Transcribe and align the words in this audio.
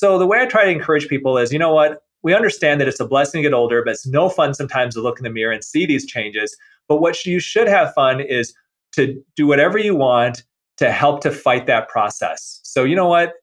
So 0.00 0.18
the 0.18 0.26
way 0.26 0.38
I 0.40 0.46
try 0.46 0.64
to 0.64 0.70
encourage 0.70 1.08
people 1.08 1.36
is, 1.36 1.52
you 1.52 1.58
know 1.58 1.74
what? 1.74 2.02
We 2.22 2.32
understand 2.32 2.80
that 2.80 2.88
it's 2.88 3.00
a 3.00 3.06
blessing 3.06 3.42
to 3.42 3.50
get 3.50 3.52
older, 3.52 3.84
but 3.84 3.90
it's 3.90 4.06
no 4.06 4.30
fun 4.30 4.54
sometimes 4.54 4.94
to 4.94 5.02
look 5.02 5.18
in 5.18 5.24
the 5.24 5.30
mirror 5.30 5.52
and 5.52 5.62
see 5.62 5.84
these 5.84 6.06
changes. 6.06 6.56
But 6.88 7.02
what 7.02 7.26
you 7.26 7.38
should 7.38 7.68
have 7.68 7.92
fun 7.92 8.18
is 8.18 8.54
to 8.92 9.22
do 9.36 9.46
whatever 9.46 9.76
you 9.76 9.94
want 9.94 10.44
to 10.78 10.90
help 10.90 11.20
to 11.20 11.30
fight 11.30 11.66
that 11.66 11.90
process. 11.90 12.60
So 12.62 12.84
you 12.84 12.96
know 12.96 13.08
what? 13.08 13.34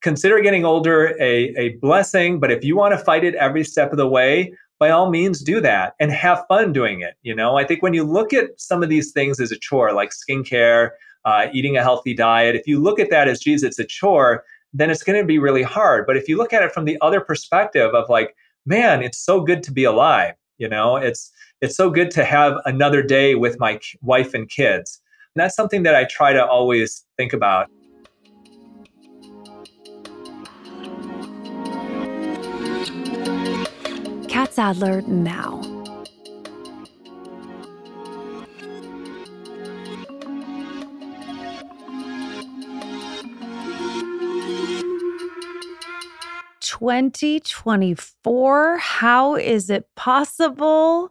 Consider 0.00 0.40
getting 0.40 0.64
older 0.64 1.14
a, 1.20 1.54
a 1.58 1.74
blessing, 1.82 2.40
but 2.40 2.50
if 2.50 2.64
you 2.64 2.78
want 2.78 2.98
to 2.98 3.04
fight 3.04 3.22
it 3.22 3.34
every 3.34 3.62
step 3.62 3.90
of 3.90 3.98
the 3.98 4.08
way, 4.08 4.54
by 4.78 4.88
all 4.88 5.10
means 5.10 5.42
do 5.42 5.60
that 5.60 5.96
and 6.00 6.10
have 6.12 6.46
fun 6.48 6.72
doing 6.72 7.02
it. 7.02 7.16
You 7.24 7.34
know, 7.34 7.58
I 7.58 7.64
think 7.64 7.82
when 7.82 7.92
you 7.92 8.04
look 8.04 8.32
at 8.32 8.58
some 8.58 8.82
of 8.82 8.88
these 8.88 9.12
things 9.12 9.38
as 9.38 9.52
a 9.52 9.58
chore, 9.58 9.92
like 9.92 10.12
skincare, 10.12 10.92
uh, 11.26 11.48
eating 11.52 11.76
a 11.76 11.82
healthy 11.82 12.14
diet, 12.14 12.56
if 12.56 12.66
you 12.66 12.80
look 12.80 12.98
at 12.98 13.10
that 13.10 13.28
as, 13.28 13.40
geez, 13.40 13.62
it's 13.62 13.78
a 13.78 13.84
chore, 13.84 14.44
then 14.72 14.90
it's 14.90 15.02
going 15.02 15.18
to 15.18 15.26
be 15.26 15.38
really 15.38 15.62
hard. 15.62 16.06
But 16.06 16.16
if 16.16 16.28
you 16.28 16.36
look 16.36 16.52
at 16.52 16.62
it 16.62 16.72
from 16.72 16.84
the 16.84 16.98
other 17.00 17.20
perspective 17.20 17.94
of 17.94 18.08
like, 18.08 18.34
man, 18.66 19.02
it's 19.02 19.18
so 19.18 19.40
good 19.40 19.62
to 19.64 19.72
be 19.72 19.84
alive. 19.84 20.34
You 20.58 20.68
know, 20.68 20.96
it's 20.96 21.30
it's 21.60 21.76
so 21.76 21.90
good 21.90 22.10
to 22.12 22.24
have 22.24 22.58
another 22.64 23.02
day 23.02 23.34
with 23.34 23.58
my 23.58 23.78
wife 24.00 24.34
and 24.34 24.48
kids. 24.48 25.00
And 25.34 25.42
that's 25.42 25.54
something 25.54 25.82
that 25.82 25.94
I 25.94 26.04
try 26.04 26.32
to 26.32 26.44
always 26.44 27.04
think 27.16 27.32
about. 27.32 27.68
Catt 34.28 34.52
Sadler 34.52 35.02
now. 35.02 35.75
Twenty 46.78 47.40
twenty 47.40 47.94
four. 47.94 48.76
How 48.76 49.34
is 49.34 49.70
it 49.70 49.88
possible? 49.96 51.10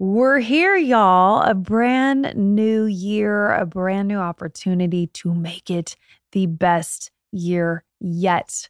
We're 0.00 0.40
here, 0.40 0.74
y'all. 0.74 1.42
A 1.42 1.54
brand 1.54 2.34
new 2.34 2.86
year, 2.86 3.52
a 3.52 3.66
brand 3.66 4.08
new 4.08 4.18
opportunity 4.18 5.06
to 5.06 5.32
make 5.32 5.70
it 5.70 5.94
the 6.32 6.46
best 6.46 7.12
year 7.30 7.84
yet. 8.00 8.68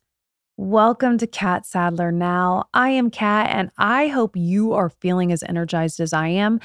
Welcome 0.59 1.17
to 1.17 1.27
Catt 1.27 1.65
Sadler 1.65 2.13
Now. 2.13 2.69
I 2.75 2.91
am 2.91 3.11
Catt, 3.11 3.49
and 3.49 3.71
I 3.79 4.09
hope 4.09 4.37
you 4.37 4.75
are 4.75 4.91
feeling 4.91 5.33
as 5.33 5.43
energized 5.45 6.01
as 6.01 6.13
I 6.13 6.29
am. 6.29 6.61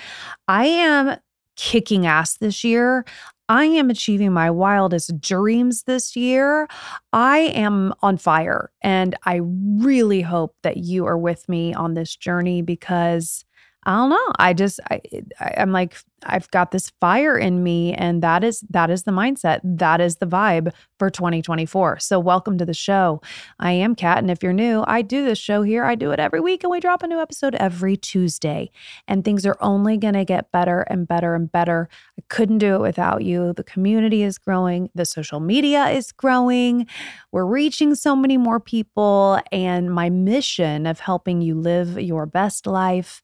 I 0.50 0.66
am 0.66 1.16
kicking 1.56 2.06
ass 2.06 2.36
this 2.36 2.66
year. 2.66 3.06
I 3.47 3.65
am 3.65 3.89
achieving 3.89 4.33
my 4.33 4.49
wildest 4.49 5.19
dreams 5.21 5.83
this 5.83 6.15
year. 6.15 6.67
I 7.13 7.39
am 7.39 7.93
on 8.01 8.17
fire, 8.17 8.71
and 8.81 9.15
I 9.25 9.41
really 9.43 10.21
hope 10.21 10.55
that 10.63 10.77
you 10.77 11.05
are 11.05 11.17
with 11.17 11.47
me 11.47 11.73
on 11.73 11.93
this 11.93 12.16
journey 12.16 12.61
because 12.61 13.45
I 13.85 13.95
don't 13.95 14.09
know. 14.09 14.33
I 14.39 14.53
just 14.53 14.79
I, 14.89 15.01
I 15.39 15.53
am 15.57 15.71
like 15.71 15.95
I've 16.23 16.49
got 16.52 16.71
this 16.71 16.91
fire 17.02 17.38
in 17.38 17.61
me 17.61 17.94
and 17.94 18.23
that 18.23 18.44
is 18.44 18.61
that 18.69 18.89
is 18.89 19.03
the 19.03 19.11
mindset. 19.11 19.59
That 19.63 20.02
is 20.02 20.17
the 20.17 20.25
vibe 20.25 20.72
for 20.97 21.09
2024. 21.09 21.99
So 21.99 22.19
welcome 22.19 22.57
to 22.57 22.66
the 22.66 22.73
show. 22.73 23.22
I 23.59 23.73
am 23.73 23.95
Catt 23.95 24.19
and 24.19 24.31
if 24.31 24.41
you're 24.41 24.53
new, 24.53 24.83
I 24.88 25.02
do 25.02 25.25
this 25.25 25.38
show 25.38 25.61
here. 25.61 25.83
I 25.83 25.95
do 25.95 26.11
it 26.11 26.19
every 26.19 26.39
week 26.39 26.63
and 26.63 26.72
we 26.72 26.80
drop 26.80 27.03
a 27.03 27.07
new 27.07 27.19
episode 27.19 27.55
every 27.55 27.97
Tuesday. 27.97 28.72
And 29.07 29.23
things 29.23 29.45
are 29.45 29.57
only 29.59 29.97
going 29.97 30.13
to 30.13 30.25
get 30.25 30.52
better 30.52 30.81
and 30.81 31.07
better 31.07 31.35
and 31.35 31.52
better. 31.52 31.89
I 32.17 32.23
couldn't 32.29 32.59
do 32.59 32.75
it 32.75 32.81
without 32.81 33.23
you. 33.23 33.53
The 33.53 33.63
community 33.63 34.23
is 34.23 34.38
growing, 34.38 34.89
the 34.95 35.05
social 35.05 35.39
media 35.39 35.89
is 35.89 36.11
growing. 36.11 36.88
We're 37.31 37.45
reaching 37.45 37.94
so 37.94 38.16
many 38.16 38.38
more 38.38 38.59
people 38.59 39.39
and 39.52 39.94
my 39.94 40.09
mission 40.09 40.85
of 40.88 41.00
helping 41.00 41.41
you 41.41 41.55
live 41.55 42.00
your 42.00 42.25
best 42.25 42.66
life 42.66 43.22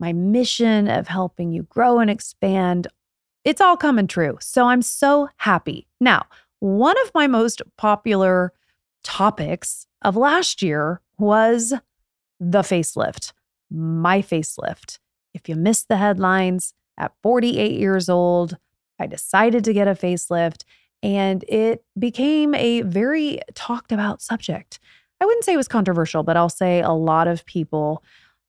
my 0.00 0.12
mission 0.12 0.88
of 0.88 1.08
helping 1.08 1.52
you 1.52 1.62
grow 1.64 1.98
and 1.98 2.10
expand. 2.24 2.86
It's 3.44 3.60
all 3.60 3.76
coming 3.76 4.06
true. 4.06 4.38
So 4.40 4.66
I'm 4.66 4.82
so 4.82 5.28
happy. 5.36 5.86
Now, 6.00 6.24
one 6.60 6.96
of 7.02 7.12
my 7.14 7.26
most 7.26 7.60
popular 7.76 8.52
topics 9.02 9.86
of 10.00 10.16
last 10.16 10.62
year 10.62 11.02
was 11.18 11.74
the 12.40 12.62
facelift, 12.62 13.32
my 13.70 14.22
facelift. 14.22 14.98
If 15.34 15.48
you 15.48 15.56
missed 15.56 15.88
the 15.88 15.98
headlines, 15.98 16.72
at 16.96 17.12
48 17.22 17.78
years 17.78 18.08
old, 18.08 18.56
I 18.98 19.06
decided 19.06 19.64
to 19.64 19.72
get 19.72 19.88
a 19.88 19.94
facelift 19.94 20.62
and 21.02 21.44
it 21.48 21.84
became 21.98 22.54
a 22.54 22.82
very 22.82 23.40
talked 23.54 23.92
about 23.92 24.22
subject. 24.22 24.78
I 25.20 25.26
wouldn't 25.26 25.44
say 25.44 25.54
it 25.54 25.58
was 25.58 25.68
controversial, 25.68 26.22
but 26.22 26.36
I'll 26.36 26.48
say 26.48 26.80
a 26.80 26.92
lot 26.92 27.28
of 27.28 27.44
people 27.44 28.02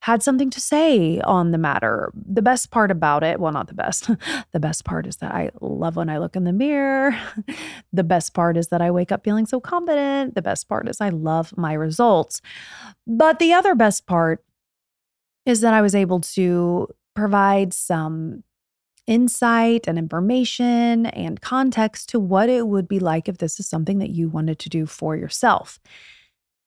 had 0.06 0.22
something 0.22 0.52
to 0.52 0.62
say 0.62 1.20
on 1.22 1.50
the 1.50 1.58
matter. 1.58 2.12
The 2.14 2.44
best 2.44 2.70
part 2.70 2.92
about 2.92 3.24
it, 3.24 3.40
well, 3.40 3.52
not 3.52 3.70
the 3.70 3.74
best, 3.74 4.08
the 4.52 4.60
best 4.60 4.86
part 4.86 5.08
is 5.08 5.16
that 5.16 5.32
I 5.32 5.50
love 5.62 5.96
when 5.96 6.12
I 6.12 6.20
look 6.20 6.36
in 6.36 6.44
the 6.44 6.54
mirror. 6.54 7.20
the 7.92 8.04
best 8.04 8.36
part 8.36 8.56
is 8.56 8.68
that 8.68 8.84
I 8.84 8.92
wake 8.92 9.12
up 9.12 9.24
feeling 9.24 9.48
so 9.48 9.60
confident. 9.60 10.36
The 10.36 10.44
best 10.44 10.70
part 10.70 10.88
is 10.88 11.02
I 11.02 11.10
love 11.10 11.58
my 11.58 11.74
results. 11.74 12.40
But 13.08 13.40
the 13.40 13.54
other 13.54 13.74
best 13.74 14.06
part 14.06 14.46
is 15.44 15.62
that 15.62 15.74
I 15.74 15.82
was 15.82 15.96
able 15.96 16.20
to 16.22 16.88
provide 17.16 17.74
some 17.74 18.44
insight 19.08 19.88
and 19.88 19.98
information 19.98 21.08
and 21.08 21.42
context 21.42 22.10
to 22.10 22.20
what 22.20 22.48
it 22.48 22.68
would 22.68 22.88
be 22.88 23.00
like 23.00 23.28
if 23.28 23.40
this 23.40 23.60
is 23.60 23.68
something 23.68 23.98
that 23.98 24.12
you 24.12 24.30
wanted 24.30 24.60
to 24.60 24.70
do 24.70 24.86
for 24.86 25.16
yourself. 25.16 25.80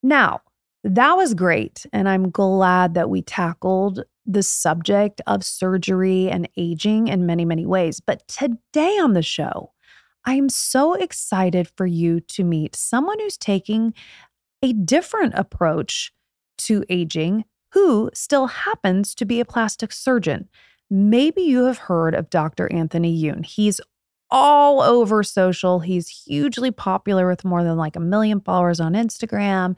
Now, 0.02 0.40
that 0.84 1.16
was 1.16 1.34
great. 1.34 1.86
And 1.92 2.08
I'm 2.08 2.30
glad 2.30 2.94
that 2.94 3.10
we 3.10 3.22
tackled 3.22 4.04
the 4.26 4.42
subject 4.42 5.20
of 5.26 5.44
surgery 5.44 6.30
and 6.30 6.48
aging 6.56 7.08
in 7.08 7.26
many, 7.26 7.44
many 7.44 7.66
ways. 7.66 8.00
But 8.00 8.26
today 8.28 8.98
on 8.98 9.14
the 9.14 9.22
show, 9.22 9.72
I 10.24 10.34
am 10.34 10.48
so 10.48 10.94
excited 10.94 11.70
for 11.76 11.86
you 11.86 12.20
to 12.20 12.44
meet 12.44 12.76
someone 12.76 13.18
who's 13.18 13.38
taking 13.38 13.94
a 14.62 14.72
different 14.72 15.34
approach 15.34 16.12
to 16.58 16.84
aging 16.90 17.44
who 17.72 18.10
still 18.12 18.46
happens 18.46 19.14
to 19.14 19.24
be 19.24 19.40
a 19.40 19.44
plastic 19.44 19.92
surgeon. 19.92 20.48
Maybe 20.90 21.42
you 21.42 21.64
have 21.64 21.78
heard 21.78 22.14
of 22.14 22.30
Dr. 22.30 22.70
Anthony 22.72 23.12
Youn. 23.12 23.42
He's 23.42 23.80
all 24.30 24.82
over 24.82 25.22
social. 25.22 25.80
He's 25.80 26.08
hugely 26.08 26.70
popular 26.70 27.28
with 27.28 27.44
more 27.44 27.64
than 27.64 27.76
like 27.76 27.96
a 27.96 28.00
million 28.00 28.40
followers 28.40 28.80
on 28.80 28.92
Instagram 28.92 29.76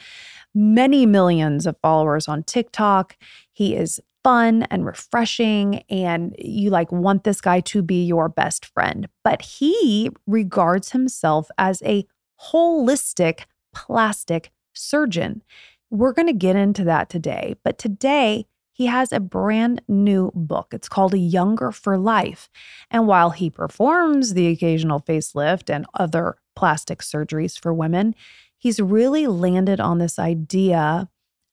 many 0.54 1.06
millions 1.06 1.66
of 1.66 1.76
followers 1.82 2.28
on 2.28 2.42
TikTok. 2.42 3.16
He 3.52 3.74
is 3.74 4.00
fun 4.22 4.64
and 4.64 4.84
refreshing 4.84 5.82
and 5.88 6.34
you 6.38 6.70
like 6.70 6.92
want 6.92 7.24
this 7.24 7.40
guy 7.40 7.60
to 7.60 7.82
be 7.82 8.04
your 8.04 8.28
best 8.28 8.66
friend. 8.66 9.08
But 9.24 9.42
he 9.42 10.10
regards 10.26 10.90
himself 10.90 11.50
as 11.56 11.82
a 11.82 12.06
holistic 12.52 13.44
plastic 13.74 14.50
surgeon. 14.74 15.42
We're 15.90 16.12
going 16.12 16.28
to 16.28 16.32
get 16.32 16.56
into 16.56 16.84
that 16.84 17.08
today, 17.08 17.56
but 17.64 17.78
today 17.78 18.46
he 18.72 18.86
has 18.86 19.12
a 19.12 19.20
brand 19.20 19.82
new 19.88 20.32
book. 20.34 20.68
It's 20.72 20.88
called 20.88 21.12
A 21.12 21.18
Younger 21.18 21.70
for 21.70 21.98
Life. 21.98 22.48
And 22.90 23.06
while 23.06 23.30
he 23.30 23.50
performs 23.50 24.32
the 24.32 24.46
occasional 24.46 25.00
facelift 25.00 25.68
and 25.68 25.84
other 25.94 26.36
plastic 26.56 27.00
surgeries 27.00 27.60
for 27.60 27.74
women, 27.74 28.14
he's 28.60 28.78
really 28.78 29.26
landed 29.26 29.80
on 29.80 29.98
this 29.98 30.18
idea 30.18 31.08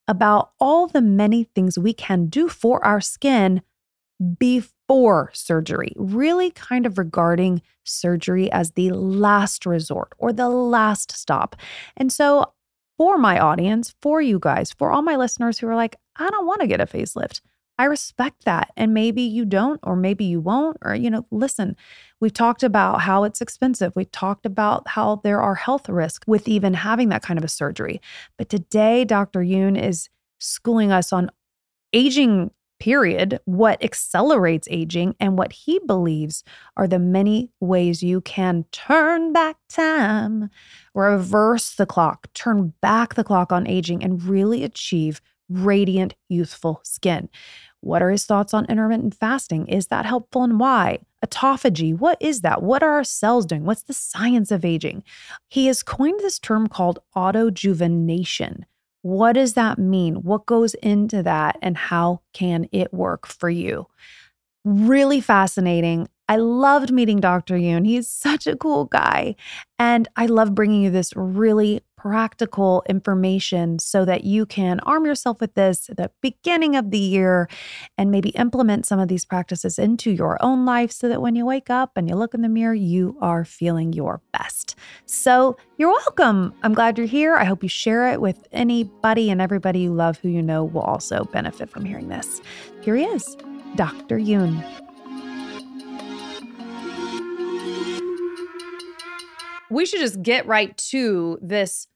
about 0.07 0.51
all 0.59 0.87
the 0.87 1.01
many 1.01 1.43
things 1.43 1.79
we 1.79 1.93
can 1.93 2.27
do 2.27 2.47
for 2.47 2.83
our 2.85 3.01
skin 3.01 3.61
before 4.39 5.31
surgery, 5.33 5.93
really 5.95 6.51
kind 6.51 6.85
of 6.85 6.97
regarding 6.97 7.61
surgery 7.83 8.51
as 8.51 8.71
the 8.71 8.91
last 8.91 9.65
resort 9.65 10.13
or 10.17 10.31
the 10.31 10.49
last 10.49 11.11
stop. 11.11 11.55
And 11.95 12.11
so, 12.11 12.53
for 12.97 13.17
my 13.17 13.39
audience, 13.39 13.93
for 14.01 14.21
you 14.21 14.39
guys, 14.39 14.71
for 14.71 14.91
all 14.91 15.03
my 15.03 15.15
listeners 15.15 15.59
who 15.59 15.67
are 15.67 15.75
like, 15.75 15.95
I 16.15 16.29
don't 16.29 16.47
want 16.47 16.61
to 16.61 16.67
get 16.67 16.81
a 16.81 16.87
facelift, 16.87 17.41
I 17.79 17.85
respect 17.85 18.45
that. 18.45 18.71
And 18.75 18.93
maybe 18.93 19.21
you 19.21 19.45
don't, 19.45 19.79
or 19.83 19.95
maybe 19.95 20.25
you 20.25 20.39
won't, 20.39 20.77
or, 20.81 20.95
you 20.95 21.09
know, 21.09 21.25
listen, 21.29 21.75
we've 22.19 22.33
talked 22.33 22.63
about 22.63 23.01
how 23.01 23.23
it's 23.23 23.41
expensive. 23.41 23.95
We've 23.95 24.11
talked 24.11 24.45
about 24.45 24.87
how 24.87 25.21
there 25.23 25.41
are 25.41 25.55
health 25.55 25.87
risks 25.87 26.25
with 26.27 26.47
even 26.47 26.73
having 26.73 27.09
that 27.09 27.21
kind 27.21 27.37
of 27.37 27.43
a 27.43 27.49
surgery. 27.49 28.01
But 28.37 28.49
today, 28.49 29.05
Dr. 29.05 29.43
Youn 29.43 29.75
is 29.75 30.09
schooling 30.39 30.91
us 30.91 31.13
on 31.13 31.29
aging, 31.93 32.51
period, 32.79 33.39
what 33.45 33.83
accelerates 33.83 34.67
aging, 34.71 35.15
and 35.19 35.37
what 35.37 35.51
he 35.51 35.79
believes 35.85 36.43
are 36.77 36.87
the 36.87 36.99
many 36.99 37.51
ways 37.59 38.01
you 38.01 38.21
can 38.21 38.65
turn 38.71 39.33
back 39.33 39.57
time, 39.69 40.49
reverse 40.95 41.75
the 41.75 41.85
clock, 41.85 42.27
turn 42.33 42.73
back 42.81 43.13
the 43.15 43.23
clock 43.23 43.51
on 43.51 43.67
aging, 43.67 44.03
and 44.03 44.23
really 44.23 44.63
achieve 44.63 45.21
radiant, 45.49 46.13
youthful 46.29 46.81
skin. 46.83 47.29
What 47.81 48.01
are 48.01 48.09
his 48.09 48.25
thoughts 48.25 48.53
on 48.53 48.65
intermittent 48.65 49.15
fasting? 49.15 49.67
Is 49.67 49.87
that 49.87 50.05
helpful 50.05 50.43
and 50.43 50.59
why? 50.59 50.99
Autophagy, 51.25 51.97
what 51.97 52.17
is 52.19 52.41
that? 52.41 52.61
What 52.61 52.83
are 52.83 52.93
our 52.93 53.03
cells 53.03 53.45
doing? 53.45 53.65
What's 53.65 53.83
the 53.83 53.93
science 53.93 54.51
of 54.51 54.65
aging? 54.65 55.03
He 55.47 55.67
has 55.67 55.83
coined 55.83 56.19
this 56.19 56.39
term 56.39 56.67
called 56.67 56.99
autojuvenation. 57.15 58.63
What 59.01 59.33
does 59.33 59.53
that 59.53 59.77
mean? 59.77 60.15
What 60.15 60.45
goes 60.45 60.73
into 60.75 61.23
that? 61.23 61.57
And 61.61 61.77
how 61.77 62.21
can 62.33 62.67
it 62.71 62.93
work 62.93 63.25
for 63.25 63.49
you? 63.49 63.87
Really 64.65 65.21
fascinating. 65.21 66.09
I 66.27 66.35
loved 66.35 66.91
meeting 66.91 67.21
Dr. 67.21 67.55
Youn. 67.55 67.85
He's 67.85 68.09
such 68.09 68.47
a 68.47 68.57
cool 68.57 68.85
guy. 68.85 69.35
And 69.79 70.07
I 70.17 70.25
love 70.25 70.53
bringing 70.53 70.81
you 70.81 70.89
this 70.89 71.13
really 71.15 71.81
practical 71.97 72.83
information 72.87 73.79
so 73.79 74.05
that 74.05 74.23
you 74.23 74.45
can 74.45 74.79
arm 74.81 75.05
yourself 75.05 75.41
with 75.41 75.53
this 75.55 75.89
at 75.89 75.97
the 75.97 76.11
beginning 76.21 76.75
of 76.75 76.91
the 76.91 76.99
year 76.99 77.49
and 77.97 78.11
maybe 78.11 78.29
implement 78.29 78.85
some 78.85 78.99
of 78.99 79.07
these 79.07 79.25
practices 79.25 79.77
into 79.79 80.11
your 80.11 80.37
own 80.41 80.65
life 80.65 80.91
so 80.91 81.09
that 81.09 81.21
when 81.21 81.35
you 81.35 81.45
wake 81.45 81.69
up 81.69 81.91
and 81.95 82.07
you 82.07 82.15
look 82.15 82.33
in 82.33 82.41
the 82.41 82.49
mirror, 82.49 82.73
you 82.73 83.17
are 83.19 83.43
feeling 83.43 83.91
your 83.91 84.21
best. 84.31 84.75
So 85.05 85.57
you're 85.77 85.91
welcome. 85.91 86.53
I'm 86.63 86.73
glad 86.73 86.97
you're 86.97 87.07
here. 87.07 87.35
I 87.35 87.43
hope 87.43 87.63
you 87.63 87.69
share 87.69 88.07
it 88.11 88.21
with 88.21 88.47
anybody 88.51 89.29
and 89.29 89.41
everybody 89.41 89.79
you 89.79 89.93
love 89.93 90.19
who 90.19 90.29
you 90.29 90.41
know 90.41 90.63
will 90.63 90.81
also 90.81 91.23
benefit 91.25 91.69
from 91.69 91.83
hearing 91.83 92.09
this. 92.09 92.41
Here 92.81 92.95
he 92.95 93.05
is, 93.05 93.35
Dr. 93.75 94.17
Youn. 94.17 94.63
We 99.69 99.85
should 99.85 99.99
just 99.99 100.21
get 100.21 100.45
right 100.45 100.75
to 100.77 101.37
this 101.41 101.87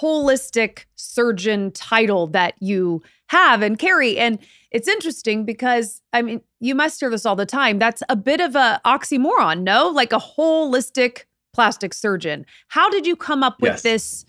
holistic 0.00 0.84
surgeon 0.94 1.72
title 1.72 2.28
that 2.28 2.54
you 2.60 3.02
have 3.28 3.62
and 3.62 3.78
carry. 3.78 4.18
And 4.18 4.38
it's 4.70 4.86
interesting 4.86 5.44
because, 5.44 6.00
I 6.12 6.22
mean, 6.22 6.42
you 6.60 6.74
must 6.74 7.00
hear 7.00 7.10
this 7.10 7.26
all 7.26 7.36
the 7.36 7.46
time. 7.46 7.78
That's 7.78 8.02
a 8.08 8.16
bit 8.16 8.40
of 8.40 8.54
a 8.54 8.80
oxymoron, 8.84 9.62
no? 9.62 9.88
Like 9.88 10.12
a 10.12 10.18
holistic 10.18 11.24
plastic 11.52 11.92
surgeon. 11.92 12.46
How 12.68 12.88
did 12.88 13.06
you 13.06 13.16
come 13.16 13.42
up 13.42 13.60
with 13.60 13.72
yes. 13.72 13.82
this 13.82 14.24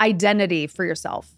identity 0.00 0.66
for 0.66 0.84
yourself? 0.84 1.32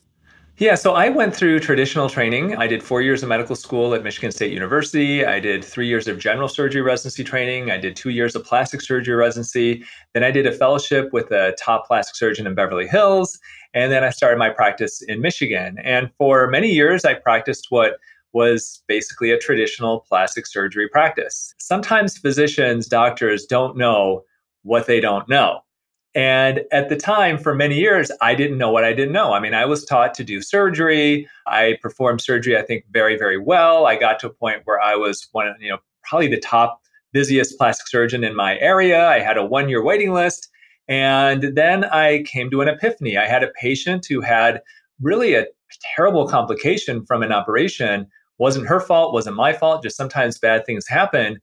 Yeah, 0.58 0.74
so 0.74 0.94
I 0.94 1.10
went 1.10 1.36
through 1.36 1.60
traditional 1.60 2.08
training. 2.08 2.56
I 2.56 2.66
did 2.66 2.82
four 2.82 3.02
years 3.02 3.22
of 3.22 3.28
medical 3.28 3.54
school 3.54 3.94
at 3.94 4.02
Michigan 4.02 4.32
State 4.32 4.54
University. 4.54 5.22
I 5.22 5.38
did 5.38 5.62
three 5.62 5.86
years 5.86 6.08
of 6.08 6.18
general 6.18 6.48
surgery 6.48 6.80
residency 6.80 7.24
training. 7.24 7.70
I 7.70 7.76
did 7.76 7.94
two 7.94 8.08
years 8.08 8.34
of 8.34 8.42
plastic 8.42 8.80
surgery 8.80 9.14
residency. 9.14 9.84
Then 10.14 10.24
I 10.24 10.30
did 10.30 10.46
a 10.46 10.52
fellowship 10.52 11.12
with 11.12 11.30
a 11.30 11.54
top 11.58 11.86
plastic 11.86 12.16
surgeon 12.16 12.46
in 12.46 12.54
Beverly 12.54 12.86
Hills. 12.86 13.38
And 13.74 13.92
then 13.92 14.02
I 14.02 14.08
started 14.08 14.38
my 14.38 14.48
practice 14.48 15.02
in 15.02 15.20
Michigan. 15.20 15.76
And 15.84 16.10
for 16.16 16.46
many 16.46 16.70
years, 16.70 17.04
I 17.04 17.12
practiced 17.12 17.66
what 17.68 17.98
was 18.32 18.82
basically 18.88 19.32
a 19.32 19.38
traditional 19.38 20.06
plastic 20.08 20.46
surgery 20.46 20.88
practice. 20.88 21.54
Sometimes 21.58 22.16
physicians, 22.16 22.86
doctors 22.86 23.44
don't 23.44 23.76
know 23.76 24.22
what 24.62 24.86
they 24.86 25.00
don't 25.00 25.28
know. 25.28 25.60
And 26.16 26.62
at 26.72 26.88
the 26.88 26.96
time, 26.96 27.36
for 27.36 27.54
many 27.54 27.78
years, 27.78 28.10
I 28.22 28.34
didn't 28.34 28.56
know 28.56 28.70
what 28.70 28.84
I 28.84 28.94
didn't 28.94 29.12
know. 29.12 29.34
I 29.34 29.38
mean, 29.38 29.52
I 29.52 29.66
was 29.66 29.84
taught 29.84 30.14
to 30.14 30.24
do 30.24 30.40
surgery. 30.40 31.28
I 31.46 31.76
performed 31.82 32.22
surgery, 32.22 32.56
I 32.56 32.62
think, 32.62 32.86
very, 32.90 33.18
very 33.18 33.36
well. 33.36 33.86
I 33.86 33.96
got 33.96 34.18
to 34.20 34.28
a 34.28 34.32
point 34.32 34.62
where 34.64 34.80
I 34.80 34.96
was 34.96 35.28
one 35.32 35.54
you 35.60 35.68
know, 35.68 35.78
probably 36.04 36.28
the 36.28 36.40
top 36.40 36.80
busiest 37.12 37.58
plastic 37.58 37.86
surgeon 37.86 38.24
in 38.24 38.34
my 38.34 38.58
area. 38.60 39.06
I 39.06 39.20
had 39.20 39.36
a 39.36 39.44
one 39.44 39.68
year 39.68 39.84
waiting 39.84 40.14
list. 40.14 40.48
And 40.88 41.54
then 41.54 41.84
I 41.84 42.22
came 42.22 42.50
to 42.50 42.62
an 42.62 42.68
epiphany. 42.68 43.18
I 43.18 43.26
had 43.26 43.42
a 43.42 43.52
patient 43.60 44.06
who 44.08 44.22
had 44.22 44.62
really 45.02 45.34
a 45.34 45.44
terrible 45.94 46.26
complication 46.26 47.04
from 47.04 47.22
an 47.22 47.32
operation. 47.32 48.06
Wasn't 48.38 48.66
her 48.66 48.80
fault, 48.80 49.12
wasn't 49.12 49.36
my 49.36 49.52
fault, 49.52 49.82
just 49.82 49.98
sometimes 49.98 50.38
bad 50.38 50.64
things 50.64 50.88
happen. 50.88 51.40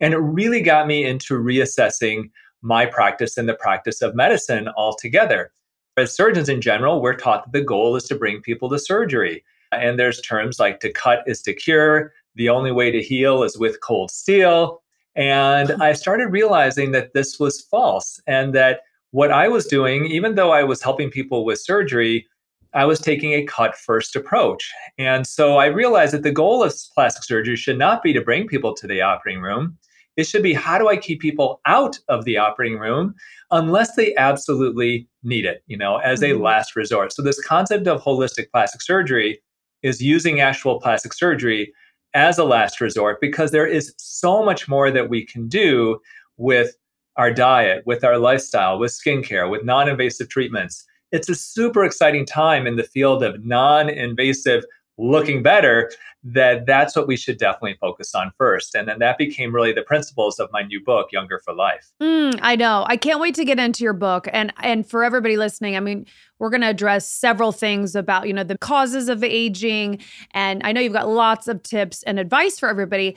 And 0.00 0.14
it 0.14 0.18
really 0.18 0.62
got 0.62 0.88
me 0.88 1.04
into 1.04 1.34
reassessing 1.34 2.30
my 2.66 2.84
practice 2.84 3.36
and 3.36 3.48
the 3.48 3.54
practice 3.54 4.02
of 4.02 4.16
medicine 4.16 4.68
altogether. 4.76 5.52
As 5.96 6.12
surgeons 6.12 6.48
in 6.48 6.60
general, 6.60 7.00
we're 7.00 7.14
taught 7.14 7.44
that 7.44 7.52
the 7.58 7.64
goal 7.64 7.94
is 7.96 8.04
to 8.04 8.16
bring 8.16 8.42
people 8.42 8.68
to 8.68 8.78
surgery. 8.78 9.44
And 9.72 9.98
there's 9.98 10.20
terms 10.20 10.58
like 10.58 10.80
to 10.80 10.92
cut 10.92 11.22
is 11.26 11.42
to 11.42 11.54
cure, 11.54 12.12
the 12.34 12.48
only 12.48 12.72
way 12.72 12.90
to 12.90 13.02
heal 13.02 13.44
is 13.44 13.56
with 13.56 13.80
cold 13.80 14.10
steel. 14.10 14.82
And 15.14 15.70
I 15.80 15.92
started 15.92 16.26
realizing 16.26 16.90
that 16.90 17.14
this 17.14 17.38
was 17.38 17.62
false 17.62 18.20
and 18.26 18.52
that 18.54 18.80
what 19.12 19.30
I 19.30 19.48
was 19.48 19.66
doing, 19.66 20.06
even 20.06 20.34
though 20.34 20.50
I 20.50 20.64
was 20.64 20.82
helping 20.82 21.08
people 21.08 21.44
with 21.44 21.60
surgery, 21.60 22.26
I 22.74 22.84
was 22.84 22.98
taking 22.98 23.32
a 23.32 23.46
cut 23.46 23.76
first 23.76 24.16
approach. 24.16 24.70
And 24.98 25.26
so 25.26 25.56
I 25.56 25.66
realized 25.66 26.12
that 26.12 26.24
the 26.24 26.32
goal 26.32 26.62
of 26.62 26.74
plastic 26.94 27.22
surgery 27.22 27.56
should 27.56 27.78
not 27.78 28.02
be 28.02 28.12
to 28.12 28.20
bring 28.20 28.48
people 28.48 28.74
to 28.74 28.86
the 28.86 29.00
operating 29.00 29.40
room. 29.40 29.78
It 30.16 30.26
should 30.26 30.42
be 30.42 30.54
how 30.54 30.78
do 30.78 30.88
I 30.88 30.96
keep 30.96 31.20
people 31.20 31.60
out 31.66 31.98
of 32.08 32.24
the 32.24 32.38
operating 32.38 32.78
room 32.78 33.14
unless 33.50 33.94
they 33.96 34.14
absolutely 34.16 35.08
need 35.22 35.44
it, 35.44 35.62
you 35.66 35.76
know, 35.76 35.98
as 35.98 36.20
mm-hmm. 36.20 36.40
a 36.40 36.42
last 36.42 36.74
resort. 36.74 37.12
So 37.12 37.22
this 37.22 37.42
concept 37.42 37.86
of 37.86 38.02
holistic 38.02 38.50
plastic 38.50 38.82
surgery 38.82 39.40
is 39.82 40.00
using 40.00 40.40
actual 40.40 40.80
plastic 40.80 41.12
surgery 41.12 41.72
as 42.14 42.38
a 42.38 42.44
last 42.44 42.80
resort 42.80 43.20
because 43.20 43.50
there 43.50 43.66
is 43.66 43.92
so 43.98 44.42
much 44.42 44.68
more 44.68 44.90
that 44.90 45.10
we 45.10 45.24
can 45.24 45.48
do 45.48 46.00
with 46.38 46.74
our 47.16 47.30
diet, 47.30 47.82
with 47.86 48.04
our 48.04 48.18
lifestyle, 48.18 48.78
with 48.78 48.92
skincare, 48.92 49.50
with 49.50 49.64
non-invasive 49.64 50.28
treatments. 50.28 50.84
It's 51.12 51.28
a 51.28 51.34
super 51.34 51.84
exciting 51.84 52.26
time 52.26 52.66
in 52.66 52.76
the 52.76 52.84
field 52.84 53.22
of 53.22 53.44
non-invasive 53.44 54.64
looking 54.98 55.42
better 55.42 55.90
that 56.24 56.66
that's 56.66 56.96
what 56.96 57.06
we 57.06 57.16
should 57.16 57.38
definitely 57.38 57.76
focus 57.80 58.14
on 58.14 58.32
first. 58.36 58.74
And 58.74 58.88
then 58.88 58.98
that 58.98 59.16
became 59.16 59.54
really 59.54 59.72
the 59.72 59.82
principles 59.82 60.40
of 60.40 60.50
my 60.52 60.62
new 60.62 60.82
book 60.82 61.12
younger 61.12 61.40
for 61.44 61.54
life. 61.54 61.92
Mm, 62.02 62.38
i 62.42 62.56
know. 62.56 62.84
I 62.88 62.96
can't 62.96 63.20
wait 63.20 63.34
to 63.36 63.44
get 63.44 63.60
into 63.60 63.84
your 63.84 63.92
book. 63.92 64.26
And 64.32 64.52
and 64.62 64.88
for 64.88 65.04
everybody 65.04 65.36
listening 65.36 65.76
i 65.76 65.80
mean 65.80 66.06
we're 66.38 66.50
going 66.50 66.62
to 66.62 66.68
address 66.68 67.10
several 67.10 67.52
things 67.52 67.94
about 67.94 68.26
you 68.26 68.34
know 68.34 68.44
the 68.44 68.58
causes 68.58 69.08
of 69.08 69.22
aging. 69.22 70.00
And 70.32 70.62
i 70.64 70.72
know 70.72 70.80
you've 70.80 70.92
got 70.92 71.08
lots 71.08 71.46
of 71.48 71.62
tips 71.62 72.02
and 72.02 72.18
advice 72.18 72.58
for 72.58 72.68
everybody. 72.68 73.16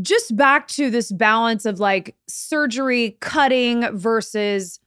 Just 0.00 0.36
back 0.36 0.68
to 0.68 0.88
this 0.88 1.10
balance 1.10 1.66
of 1.66 1.80
like 1.80 2.16
surgery 2.28 3.16
cutting 3.20 3.96
versus 3.96 4.78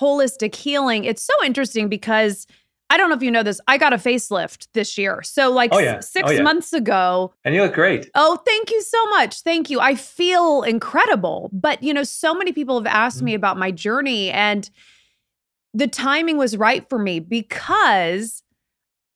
holistic 0.00 0.54
healing. 0.54 1.04
It's 1.04 1.22
so 1.22 1.34
interesting 1.44 1.88
because 1.88 2.46
I 2.90 2.96
don't 2.96 3.08
know 3.08 3.16
if 3.16 3.22
you 3.22 3.30
know 3.30 3.42
this. 3.42 3.60
I 3.66 3.78
got 3.78 3.92
a 3.92 3.96
facelift 3.96 4.68
this 4.72 4.98
year. 4.98 5.22
So, 5.22 5.50
like 5.50 5.70
oh, 5.72 5.78
yeah. 5.78 6.00
six 6.00 6.28
oh, 6.28 6.32
yeah. 6.32 6.42
months 6.42 6.72
ago. 6.72 7.32
And 7.44 7.54
you 7.54 7.62
look 7.62 7.74
great. 7.74 8.10
Oh, 8.14 8.36
thank 8.46 8.70
you 8.70 8.82
so 8.82 9.06
much. 9.10 9.40
Thank 9.40 9.70
you. 9.70 9.80
I 9.80 9.94
feel 9.94 10.62
incredible. 10.62 11.50
But, 11.52 11.82
you 11.82 11.94
know, 11.94 12.02
so 12.02 12.34
many 12.34 12.52
people 12.52 12.78
have 12.78 12.86
asked 12.86 13.18
mm-hmm. 13.18 13.26
me 13.26 13.34
about 13.34 13.56
my 13.56 13.70
journey, 13.70 14.30
and 14.30 14.68
the 15.72 15.88
timing 15.88 16.36
was 16.36 16.56
right 16.56 16.88
for 16.88 16.98
me 16.98 17.20
because 17.20 18.42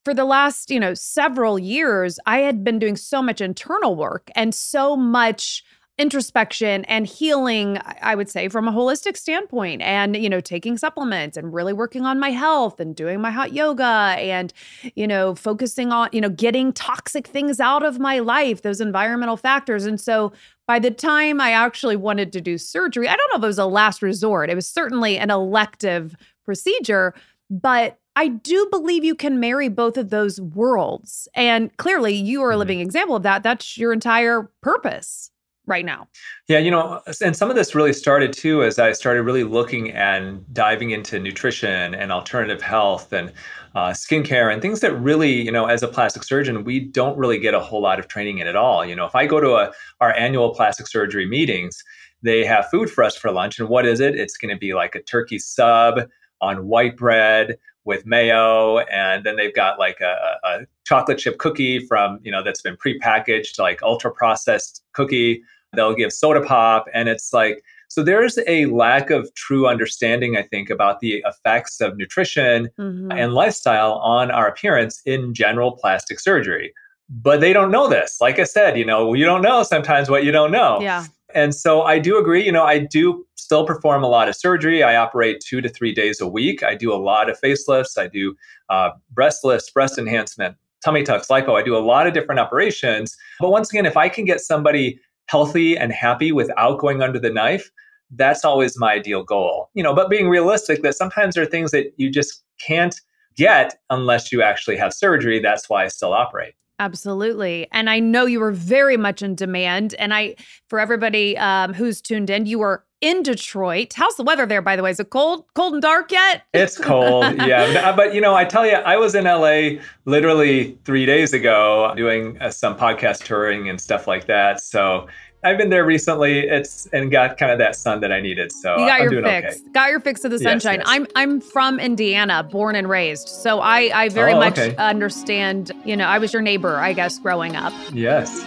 for 0.04 0.14
the 0.14 0.24
last, 0.24 0.70
you 0.70 0.80
know, 0.80 0.94
several 0.94 1.58
years, 1.58 2.18
I 2.24 2.38
had 2.38 2.64
been 2.64 2.78
doing 2.78 2.96
so 2.96 3.22
much 3.22 3.40
internal 3.40 3.94
work 3.94 4.30
and 4.34 4.54
so 4.54 4.96
much 4.96 5.62
introspection 5.98 6.84
and 6.84 7.08
healing 7.08 7.76
i 8.02 8.14
would 8.14 8.28
say 8.28 8.48
from 8.48 8.68
a 8.68 8.72
holistic 8.72 9.16
standpoint 9.16 9.82
and 9.82 10.16
you 10.16 10.28
know 10.28 10.40
taking 10.40 10.78
supplements 10.78 11.36
and 11.36 11.52
really 11.52 11.72
working 11.72 12.06
on 12.06 12.20
my 12.20 12.30
health 12.30 12.78
and 12.78 12.94
doing 12.94 13.20
my 13.20 13.32
hot 13.32 13.52
yoga 13.52 14.14
and 14.18 14.52
you 14.94 15.08
know 15.08 15.34
focusing 15.34 15.90
on 15.90 16.08
you 16.12 16.20
know 16.20 16.28
getting 16.28 16.72
toxic 16.72 17.26
things 17.26 17.58
out 17.58 17.82
of 17.82 17.98
my 17.98 18.20
life 18.20 18.62
those 18.62 18.80
environmental 18.80 19.36
factors 19.36 19.86
and 19.86 20.00
so 20.00 20.32
by 20.68 20.78
the 20.78 20.90
time 20.90 21.40
i 21.40 21.50
actually 21.50 21.96
wanted 21.96 22.32
to 22.32 22.40
do 22.40 22.56
surgery 22.56 23.08
i 23.08 23.16
don't 23.16 23.30
know 23.32 23.38
if 23.38 23.42
it 23.42 23.46
was 23.46 23.58
a 23.58 23.66
last 23.66 24.00
resort 24.00 24.48
it 24.48 24.54
was 24.54 24.68
certainly 24.68 25.18
an 25.18 25.30
elective 25.30 26.14
procedure 26.44 27.12
but 27.50 27.98
I 28.14 28.26
do 28.26 28.66
believe 28.72 29.04
you 29.04 29.14
can 29.14 29.38
marry 29.38 29.68
both 29.68 29.96
of 29.96 30.10
those 30.10 30.40
worlds. 30.40 31.28
And 31.36 31.74
clearly, 31.76 32.14
you 32.14 32.42
are 32.42 32.50
a 32.50 32.54
mm-hmm. 32.54 32.58
living 32.58 32.80
example 32.80 33.14
of 33.14 33.22
that. 33.22 33.44
That's 33.44 33.78
your 33.78 33.92
entire 33.92 34.50
purpose 34.60 35.30
right 35.68 35.84
now? 35.84 36.08
Yeah, 36.48 36.58
you 36.58 36.70
know, 36.70 37.00
and 37.22 37.36
some 37.36 37.50
of 37.50 37.56
this 37.56 37.74
really 37.74 37.92
started 37.92 38.32
too 38.32 38.62
as 38.62 38.78
I 38.78 38.92
started 38.92 39.22
really 39.22 39.44
looking 39.44 39.90
and 39.92 40.44
diving 40.52 40.90
into 40.90 41.18
nutrition 41.18 41.94
and 41.94 42.10
alternative 42.10 42.60
health 42.60 43.12
and 43.12 43.32
uh, 43.74 43.90
skincare 43.90 44.52
and 44.52 44.60
things 44.60 44.80
that 44.80 44.92
really, 44.98 45.42
you 45.42 45.52
know, 45.52 45.66
as 45.66 45.82
a 45.82 45.88
plastic 45.88 46.24
surgeon, 46.24 46.64
we 46.64 46.80
don't 46.80 47.16
really 47.16 47.38
get 47.38 47.54
a 47.54 47.60
whole 47.60 47.82
lot 47.82 47.98
of 47.98 48.08
training 48.08 48.38
in 48.38 48.46
at 48.46 48.56
all. 48.56 48.84
You 48.84 48.96
know, 48.96 49.06
if 49.06 49.14
I 49.14 49.26
go 49.26 49.40
to 49.40 49.54
a, 49.54 49.72
our 50.00 50.14
annual 50.16 50.54
plastic 50.54 50.88
surgery 50.88 51.26
meetings, 51.26 51.82
they 52.22 52.44
have 52.44 52.68
food 52.70 52.90
for 52.90 53.04
us 53.04 53.16
for 53.16 53.30
lunch. 53.30 53.60
And 53.60 53.68
what 53.68 53.86
is 53.86 54.00
it? 54.00 54.16
It's 54.16 54.36
going 54.36 54.54
to 54.54 54.58
be 54.58 54.74
like 54.74 54.94
a 54.94 55.02
turkey 55.02 55.38
sub 55.38 56.08
on 56.40 56.66
white 56.66 56.96
bread 56.96 57.58
with 57.88 58.04
mayo 58.04 58.78
and 58.78 59.24
then 59.24 59.36
they've 59.36 59.54
got 59.54 59.78
like 59.78 59.98
a, 60.02 60.36
a 60.44 60.58
chocolate 60.84 61.16
chip 61.16 61.38
cookie 61.38 61.78
from 61.86 62.20
you 62.22 62.30
know 62.30 62.44
that's 62.44 62.60
been 62.60 62.76
prepackaged 62.76 63.58
like 63.58 63.82
ultra 63.82 64.12
processed 64.12 64.84
cookie 64.92 65.42
they'll 65.74 65.94
give 65.94 66.12
soda 66.12 66.40
pop 66.40 66.86
and 66.94 67.08
it's 67.08 67.32
like 67.32 67.62
so 67.88 68.02
there's 68.02 68.38
a 68.46 68.66
lack 68.66 69.10
of 69.10 69.32
true 69.34 69.66
understanding 69.66 70.36
i 70.36 70.42
think 70.42 70.70
about 70.70 71.00
the 71.00 71.22
effects 71.26 71.80
of 71.80 71.96
nutrition 71.96 72.68
mm-hmm. 72.78 73.10
and 73.12 73.34
lifestyle 73.34 73.94
on 73.94 74.30
our 74.30 74.48
appearance 74.48 75.02
in 75.06 75.34
general 75.34 75.72
plastic 75.72 76.20
surgery 76.20 76.72
but 77.08 77.40
they 77.40 77.52
don't 77.52 77.70
know 77.70 77.88
this 77.88 78.18
like 78.20 78.38
i 78.38 78.44
said 78.44 78.78
you 78.78 78.84
know 78.84 79.14
you 79.14 79.24
don't 79.24 79.42
know 79.42 79.62
sometimes 79.62 80.08
what 80.10 80.24
you 80.24 80.32
don't 80.32 80.52
know 80.52 80.78
yeah 80.80 81.04
And 81.34 81.54
so 81.54 81.82
I 81.82 81.98
do 81.98 82.18
agree, 82.18 82.42
you 82.44 82.52
know, 82.52 82.64
I 82.64 82.78
do 82.78 83.26
still 83.34 83.66
perform 83.66 84.02
a 84.02 84.08
lot 84.08 84.28
of 84.28 84.36
surgery. 84.36 84.82
I 84.82 84.96
operate 84.96 85.40
two 85.46 85.60
to 85.60 85.68
three 85.68 85.92
days 85.92 86.20
a 86.22 86.26
week. 86.26 86.62
I 86.62 86.74
do 86.74 86.92
a 86.92 86.96
lot 86.96 87.28
of 87.28 87.38
facelifts. 87.40 87.98
I 87.98 88.08
do 88.08 88.34
uh, 88.70 88.90
breast 89.10 89.44
lifts, 89.44 89.70
breast 89.70 89.98
enhancement, 89.98 90.56
tummy 90.82 91.02
tucks, 91.02 91.28
lipo. 91.28 91.58
I 91.58 91.62
do 91.62 91.76
a 91.76 91.84
lot 91.84 92.06
of 92.06 92.14
different 92.14 92.40
operations. 92.40 93.14
But 93.40 93.50
once 93.50 93.70
again, 93.70 93.84
if 93.84 93.96
I 93.96 94.08
can 94.08 94.24
get 94.24 94.40
somebody 94.40 94.98
healthy 95.28 95.76
and 95.76 95.92
happy 95.92 96.32
without 96.32 96.78
going 96.78 97.02
under 97.02 97.18
the 97.18 97.30
knife, 97.30 97.70
that's 98.16 98.44
always 98.44 98.78
my 98.78 98.94
ideal 98.94 99.22
goal. 99.22 99.70
You 99.74 99.82
know, 99.82 99.94
but 99.94 100.10
being 100.10 100.28
realistic 100.28 100.82
that 100.82 100.94
sometimes 100.94 101.34
there 101.34 101.44
are 101.44 101.46
things 101.46 101.70
that 101.70 101.92
you 101.96 102.10
just 102.10 102.42
can't 102.60 102.98
get 103.36 103.78
unless 103.90 104.32
you 104.32 104.42
actually 104.42 104.76
have 104.76 104.92
surgery. 104.92 105.40
That's 105.40 105.68
why 105.68 105.84
I 105.84 105.88
still 105.88 106.12
operate. 106.12 106.54
Absolutely. 106.80 107.66
And 107.72 107.90
I 107.90 107.98
know 107.98 108.24
you 108.24 108.40
were 108.40 108.52
very 108.52 108.96
much 108.96 109.20
in 109.20 109.34
demand. 109.34 109.94
And 109.98 110.14
I, 110.14 110.36
for 110.68 110.78
everybody 110.78 111.36
um, 111.36 111.74
who's 111.74 112.00
tuned 112.00 112.30
in, 112.30 112.46
you 112.46 112.60
were 112.60 112.84
in 113.00 113.22
Detroit. 113.22 113.92
How's 113.94 114.16
the 114.16 114.22
weather 114.22 114.46
there, 114.46 114.62
by 114.62 114.76
the 114.76 114.82
way? 114.82 114.90
Is 114.90 115.00
it 115.00 115.10
cold, 115.10 115.44
cold 115.54 115.74
and 115.74 115.82
dark 115.82 116.10
yet? 116.10 116.44
It's 116.52 116.78
cold, 116.82 117.24
yeah. 117.46 117.94
But 117.94 118.14
you 118.14 118.20
know, 118.20 118.34
I 118.34 118.44
tell 118.44 118.66
you, 118.66 118.74
I 118.74 118.96
was 118.96 119.14
in 119.14 119.24
LA 119.24 119.82
literally 120.04 120.78
three 120.84 121.06
days 121.06 121.32
ago 121.32 121.92
doing 121.96 122.40
uh, 122.40 122.50
some 122.50 122.76
podcast 122.76 123.24
touring 123.24 123.68
and 123.68 123.80
stuff 123.80 124.06
like 124.06 124.26
that. 124.26 124.62
So 124.62 125.06
I've 125.44 125.56
been 125.56 125.70
there 125.70 125.84
recently. 125.84 126.40
It's 126.40 126.86
and 126.86 127.10
got 127.10 127.38
kind 127.38 127.52
of 127.52 127.58
that 127.58 127.76
sun 127.76 128.00
that 128.00 128.10
I 128.10 128.20
needed. 128.20 128.50
So 128.50 128.76
you 128.78 128.86
got 128.86 129.00
I'm 129.00 129.10
your 129.10 129.22
fix. 129.22 129.60
Okay. 129.60 129.70
Got 129.72 129.90
your 129.90 130.00
fix 130.00 130.24
of 130.24 130.32
the 130.32 130.38
sunshine. 130.38 130.80
Yes, 130.80 130.88
yes. 130.88 130.96
I'm 130.96 131.06
I'm 131.14 131.40
from 131.40 131.78
Indiana, 131.78 132.42
born 132.42 132.74
and 132.74 132.88
raised. 132.88 133.28
So 133.28 133.60
I 133.60 133.90
I 133.94 134.08
very 134.08 134.32
oh, 134.32 134.40
much 134.40 134.58
okay. 134.58 134.74
understand. 134.76 135.70
You 135.84 135.96
know, 135.96 136.06
I 136.06 136.18
was 136.18 136.32
your 136.32 136.42
neighbor, 136.42 136.76
I 136.76 136.92
guess, 136.92 137.18
growing 137.18 137.54
up. 137.54 137.72
Yes. 137.92 138.44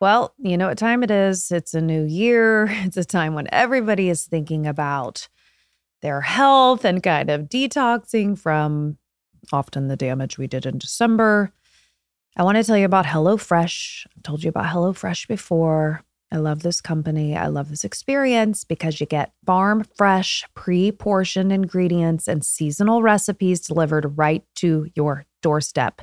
Well, 0.00 0.32
you 0.38 0.56
know 0.56 0.68
what 0.68 0.78
time 0.78 1.02
it 1.02 1.10
is. 1.10 1.52
It's 1.52 1.74
a 1.74 1.80
new 1.80 2.04
year. 2.04 2.66
It's 2.84 2.96
a 2.96 3.04
time 3.04 3.34
when 3.34 3.48
everybody 3.52 4.08
is 4.08 4.24
thinking 4.24 4.66
about 4.66 5.28
their 6.00 6.22
health 6.22 6.84
and 6.86 7.02
kind 7.02 7.28
of 7.28 7.42
detoxing 7.42 8.38
from 8.38 8.96
often 9.52 9.88
the 9.88 9.96
damage 9.96 10.38
we 10.38 10.46
did 10.46 10.64
in 10.64 10.78
December. 10.78 11.52
I 12.36 12.42
want 12.42 12.56
to 12.56 12.64
tell 12.64 12.78
you 12.78 12.86
about 12.86 13.04
HelloFresh. 13.04 14.06
I 14.06 14.20
told 14.22 14.42
you 14.42 14.48
about 14.48 14.66
HelloFresh 14.66 15.28
before. 15.28 16.02
I 16.32 16.36
love 16.36 16.62
this 16.62 16.80
company. 16.80 17.36
I 17.36 17.48
love 17.48 17.68
this 17.68 17.84
experience 17.84 18.64
because 18.64 19.00
you 19.00 19.06
get 19.06 19.32
farm 19.44 19.84
fresh, 19.96 20.44
pre 20.54 20.92
portioned 20.92 21.52
ingredients 21.52 22.28
and 22.28 22.44
seasonal 22.44 23.02
recipes 23.02 23.60
delivered 23.60 24.16
right 24.16 24.44
to 24.56 24.88
your 24.94 25.26
doorstep. 25.42 26.02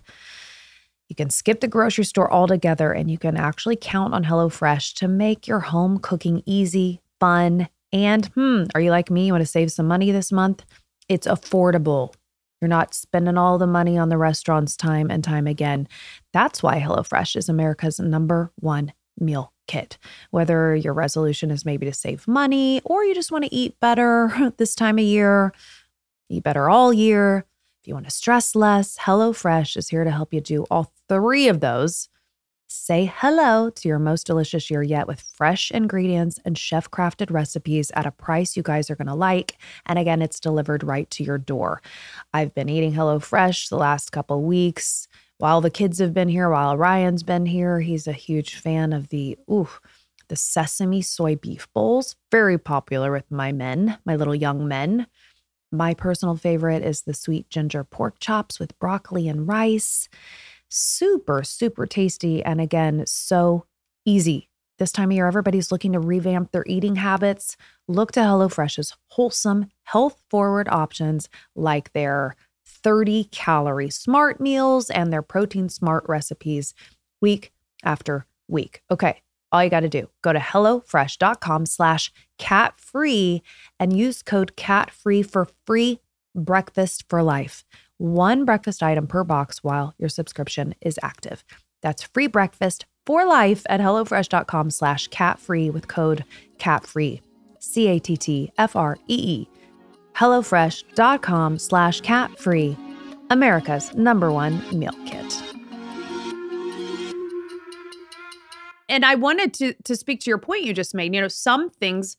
You 1.10 1.16
can 1.16 1.30
skip 1.30 1.62
the 1.62 1.68
grocery 1.68 2.04
store 2.04 2.32
altogether 2.32 2.92
and 2.92 3.10
you 3.10 3.18
can 3.18 3.38
actually 3.38 3.78
count 3.80 4.14
on 4.14 4.26
HelloFresh 4.26 4.94
to 4.96 5.08
make 5.08 5.48
your 5.48 5.62
home 5.62 6.00
cooking 6.00 6.44
easy, 6.46 7.02
fun, 7.20 7.70
and 7.94 8.26
hmm, 8.28 8.64
are 8.76 8.82
you 8.82 8.92
like 8.92 9.10
me? 9.10 9.28
You 9.28 9.34
want 9.34 9.42
to 9.42 9.46
save 9.46 9.72
some 9.72 9.88
money 9.88 10.12
this 10.12 10.32
month? 10.32 10.66
It's 11.08 11.28
affordable. 11.28 12.14
You're 12.62 12.68
not 12.68 12.94
spending 12.94 13.38
all 13.38 13.58
the 13.58 13.68
money 13.68 13.98
on 13.98 14.10
the 14.10 14.18
restaurants 14.18 14.76
time 14.76 15.10
and 15.10 15.24
time 15.24 15.48
again. 15.48 15.88
That's 16.34 16.62
why 16.62 16.80
HelloFresh 16.80 17.36
is 17.36 17.50
America's 17.50 18.00
number 18.00 18.52
one 18.60 18.94
meal 19.20 19.54
kit. 19.68 19.98
Whether 20.32 20.76
your 20.76 20.94
resolution 20.94 21.52
is 21.52 21.66
maybe 21.66 21.86
to 21.86 21.94
save 21.94 22.28
money 22.28 22.82
or 22.84 23.04
you 23.04 23.14
just 23.14 23.32
want 23.32 23.44
to 23.46 23.54
eat 23.54 23.80
better 23.80 24.54
this 24.58 24.76
time 24.76 24.98
of 24.98 25.06
year, 25.06 25.54
eat 26.30 26.44
better 26.44 26.70
all 26.70 26.92
year. 26.92 27.46
You 27.88 27.94
want 27.94 28.06
to 28.06 28.12
stress 28.12 28.54
less, 28.54 28.98
HelloFresh 28.98 29.78
is 29.78 29.88
here 29.88 30.04
to 30.04 30.12
help 30.12 30.34
you 30.34 30.42
do 30.42 30.66
all 30.70 30.92
three 31.08 31.48
of 31.48 31.62
those. 31.62 32.10
Say 32.68 33.10
hello 33.16 33.70
to 33.70 33.88
your 33.88 33.98
most 33.98 34.28
delicious 34.28 34.70
year 34.70 34.84
yet 34.84 35.08
with 35.08 35.22
fresh 35.22 35.72
ingredients 35.72 36.38
and 36.44 36.58
chef 36.58 36.92
crafted 36.92 37.32
recipes 37.32 37.90
at 37.96 38.06
a 38.06 38.12
price 38.12 38.58
you 38.58 38.62
guys 38.62 38.90
are 38.90 38.98
going 38.98 39.08
to 39.08 39.16
like. 39.16 39.58
And 39.86 39.98
again, 39.98 40.22
it's 40.22 40.42
delivered 40.42 40.84
right 40.84 41.10
to 41.12 41.24
your 41.24 41.38
door. 41.38 41.82
I've 42.34 42.54
been 42.54 42.68
eating 42.68 42.92
HelloFresh 42.92 43.70
the 43.70 43.78
last 43.78 44.12
couple 44.12 44.44
weeks 44.44 45.08
while 45.38 45.62
the 45.62 45.70
kids 45.70 46.00
have 46.00 46.14
been 46.14 46.28
here, 46.28 46.50
while 46.50 46.76
Ryan's 46.76 47.24
been 47.24 47.46
here. 47.46 47.80
He's 47.80 48.06
a 48.06 48.12
huge 48.12 48.56
fan 48.56 48.92
of 48.92 49.08
the, 49.08 49.38
ooh, 49.50 49.70
the 50.28 50.36
sesame 50.36 51.02
soy 51.02 51.38
beef 51.38 51.70
bowls. 51.74 52.18
Very 52.34 52.58
popular 52.58 53.14
with 53.14 53.32
my 53.32 53.54
men, 53.54 53.98
my 54.04 54.18
little 54.18 54.36
young 54.36 54.68
men. 54.68 55.08
My 55.72 55.94
personal 55.94 56.36
favorite 56.36 56.84
is 56.84 57.02
the 57.02 57.14
sweet 57.14 57.50
ginger 57.50 57.84
pork 57.84 58.20
chops 58.20 58.60
with 58.60 58.78
broccoli 58.80 59.28
and 59.28 59.48
rice 59.48 60.08
super, 60.70 61.44
super 61.44 61.86
tasty. 61.86 62.44
And 62.44 62.60
again, 62.60 63.04
so 63.06 63.66
easy. 64.06 64.50
This 64.80 64.92
time 64.92 65.10
of 65.10 65.16
year, 65.16 65.28
everybody's 65.28 65.72
looking 65.72 65.94
to 65.94 66.00
revamp 66.00 66.52
their 66.52 66.66
eating 66.68 66.98
habits. 66.98 67.58
Look 67.88 68.12
to 68.14 68.20
HelloFresh's 68.20 68.96
wholesome, 69.08 69.72
health 69.84 70.22
forward 70.30 70.68
options 70.70 71.30
like 71.56 71.94
their 71.94 72.36
30 72.66 73.26
calorie 73.26 73.90
smart 73.90 74.40
meals 74.40 74.90
and 74.90 75.12
their 75.12 75.22
protein 75.24 75.70
smart 75.70 76.04
recipes 76.08 76.74
week 77.22 77.52
after 77.84 78.28
week. 78.48 78.84
Okay, 78.92 79.22
all 79.52 79.64
you 79.64 79.70
got 79.70 79.82
to 79.82 79.90
do 79.90 80.10
go 80.22 80.34
to 80.34 80.40
hellofresh.com 80.40 81.66
slash 81.66 82.12
catt 82.38 82.80
free 82.80 83.42
and 83.80 83.98
use 83.98 84.22
code 84.22 84.56
catt 84.56 84.92
free 84.92 85.24
for 85.24 85.48
free 85.66 86.00
breakfast 86.36 87.04
for 87.10 87.24
life 87.24 87.66
one 87.98 88.46
breakfast 88.46 88.84
item 88.84 89.08
per 89.08 89.24
box 89.24 89.64
while 89.64 89.94
your 89.98 90.10
subscription 90.10 90.76
is 90.82 91.00
active. 91.04 91.44
That's 91.82 92.04
free 92.04 92.28
breakfast 92.28 92.86
for 93.06 93.26
life 93.26 93.64
at 93.70 93.80
HelloFresh.com 93.80 94.70
slash 94.72 95.08
cattfree 95.08 95.70
with 95.70 95.88
code 95.88 96.24
CATTFREE. 96.58 97.22
C 97.60 97.88
A 97.88 98.00
T 98.00 98.16
T 98.16 98.52
F 98.58 98.76
R 98.76 98.98
E 99.08 99.16
E. 99.16 99.50
HelloFresh.com 100.16 101.60
slash 101.60 102.02
cattfree. 102.02 102.78
America's 103.30 103.94
number 103.94 104.32
one 104.32 104.62
meal 104.78 104.94
kit. 105.06 105.57
And 108.90 109.06
I 109.06 109.16
wanted 109.16 109.54
to 109.56 109.74
to 109.84 109.96
speak 109.96 110.22
to 110.22 110.30
your 110.30 110.38
point 110.38 110.64
you 110.64 110.74
just 110.74 110.94
made. 110.94 111.14
You 111.14 111.22
know, 111.22 111.28
some 111.28 111.70
things 111.70 112.18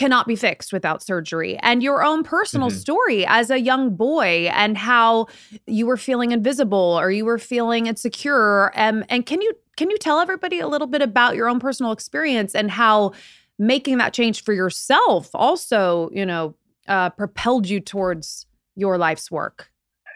cannot 0.00 0.26
be 0.26 0.34
fixed 0.34 0.72
without 0.72 1.02
surgery 1.02 1.58
and 1.58 1.82
your 1.82 2.02
own 2.02 2.24
personal 2.24 2.68
mm-hmm. 2.68 2.78
story 2.78 3.26
as 3.26 3.50
a 3.50 3.60
young 3.60 3.94
boy 3.94 4.48
and 4.54 4.78
how 4.78 5.26
you 5.66 5.84
were 5.84 5.98
feeling 5.98 6.32
invisible 6.32 6.98
or 6.98 7.10
you 7.10 7.22
were 7.22 7.38
feeling 7.38 7.84
insecure 7.86 8.72
um, 8.80 9.04
and 9.10 9.26
can 9.26 9.42
you 9.42 9.52
can 9.76 9.90
you 9.90 9.98
tell 9.98 10.18
everybody 10.18 10.58
a 10.58 10.66
little 10.66 10.86
bit 10.86 11.02
about 11.02 11.36
your 11.36 11.50
own 11.50 11.60
personal 11.60 11.92
experience 11.92 12.54
and 12.54 12.70
how 12.70 13.12
making 13.58 13.98
that 13.98 14.14
change 14.14 14.42
for 14.42 14.54
yourself 14.54 15.28
also 15.34 16.08
you 16.14 16.24
know 16.24 16.54
uh, 16.88 17.10
propelled 17.10 17.68
you 17.68 17.78
towards 17.78 18.46
your 18.76 18.96
life's 18.96 19.30
work 19.30 19.69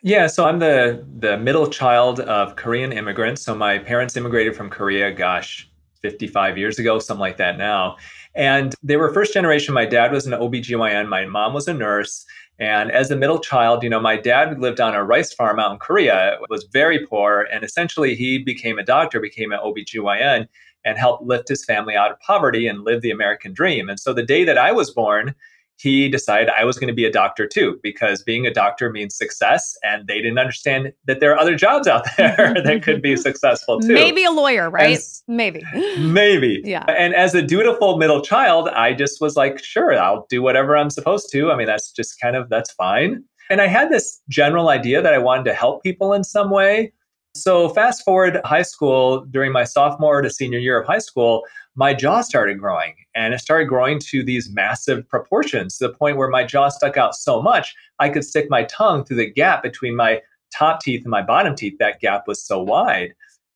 yeah, 0.04 0.26
so 0.26 0.44
I'm 0.44 0.58
the 0.58 1.02
the 1.18 1.38
middle 1.38 1.66
child 1.66 2.20
of 2.20 2.56
Korean 2.56 2.92
immigrants. 2.92 3.40
So 3.40 3.54
my 3.54 3.78
parents 3.78 4.18
immigrated 4.18 4.54
from 4.54 4.68
Korea, 4.68 5.10
gosh, 5.10 5.66
55 6.02 6.58
years 6.58 6.78
ago, 6.78 6.98
something 6.98 7.20
like 7.20 7.38
that 7.38 7.56
now. 7.56 7.96
And 8.34 8.74
they 8.82 8.98
were 8.98 9.14
first 9.14 9.32
generation. 9.32 9.72
My 9.72 9.86
dad 9.86 10.12
was 10.12 10.26
an 10.26 10.34
OBGYN, 10.34 11.08
my 11.08 11.24
mom 11.24 11.54
was 11.54 11.68
a 11.68 11.72
nurse. 11.72 12.26
And 12.58 12.90
as 12.92 13.10
a 13.10 13.16
middle 13.16 13.38
child, 13.38 13.82
you 13.82 13.88
know, 13.88 13.98
my 13.98 14.18
dad 14.18 14.60
lived 14.60 14.78
on 14.78 14.94
a 14.94 15.02
rice 15.02 15.32
farm 15.32 15.58
out 15.58 15.72
in 15.72 15.78
Korea, 15.78 16.36
was 16.50 16.64
very 16.70 17.06
poor. 17.06 17.48
And 17.50 17.64
essentially, 17.64 18.14
he 18.14 18.36
became 18.36 18.78
a 18.78 18.84
doctor, 18.84 19.20
became 19.20 19.52
an 19.52 19.60
OBGYN, 19.60 20.46
and 20.84 20.98
helped 20.98 21.24
lift 21.24 21.48
his 21.48 21.64
family 21.64 21.96
out 21.96 22.10
of 22.10 22.20
poverty 22.20 22.66
and 22.66 22.84
live 22.84 23.00
the 23.00 23.10
American 23.10 23.54
dream. 23.54 23.88
And 23.88 23.98
so 23.98 24.12
the 24.12 24.22
day 24.22 24.44
that 24.44 24.58
I 24.58 24.70
was 24.70 24.90
born, 24.90 25.34
he 25.76 26.08
decided 26.08 26.50
I 26.58 26.64
was 26.64 26.78
going 26.78 26.88
to 26.88 26.94
be 26.94 27.04
a 27.04 27.10
doctor 27.10 27.46
too, 27.46 27.78
because 27.82 28.22
being 28.22 28.46
a 28.46 28.52
doctor 28.52 28.90
means 28.90 29.16
success. 29.16 29.76
And 29.82 30.06
they 30.06 30.16
didn't 30.16 30.38
understand 30.38 30.92
that 31.06 31.20
there 31.20 31.32
are 31.32 31.38
other 31.38 31.56
jobs 31.56 31.88
out 31.88 32.06
there 32.16 32.54
that 32.64 32.82
could 32.82 33.02
be 33.02 33.16
successful 33.16 33.80
too. 33.80 33.92
Maybe 33.92 34.24
a 34.24 34.30
lawyer, 34.30 34.70
right? 34.70 34.98
maybe. 35.26 35.62
Maybe. 35.98 36.60
Yeah. 36.64 36.84
And 36.88 37.14
as 37.14 37.34
a 37.34 37.42
dutiful 37.42 37.98
middle 37.98 38.20
child, 38.20 38.68
I 38.68 38.92
just 38.92 39.20
was 39.20 39.36
like, 39.36 39.62
sure, 39.62 39.98
I'll 39.98 40.26
do 40.28 40.42
whatever 40.42 40.76
I'm 40.76 40.90
supposed 40.90 41.30
to. 41.32 41.50
I 41.50 41.56
mean, 41.56 41.66
that's 41.66 41.92
just 41.92 42.20
kind 42.20 42.36
of, 42.36 42.48
that's 42.48 42.72
fine. 42.72 43.24
And 43.50 43.60
I 43.60 43.66
had 43.66 43.90
this 43.90 44.20
general 44.28 44.68
idea 44.68 45.02
that 45.02 45.12
I 45.12 45.18
wanted 45.18 45.44
to 45.44 45.54
help 45.54 45.82
people 45.82 46.12
in 46.12 46.24
some 46.24 46.50
way. 46.50 46.92
So, 47.36 47.68
fast 47.68 48.04
forward 48.04 48.40
high 48.44 48.62
school, 48.62 49.24
during 49.24 49.50
my 49.50 49.64
sophomore 49.64 50.22
to 50.22 50.30
senior 50.30 50.60
year 50.60 50.80
of 50.80 50.86
high 50.86 50.98
school, 50.98 51.42
my 51.74 51.92
jaw 51.92 52.20
started 52.20 52.60
growing 52.60 52.94
and 53.16 53.34
it 53.34 53.40
started 53.40 53.66
growing 53.66 53.98
to 53.98 54.22
these 54.22 54.52
massive 54.52 55.08
proportions 55.08 55.76
to 55.78 55.88
the 55.88 55.94
point 55.94 56.16
where 56.16 56.28
my 56.30 56.44
jaw 56.44 56.68
stuck 56.68 56.96
out 56.96 57.16
so 57.16 57.42
much 57.42 57.74
I 57.98 58.08
could 58.08 58.24
stick 58.24 58.48
my 58.48 58.64
tongue 58.64 59.04
through 59.04 59.16
the 59.16 59.30
gap 59.30 59.64
between 59.64 59.96
my 59.96 60.20
top 60.56 60.80
teeth 60.80 61.02
and 61.02 61.10
my 61.10 61.22
bottom 61.22 61.56
teeth. 61.56 61.74
That 61.80 62.00
gap 62.00 62.28
was 62.28 62.40
so 62.40 62.62
wide. 62.62 63.14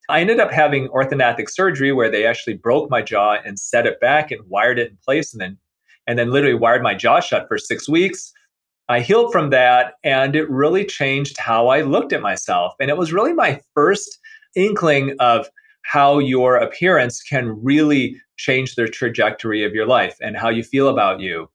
I 0.08 0.20
ended 0.20 0.40
up 0.40 0.50
having 0.50 0.88
orthodontic 0.88 1.48
surgery 1.48 1.92
where 1.92 2.10
they 2.10 2.26
actually 2.26 2.54
broke 2.54 2.90
my 2.90 3.02
jaw 3.02 3.36
and 3.44 3.58
set 3.58 3.86
it 3.86 4.00
back 4.00 4.30
and 4.32 4.40
wired 4.48 4.78
it 4.78 4.90
in 4.90 4.98
place 5.04 5.32
and 5.32 5.40
then 5.40 5.58
and 6.06 6.18
then 6.18 6.32
literally 6.32 6.54
wired 6.54 6.82
my 6.82 6.94
jaw 6.94 7.20
shut 7.20 7.46
for 7.46 7.58
6 7.58 7.88
weeks. 7.88 8.32
I 8.88 9.00
healed 9.00 9.32
from 9.32 9.50
that 9.50 9.94
and 10.02 10.34
it 10.34 10.48
really 10.48 10.84
changed 10.84 11.38
how 11.38 11.68
I 11.68 11.82
looked 11.82 12.12
at 12.12 12.22
myself 12.22 12.74
and 12.80 12.90
it 12.90 12.96
was 12.96 13.12
really 13.12 13.34
my 13.34 13.60
first 13.74 14.18
inkling 14.56 15.14
of 15.20 15.48
how 15.82 16.18
your 16.18 16.56
appearance 16.56 17.22
can 17.22 17.62
really 17.62 18.16
change 18.36 18.74
the 18.74 18.88
trajectory 18.88 19.64
of 19.64 19.74
your 19.74 19.86
life 19.86 20.16
and 20.22 20.36
how 20.36 20.48
you 20.48 20.62
feel 20.62 20.88
about 20.88 21.20
you. 21.20 21.48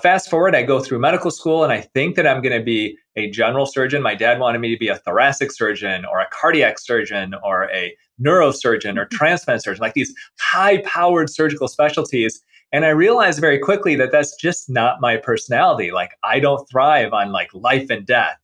Fast 0.00 0.30
forward, 0.30 0.54
I 0.54 0.62
go 0.62 0.80
through 0.80 1.00
medical 1.00 1.30
school 1.30 1.64
and 1.64 1.72
I 1.72 1.80
think 1.80 2.14
that 2.16 2.26
I'm 2.26 2.40
going 2.42 2.56
to 2.56 2.64
be 2.64 2.96
a 3.16 3.28
general 3.28 3.66
surgeon. 3.66 4.02
My 4.02 4.14
dad 4.14 4.38
wanted 4.38 4.60
me 4.60 4.70
to 4.72 4.78
be 4.78 4.88
a 4.88 4.96
thoracic 4.96 5.50
surgeon 5.50 6.04
or 6.04 6.20
a 6.20 6.28
cardiac 6.30 6.78
surgeon 6.78 7.34
or 7.42 7.68
a 7.70 7.94
neurosurgeon 8.20 8.96
or 8.96 9.06
mm-hmm. 9.06 9.16
transplant 9.16 9.62
surgeon, 9.62 9.80
like 9.80 9.94
these 9.94 10.14
high 10.38 10.78
powered 10.82 11.28
surgical 11.28 11.66
specialties. 11.66 12.40
And 12.72 12.84
I 12.84 12.90
realized 12.90 13.40
very 13.40 13.58
quickly 13.58 13.96
that 13.96 14.12
that's 14.12 14.36
just 14.36 14.70
not 14.70 15.00
my 15.00 15.16
personality. 15.16 15.90
Like 15.90 16.12
I 16.22 16.38
don't 16.38 16.68
thrive 16.70 17.12
on 17.12 17.32
like 17.32 17.52
life 17.52 17.90
and 17.90 18.06
death 18.06 18.36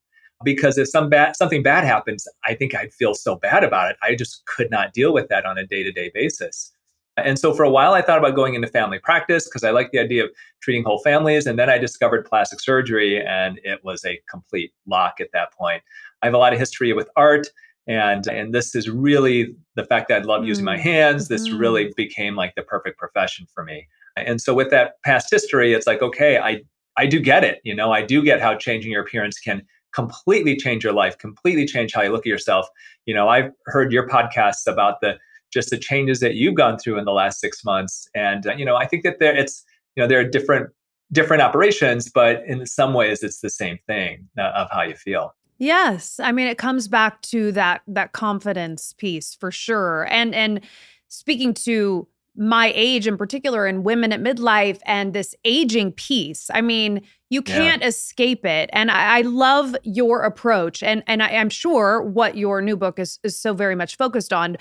because 0.45 0.77
if 0.77 0.89
some 0.89 1.09
bad 1.09 1.37
something 1.37 1.63
bad 1.63 1.85
happens, 1.85 2.27
I 2.45 2.55
think 2.55 2.75
I'd 2.75 2.93
feel 2.93 3.15
so 3.15 3.37
bad 3.37 3.63
about 3.63 3.91
it. 3.91 3.97
I 4.03 4.17
just 4.17 4.45
could 4.47 4.71
not 4.71 4.93
deal 4.93 5.15
with 5.15 5.29
that 5.29 5.47
on 5.47 5.59
a 5.59 5.67
day-to-day 5.67 6.11
basis. 6.13 6.73
And 7.17 7.39
so 7.39 7.55
for 7.55 7.63
a 7.63 7.71
while 7.71 7.95
I 7.95 8.03
thought 8.03 8.19
about 8.19 8.35
going 8.35 8.55
into 8.55 8.69
family 8.69 8.99
practice 8.99 9.45
because 9.45 9.65
I 9.65 9.71
like 9.71 9.91
the 9.91 9.99
idea 9.99 10.25
of 10.25 10.31
treating 10.61 10.85
whole 10.85 10.99
families 10.99 11.47
and 11.47 11.59
then 11.59 11.71
I 11.71 11.79
discovered 11.79 12.27
plastic 12.27 12.61
surgery 12.61 13.25
and 13.25 13.59
it 13.65 13.83
was 13.85 14.05
a 14.05 14.21
complete 14.29 14.73
lock 14.87 15.21
at 15.21 15.29
that 15.33 15.53
point. 15.53 15.83
I 16.23 16.27
have 16.27 16.35
a 16.35 16.39
lot 16.39 16.53
of 16.53 16.59
history 16.59 16.93
with 16.93 17.09
art 17.17 17.49
and 17.87 18.27
and 18.27 18.55
this 18.55 18.75
is 18.75 18.91
really 18.91 19.55
the 19.77 19.85
fact 19.85 20.09
that 20.09 20.23
I 20.23 20.25
love 20.25 20.45
using 20.45 20.65
my 20.65 20.77
mm, 20.77 20.81
hands 20.81 21.29
this 21.29 21.49
mm-hmm. 21.49 21.59
really 21.59 21.93
became 21.97 22.37
like 22.37 22.55
the 22.55 22.63
perfect 22.63 22.99
profession 22.99 23.47
for 23.53 23.65
me. 23.65 23.89
And 24.17 24.41
so 24.41 24.55
with 24.55 24.71
that 24.71 25.03
past 25.05 25.29
history 25.31 25.73
it's 25.73 25.87
like 25.87 26.03
okay, 26.03 26.39
I 26.39 26.63
I 26.99 27.07
do 27.07 27.21
get 27.21 27.45
it, 27.45 27.61
you 27.65 27.75
know, 27.75 27.93
I 27.93 28.03
do 28.03 28.23
get 28.23 28.41
how 28.41 28.55
changing 28.57 28.93
your 28.93 29.03
appearance 29.03 29.39
can 29.39 29.63
completely 29.97 30.57
change 30.57 30.85
your 30.85 30.93
life, 30.93 31.17
completely 31.17 31.65
change 31.65 31.95
how 31.95 32.03
you 32.03 32.11
look 32.11 32.27
at 32.27 32.31
yourself. 32.31 32.69
You 33.07 33.15
know, 33.15 33.29
I've 33.29 33.51
heard 33.65 33.93
your 33.93 34.07
podcasts 34.07 34.67
about 34.67 35.01
the 35.01 35.17
just 35.57 35.71
the 35.71 35.79
changes 35.79 36.21
that 36.21 36.35
you've 36.35 36.55
gone 36.55 36.79
through 36.79 36.99
in 36.99 37.07
the 37.07 37.13
last 37.13 37.41
six 37.41 37.65
months, 37.65 38.07
and 38.15 38.47
uh, 38.47 38.55
you 38.55 38.65
know, 38.65 38.77
I 38.77 38.87
think 38.87 39.03
that 39.05 39.19
there 39.19 39.35
it's 39.35 39.65
you 39.97 40.03
know 40.03 40.07
there 40.07 40.21
are 40.21 40.29
different 40.29 40.71
different 41.11 41.43
operations, 41.43 42.11
but 42.11 42.43
in 42.47 42.67
some 42.67 42.93
ways 42.93 43.23
it's 43.23 43.41
the 43.41 43.51
same 43.51 43.79
thing 43.87 44.29
uh, 44.39 44.53
of 44.55 44.69
how 44.71 44.83
you 44.83 44.95
feel. 44.95 45.35
Yes, 45.59 46.21
I 46.23 46.33
mean 46.33 46.47
it 46.47 46.59
comes 46.59 46.89
back 46.89 47.23
to 47.23 47.51
that 47.53 47.81
that 47.89 48.13
confidence 48.13 48.93
piece 48.93 49.35
for 49.35 49.51
sure, 49.51 50.07
and 50.11 50.35
and 50.35 50.61
speaking 51.09 51.55
to 51.55 52.07
my 52.37 52.73
age 52.75 53.07
in 53.07 53.17
particular 53.17 53.65
and 53.67 53.85
women 53.85 54.13
at 54.13 54.21
midlife 54.21 54.79
and 54.85 55.15
this 55.15 55.35
aging 55.45 55.93
piece. 55.93 56.51
I 56.53 56.61
mean, 56.61 57.01
you 57.31 57.43
can't 57.43 57.83
yeah. 57.83 57.89
escape 57.89 58.45
it. 58.45 58.69
And 58.73 58.91
I, 58.91 59.19
I, 59.19 59.21
love 59.23 59.75
your 59.83 60.23
approach. 60.23 60.83
And 60.83 61.03
and 61.07 61.23
I, 61.23 61.31
am 61.31 61.49
sure 61.49 62.03
what 62.03 62.37
your 62.37 62.61
new 62.61 62.77
book 62.77 62.99
is 62.99 63.19
is 63.23 63.39
so 63.39 63.55
very 63.55 63.75
much 63.75 63.97
focused 63.97 64.33
on. 64.33 64.57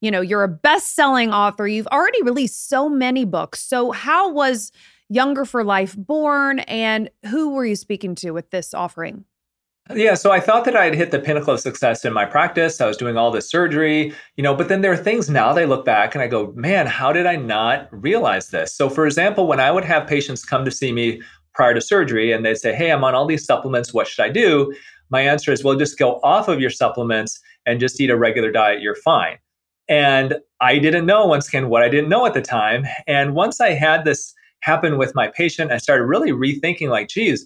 You 0.00 0.10
know, 0.10 0.20
you're 0.20 0.42
a 0.42 0.48
best-selling 0.48 1.32
author. 1.32 1.66
You've 1.68 1.86
already 1.88 2.22
released 2.22 2.68
so 2.68 2.88
many 2.88 3.24
books. 3.24 3.60
So 3.60 3.90
how 3.92 4.32
was 4.32 4.72
Younger 5.08 5.44
for 5.44 5.64
Life 5.64 5.96
born 5.96 6.60
and 6.60 7.10
who 7.26 7.50
were 7.50 7.66
you 7.66 7.76
speaking 7.76 8.14
to 8.16 8.30
with 8.30 8.50
this 8.50 8.72
offering? 8.72 9.24
Yeah, 9.92 10.14
so 10.14 10.30
I 10.30 10.38
thought 10.38 10.64
that 10.66 10.76
I'd 10.76 10.94
hit 10.94 11.10
the 11.10 11.18
pinnacle 11.18 11.54
of 11.54 11.58
success 11.58 12.04
in 12.04 12.12
my 12.12 12.24
practice. 12.24 12.80
I 12.80 12.86
was 12.86 12.96
doing 12.96 13.16
all 13.16 13.32
this 13.32 13.50
surgery, 13.50 14.14
you 14.36 14.44
know, 14.44 14.54
but 14.54 14.68
then 14.68 14.82
there 14.82 14.92
are 14.92 14.96
things 14.96 15.28
now 15.28 15.52
that 15.52 15.62
I 15.62 15.64
look 15.64 15.84
back 15.84 16.14
and 16.14 16.22
I 16.22 16.28
go, 16.28 16.52
man, 16.54 16.86
how 16.86 17.12
did 17.12 17.26
I 17.26 17.34
not 17.34 17.88
realize 17.90 18.48
this? 18.48 18.72
So, 18.72 18.88
for 18.88 19.04
example, 19.04 19.48
when 19.48 19.58
I 19.58 19.72
would 19.72 19.84
have 19.84 20.06
patients 20.06 20.44
come 20.44 20.64
to 20.64 20.70
see 20.70 20.92
me 20.92 21.20
prior 21.54 21.74
to 21.74 21.80
surgery 21.80 22.30
and 22.30 22.44
they'd 22.44 22.56
say, 22.56 22.72
hey, 22.72 22.92
I'm 22.92 23.02
on 23.02 23.16
all 23.16 23.26
these 23.26 23.44
supplements, 23.44 23.92
what 23.92 24.06
should 24.06 24.24
I 24.24 24.28
do? 24.28 24.72
My 25.10 25.22
answer 25.22 25.50
is, 25.50 25.64
well, 25.64 25.76
just 25.76 25.98
go 25.98 26.20
off 26.22 26.46
of 26.46 26.60
your 26.60 26.70
supplements 26.70 27.40
and 27.66 27.80
just 27.80 28.00
eat 28.00 28.10
a 28.10 28.16
regular 28.16 28.52
diet, 28.52 28.80
you're 28.80 28.94
fine. 28.94 29.38
And 29.90 30.36
I 30.60 30.78
didn't 30.78 31.04
know, 31.04 31.26
once 31.26 31.48
again, 31.48 31.68
what 31.68 31.82
I 31.82 31.88
didn't 31.88 32.08
know 32.08 32.24
at 32.24 32.32
the 32.32 32.40
time. 32.40 32.86
And 33.08 33.34
once 33.34 33.60
I 33.60 33.70
had 33.70 34.04
this 34.04 34.32
happen 34.62 34.96
with 34.96 35.14
my 35.14 35.28
patient, 35.28 35.72
I 35.72 35.78
started 35.78 36.04
really 36.04 36.30
rethinking, 36.30 36.88
like, 36.88 37.08
geez, 37.08 37.44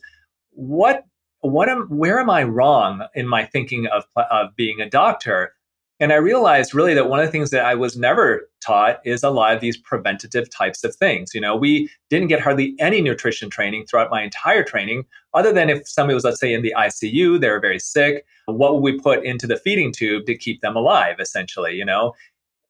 what 0.51 1.05
what 1.41 1.69
am 1.69 1.87
where 1.89 2.21
am 2.21 2.31
I 2.31 2.43
wrong 2.43 3.07
in 3.15 3.29
my 3.29 3.45
thinking 3.45 3.87
of 3.87 4.05
of 4.31 4.55
being 4.57 4.81
a 4.81 4.89
doctor? 4.89 5.55
And 6.01 6.13
I 6.13 6.17
realized 6.17 6.75
really 6.75 6.93
that 6.95 7.09
one 7.09 7.21
of 7.21 7.27
the 7.27 7.33
things 7.33 7.51
that 7.51 7.65
I 7.65 7.75
was 7.77 7.97
never 7.97 8.49
taught 8.61 8.99
is 9.05 9.23
a 9.23 9.31
lot 9.31 9.55
of 9.55 9.61
these 9.61 9.77
preventative 9.77 10.51
types 10.51 10.83
of 10.83 10.95
things. 10.95 11.33
You 11.33 11.41
know, 11.41 11.55
we 11.55 11.89
didn't 12.11 12.29
get 12.29 12.41
hardly 12.41 12.75
any 12.81 13.01
nutrition 13.01 13.49
training 13.49 13.87
throughout 13.87 14.11
my 14.11 14.23
entire 14.23 14.65
training, 14.65 15.05
other 15.35 15.53
than 15.53 15.71
if 15.71 15.87
somebody 15.89 16.15
was, 16.15 16.25
let's 16.25 16.41
say, 16.41 16.53
in 16.53 16.63
the 16.63 16.75
ICU, 16.77 17.41
they 17.41 17.49
were 17.49 17.61
very 17.61 17.79
sick. 17.79 18.27
What 18.47 18.75
would 18.75 18.81
we 18.81 18.99
put 18.99 19.25
into 19.25 19.47
the 19.47 19.57
feeding 19.57 19.93
tube 19.93 20.27
to 20.27 20.37
keep 20.37 20.61
them 20.63 20.75
alive, 20.75 21.17
essentially? 21.21 21.75
You 21.75 21.85
know, 21.85 22.13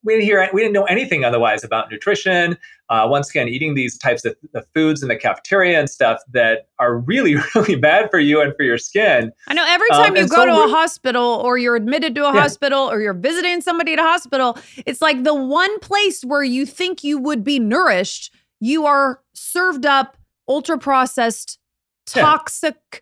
we 0.04 0.14
didn't 0.14 0.24
hear 0.24 0.48
we 0.52 0.60
didn't 0.60 0.74
know 0.74 0.84
anything 0.84 1.24
otherwise 1.24 1.64
about 1.64 1.90
nutrition 1.90 2.56
uh, 2.90 3.06
once 3.08 3.30
again 3.30 3.48
eating 3.48 3.74
these 3.74 3.96
types 3.96 4.24
of, 4.24 4.36
of, 4.54 4.66
foods 4.74 5.02
in 5.02 5.08
the 5.08 5.16
cafeteria 5.16 5.78
and 5.78 5.88
stuff 5.88 6.20
that 6.30 6.68
are 6.78 6.98
really 6.98 7.36
really 7.54 7.76
bad 7.76 8.10
for 8.10 8.18
you 8.18 8.40
and 8.40 8.54
for 8.56 8.62
your 8.62 8.78
skin 8.78 9.32
i 9.48 9.54
know 9.54 9.64
every 9.66 9.88
time 9.90 10.10
um, 10.10 10.16
you 10.16 10.28
go 10.28 10.36
so 10.36 10.46
to 10.46 10.52
a 10.52 10.68
hospital 10.68 11.40
or 11.44 11.58
you're 11.58 11.76
admitted 11.76 12.14
to 12.14 12.22
a 12.22 12.32
yeah. 12.32 12.40
hospital 12.40 12.90
or 12.90 13.00
you're 13.00 13.14
visiting 13.14 13.60
somebody 13.60 13.92
at 13.92 13.98
a 13.98 14.02
hospital 14.02 14.58
it's 14.86 15.02
like 15.02 15.24
the 15.24 15.34
one 15.34 15.78
place 15.80 16.22
where 16.22 16.44
you 16.44 16.66
think 16.66 17.02
you 17.02 17.18
would 17.18 17.42
be 17.42 17.58
nourished 17.58 18.32
you 18.60 18.86
are 18.86 19.20
served 19.32 19.86
up 19.86 20.16
ultra 20.48 20.78
processed 20.78 21.58
toxic 22.06 22.76
yeah. 22.92 23.00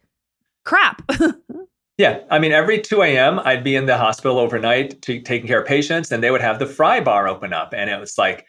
crap 0.64 1.02
Yeah, 1.98 2.20
I 2.30 2.38
mean, 2.38 2.52
every 2.52 2.80
2 2.80 3.02
a.m., 3.02 3.38
I'd 3.40 3.62
be 3.62 3.76
in 3.76 3.86
the 3.86 3.98
hospital 3.98 4.38
overnight 4.38 5.02
taking 5.02 5.46
care 5.46 5.60
of 5.60 5.66
patients, 5.66 6.10
and 6.10 6.22
they 6.22 6.30
would 6.30 6.40
have 6.40 6.58
the 6.58 6.66
fry 6.66 7.00
bar 7.00 7.28
open 7.28 7.52
up. 7.52 7.74
And 7.76 7.90
it 7.90 8.00
was 8.00 8.16
like 8.16 8.46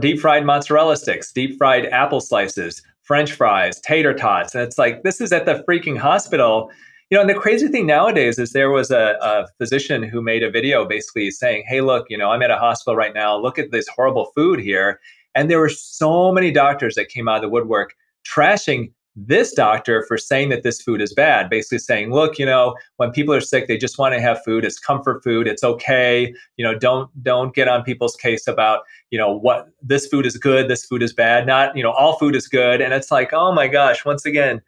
deep 0.00 0.20
fried 0.20 0.44
mozzarella 0.44 0.96
sticks, 0.96 1.32
deep 1.32 1.56
fried 1.56 1.86
apple 1.86 2.20
slices, 2.20 2.82
French 3.02 3.32
fries, 3.32 3.80
tater 3.80 4.12
tots. 4.14 4.54
And 4.54 4.62
it's 4.62 4.78
like, 4.78 5.02
this 5.02 5.20
is 5.20 5.32
at 5.32 5.46
the 5.46 5.64
freaking 5.68 5.98
hospital. 5.98 6.70
You 7.10 7.16
know, 7.16 7.22
and 7.22 7.30
the 7.30 7.34
crazy 7.34 7.68
thing 7.68 7.86
nowadays 7.86 8.38
is 8.38 8.52
there 8.52 8.70
was 8.70 8.90
a, 8.90 9.16
a 9.20 9.46
physician 9.58 10.02
who 10.02 10.22
made 10.22 10.42
a 10.42 10.50
video 10.50 10.86
basically 10.86 11.30
saying, 11.30 11.64
hey, 11.66 11.80
look, 11.80 12.06
you 12.10 12.16
know, 12.16 12.30
I'm 12.30 12.42
at 12.42 12.50
a 12.50 12.56
hospital 12.56 12.96
right 12.96 13.14
now. 13.14 13.36
Look 13.36 13.58
at 13.58 13.70
this 13.70 13.88
horrible 13.88 14.30
food 14.34 14.60
here. 14.60 15.00
And 15.34 15.50
there 15.50 15.58
were 15.58 15.68
so 15.68 16.30
many 16.30 16.50
doctors 16.50 16.94
that 16.94 17.08
came 17.08 17.26
out 17.26 17.36
of 17.36 17.42
the 17.42 17.48
woodwork 17.48 17.94
trashing 18.26 18.92
this 19.14 19.52
doctor 19.52 20.04
for 20.08 20.16
saying 20.16 20.48
that 20.48 20.62
this 20.62 20.80
food 20.80 21.02
is 21.02 21.12
bad, 21.12 21.50
basically 21.50 21.78
saying, 21.78 22.12
look, 22.12 22.38
you 22.38 22.46
know, 22.46 22.74
when 22.96 23.10
people 23.10 23.34
are 23.34 23.42
sick, 23.42 23.68
they 23.68 23.76
just 23.76 23.98
want 23.98 24.14
to 24.14 24.20
have 24.20 24.42
food. 24.42 24.64
It's 24.64 24.78
comfort 24.78 25.22
food. 25.22 25.46
It's 25.46 25.62
okay. 25.62 26.32
You 26.56 26.64
know, 26.64 26.78
don't 26.78 27.10
don't 27.22 27.54
get 27.54 27.68
on 27.68 27.82
people's 27.82 28.16
case 28.16 28.48
about, 28.48 28.80
you 29.10 29.18
know, 29.18 29.30
what 29.30 29.68
this 29.82 30.06
food 30.06 30.24
is 30.24 30.38
good, 30.38 30.68
this 30.68 30.86
food 30.86 31.02
is 31.02 31.12
bad. 31.12 31.46
Not, 31.46 31.76
you 31.76 31.82
know, 31.82 31.92
all 31.92 32.16
food 32.16 32.34
is 32.34 32.48
good. 32.48 32.80
And 32.80 32.94
it's 32.94 33.10
like, 33.10 33.32
oh 33.32 33.52
my 33.52 33.68
gosh, 33.68 34.04
once 34.04 34.24
again, 34.24 34.62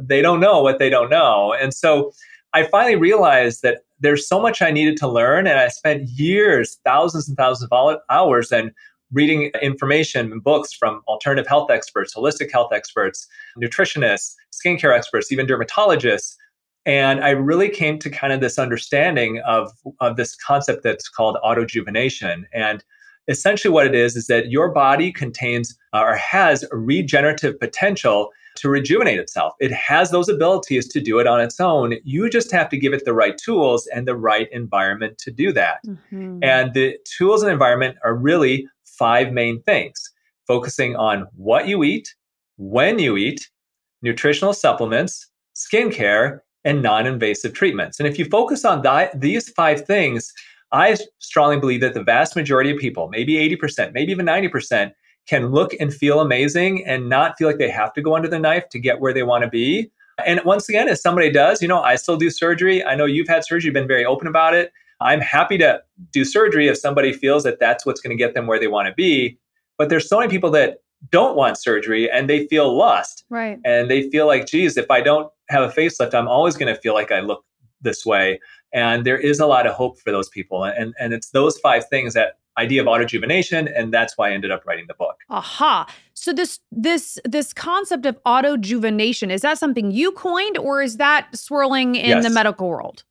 they 0.00 0.22
don't 0.22 0.40
know 0.40 0.62
what 0.62 0.78
they 0.78 0.88
don't 0.88 1.10
know. 1.10 1.52
And 1.52 1.74
so 1.74 2.12
I 2.54 2.64
finally 2.64 2.96
realized 2.96 3.62
that 3.62 3.82
there's 4.00 4.26
so 4.26 4.40
much 4.40 4.62
I 4.62 4.70
needed 4.70 4.96
to 4.98 5.08
learn. 5.08 5.46
And 5.46 5.60
I 5.60 5.68
spent 5.68 6.08
years, 6.08 6.78
thousands 6.84 7.28
and 7.28 7.36
thousands 7.36 7.68
of 7.70 7.98
hours 8.08 8.50
and 8.50 8.72
reading 9.12 9.50
information 9.60 10.32
and 10.32 10.42
books 10.42 10.72
from 10.72 11.02
alternative 11.08 11.46
health 11.46 11.70
experts, 11.70 12.14
holistic 12.14 12.50
health 12.52 12.72
experts, 12.72 13.26
nutritionists, 13.60 14.34
skincare 14.52 14.96
experts, 14.96 15.32
even 15.32 15.46
dermatologists. 15.46 16.36
And 16.86 17.22
I 17.22 17.30
really 17.30 17.68
came 17.68 17.98
to 17.98 18.10
kind 18.10 18.32
of 18.32 18.40
this 18.40 18.58
understanding 18.58 19.40
of, 19.46 19.70
of 20.00 20.16
this 20.16 20.34
concept 20.36 20.82
that's 20.82 21.08
called 21.08 21.36
autojuvenation. 21.44 22.44
And 22.54 22.82
essentially, 23.28 23.72
what 23.72 23.86
it 23.86 23.94
is 23.94 24.16
is 24.16 24.26
that 24.28 24.50
your 24.50 24.70
body 24.70 25.12
contains 25.12 25.76
uh, 25.92 26.00
or 26.00 26.16
has 26.16 26.64
regenerative 26.72 27.58
potential 27.60 28.30
to 28.56 28.68
rejuvenate 28.68 29.18
itself. 29.18 29.54
It 29.60 29.72
has 29.72 30.10
those 30.10 30.28
abilities 30.28 30.88
to 30.88 31.00
do 31.00 31.18
it 31.18 31.26
on 31.26 31.40
its 31.40 31.60
own. 31.60 31.94
You 32.04 32.28
just 32.28 32.50
have 32.50 32.68
to 32.70 32.76
give 32.76 32.92
it 32.92 33.04
the 33.04 33.12
right 33.12 33.38
tools 33.38 33.86
and 33.94 34.08
the 34.08 34.16
right 34.16 34.48
environment 34.52 35.18
to 35.18 35.30
do 35.30 35.52
that. 35.52 35.78
Mm-hmm. 35.86 36.40
And 36.42 36.74
the 36.74 36.96
tools 37.16 37.42
and 37.42 37.52
environment 37.52 37.96
are 38.04 38.14
really 38.14 38.68
five 39.00 39.32
main 39.32 39.62
things 39.62 39.98
focusing 40.46 40.96
on 40.96 41.26
what 41.36 41.66
you 41.68 41.82
eat, 41.84 42.14
when 42.56 42.98
you 42.98 43.16
eat, 43.16 43.48
nutritional 44.02 44.52
supplements, 44.52 45.26
skincare, 45.54 46.40
and 46.64 46.82
non 46.82 47.06
invasive 47.06 47.54
treatments. 47.54 47.98
And 47.98 48.06
if 48.06 48.18
you 48.18 48.24
focus 48.26 48.64
on 48.64 48.84
these 49.14 49.48
five 49.50 49.86
things, 49.86 50.32
I 50.72 50.96
strongly 51.18 51.58
believe 51.58 51.80
that 51.80 51.94
the 51.94 52.02
vast 52.02 52.36
majority 52.36 52.70
of 52.70 52.78
people, 52.78 53.08
maybe 53.08 53.34
80%, 53.56 53.92
maybe 53.92 54.12
even 54.12 54.26
90%, 54.26 54.92
can 55.26 55.46
look 55.52 55.72
and 55.80 55.92
feel 55.92 56.20
amazing 56.20 56.84
and 56.86 57.08
not 57.08 57.36
feel 57.38 57.48
like 57.48 57.58
they 57.58 57.70
have 57.70 57.92
to 57.94 58.02
go 58.02 58.14
under 58.14 58.28
the 58.28 58.38
knife 58.38 58.68
to 58.70 58.78
get 58.78 59.00
where 59.00 59.14
they 59.14 59.22
want 59.22 59.44
to 59.44 59.50
be. 59.50 59.90
And 60.26 60.40
once 60.44 60.68
again, 60.68 60.88
if 60.88 60.98
somebody 60.98 61.30
does, 61.30 61.62
you 61.62 61.68
know, 61.68 61.80
I 61.80 61.96
still 61.96 62.16
do 62.16 62.30
surgery. 62.30 62.84
I 62.84 62.94
know 62.94 63.04
you've 63.06 63.28
had 63.28 63.44
surgery, 63.44 63.70
been 63.70 63.88
very 63.88 64.04
open 64.04 64.26
about 64.26 64.54
it. 64.54 64.72
I'm 65.00 65.20
happy 65.20 65.58
to 65.58 65.82
do 66.12 66.24
surgery 66.24 66.68
if 66.68 66.78
somebody 66.78 67.12
feels 67.12 67.44
that 67.44 67.58
that's 67.58 67.86
what's 67.86 68.00
going 68.00 68.16
to 68.16 68.22
get 68.22 68.34
them 68.34 68.46
where 68.46 68.58
they 68.58 68.68
want 68.68 68.88
to 68.88 68.94
be. 68.94 69.38
But 69.78 69.88
there's 69.88 70.08
so 70.08 70.18
many 70.18 70.30
people 70.30 70.50
that 70.50 70.78
don't 71.10 71.36
want 71.36 71.58
surgery 71.58 72.10
and 72.10 72.28
they 72.28 72.46
feel 72.48 72.76
lost. 72.76 73.24
Right. 73.30 73.58
And 73.64 73.90
they 73.90 74.10
feel 74.10 74.26
like, 74.26 74.46
geez, 74.46 74.76
if 74.76 74.90
I 74.90 75.00
don't 75.00 75.32
have 75.48 75.62
a 75.62 75.72
facelift, 75.72 76.14
I'm 76.14 76.28
always 76.28 76.56
going 76.56 76.72
to 76.74 76.78
feel 76.80 76.92
like 76.92 77.10
I 77.10 77.20
look 77.20 77.44
this 77.80 78.04
way. 78.04 78.38
And 78.72 79.06
there 79.06 79.18
is 79.18 79.40
a 79.40 79.46
lot 79.46 79.66
of 79.66 79.74
hope 79.74 79.98
for 79.98 80.12
those 80.12 80.28
people. 80.28 80.64
And, 80.64 80.94
and 81.00 81.14
it's 81.14 81.30
those 81.30 81.58
five 81.58 81.88
things 81.88 82.12
that 82.14 82.34
idea 82.58 82.80
of 82.82 82.86
autojuvenation, 82.86 83.70
and 83.74 83.92
that's 83.92 84.18
why 84.18 84.30
I 84.30 84.32
ended 84.32 84.50
up 84.50 84.66
writing 84.66 84.86
the 84.86 84.94
book. 84.94 85.16
Aha. 85.30 85.86
So 86.14 86.32
this 86.32 86.58
this 86.70 87.18
this 87.24 87.52
concept 87.52 88.06
of 88.06 88.22
autojuvenation 88.24 89.30
is 89.30 89.40
that 89.42 89.58
something 89.58 89.90
you 89.90 90.12
coined, 90.12 90.58
or 90.58 90.82
is 90.82 90.98
that 90.98 91.28
swirling 91.34 91.94
in 91.94 92.08
yes. 92.08 92.24
the 92.24 92.30
medical 92.30 92.68
world? 92.68 93.04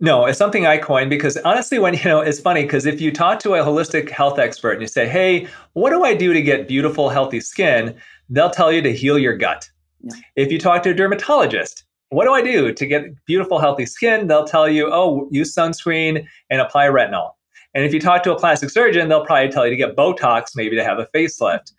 No, 0.00 0.26
it's 0.26 0.38
something 0.38 0.64
I 0.64 0.78
coined 0.78 1.10
because 1.10 1.36
honestly, 1.38 1.78
when 1.78 1.94
you 1.94 2.04
know, 2.04 2.20
it's 2.20 2.38
funny 2.38 2.62
because 2.62 2.86
if 2.86 3.00
you 3.00 3.10
talk 3.10 3.40
to 3.40 3.54
a 3.54 3.64
holistic 3.64 4.08
health 4.10 4.38
expert 4.38 4.72
and 4.72 4.80
you 4.80 4.86
say, 4.86 5.08
"Hey, 5.08 5.48
what 5.72 5.90
do 5.90 6.04
I 6.04 6.14
do 6.14 6.32
to 6.32 6.40
get 6.40 6.68
beautiful, 6.68 7.08
healthy 7.08 7.40
skin?" 7.40 7.96
They'll 8.30 8.50
tell 8.50 8.70
you 8.70 8.82
to 8.82 8.92
heal 8.92 9.18
your 9.18 9.36
gut. 9.36 9.68
Yeah. 10.02 10.14
If 10.36 10.52
you 10.52 10.58
talk 10.58 10.82
to 10.84 10.90
a 10.90 10.94
dermatologist, 10.94 11.84
what 12.10 12.24
do 12.24 12.32
I 12.32 12.42
do 12.42 12.72
to 12.72 12.86
get 12.86 13.24
beautiful, 13.26 13.58
healthy 13.58 13.86
skin? 13.86 14.28
They'll 14.28 14.46
tell 14.46 14.68
you, 14.68 14.90
oh, 14.92 15.28
use 15.30 15.54
sunscreen 15.54 16.26
and 16.50 16.60
apply 16.60 16.86
retinol. 16.86 17.32
And 17.74 17.84
if 17.84 17.92
you 17.92 18.00
talk 18.00 18.22
to 18.22 18.32
a 18.32 18.38
plastic 18.38 18.70
surgeon, 18.70 19.08
they'll 19.08 19.26
probably 19.26 19.50
tell 19.50 19.66
you 19.66 19.70
to 19.70 19.76
get 19.76 19.96
Botox, 19.96 20.52
maybe 20.54 20.76
to 20.76 20.84
have 20.84 20.98
a 20.98 21.06
facelift. 21.14 21.72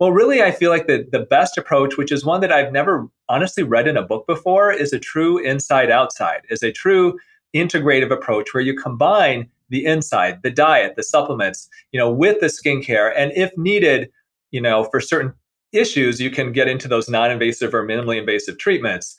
Well, 0.00 0.10
really, 0.10 0.42
I 0.42 0.50
feel 0.50 0.70
like 0.70 0.86
the, 0.86 1.06
the 1.12 1.20
best 1.20 1.56
approach, 1.58 1.96
which 1.96 2.10
is 2.10 2.24
one 2.24 2.40
that 2.40 2.52
I've 2.52 2.72
never 2.72 3.06
honestly 3.28 3.62
read 3.62 3.86
in 3.86 3.96
a 3.96 4.02
book 4.02 4.26
before, 4.26 4.72
is 4.72 4.92
a 4.92 4.98
true 4.98 5.38
inside 5.38 5.90
outside, 5.90 6.42
is 6.50 6.62
a 6.62 6.72
true 6.72 7.18
integrative 7.54 8.10
approach 8.10 8.52
where 8.52 8.62
you 8.62 8.74
combine 8.76 9.48
the 9.70 9.84
inside, 9.84 10.42
the 10.42 10.50
diet, 10.50 10.96
the 10.96 11.02
supplements, 11.02 11.68
you 11.92 11.98
know, 11.98 12.10
with 12.10 12.40
the 12.40 12.46
skincare. 12.46 13.12
And 13.16 13.32
if 13.34 13.56
needed, 13.56 14.10
you 14.50 14.60
know, 14.60 14.84
for 14.84 15.00
certain 15.00 15.32
issues, 15.72 16.20
you 16.20 16.30
can 16.30 16.52
get 16.52 16.68
into 16.68 16.88
those 16.88 17.08
non-invasive 17.08 17.74
or 17.74 17.86
minimally 17.86 18.18
invasive 18.18 18.58
treatments. 18.58 19.16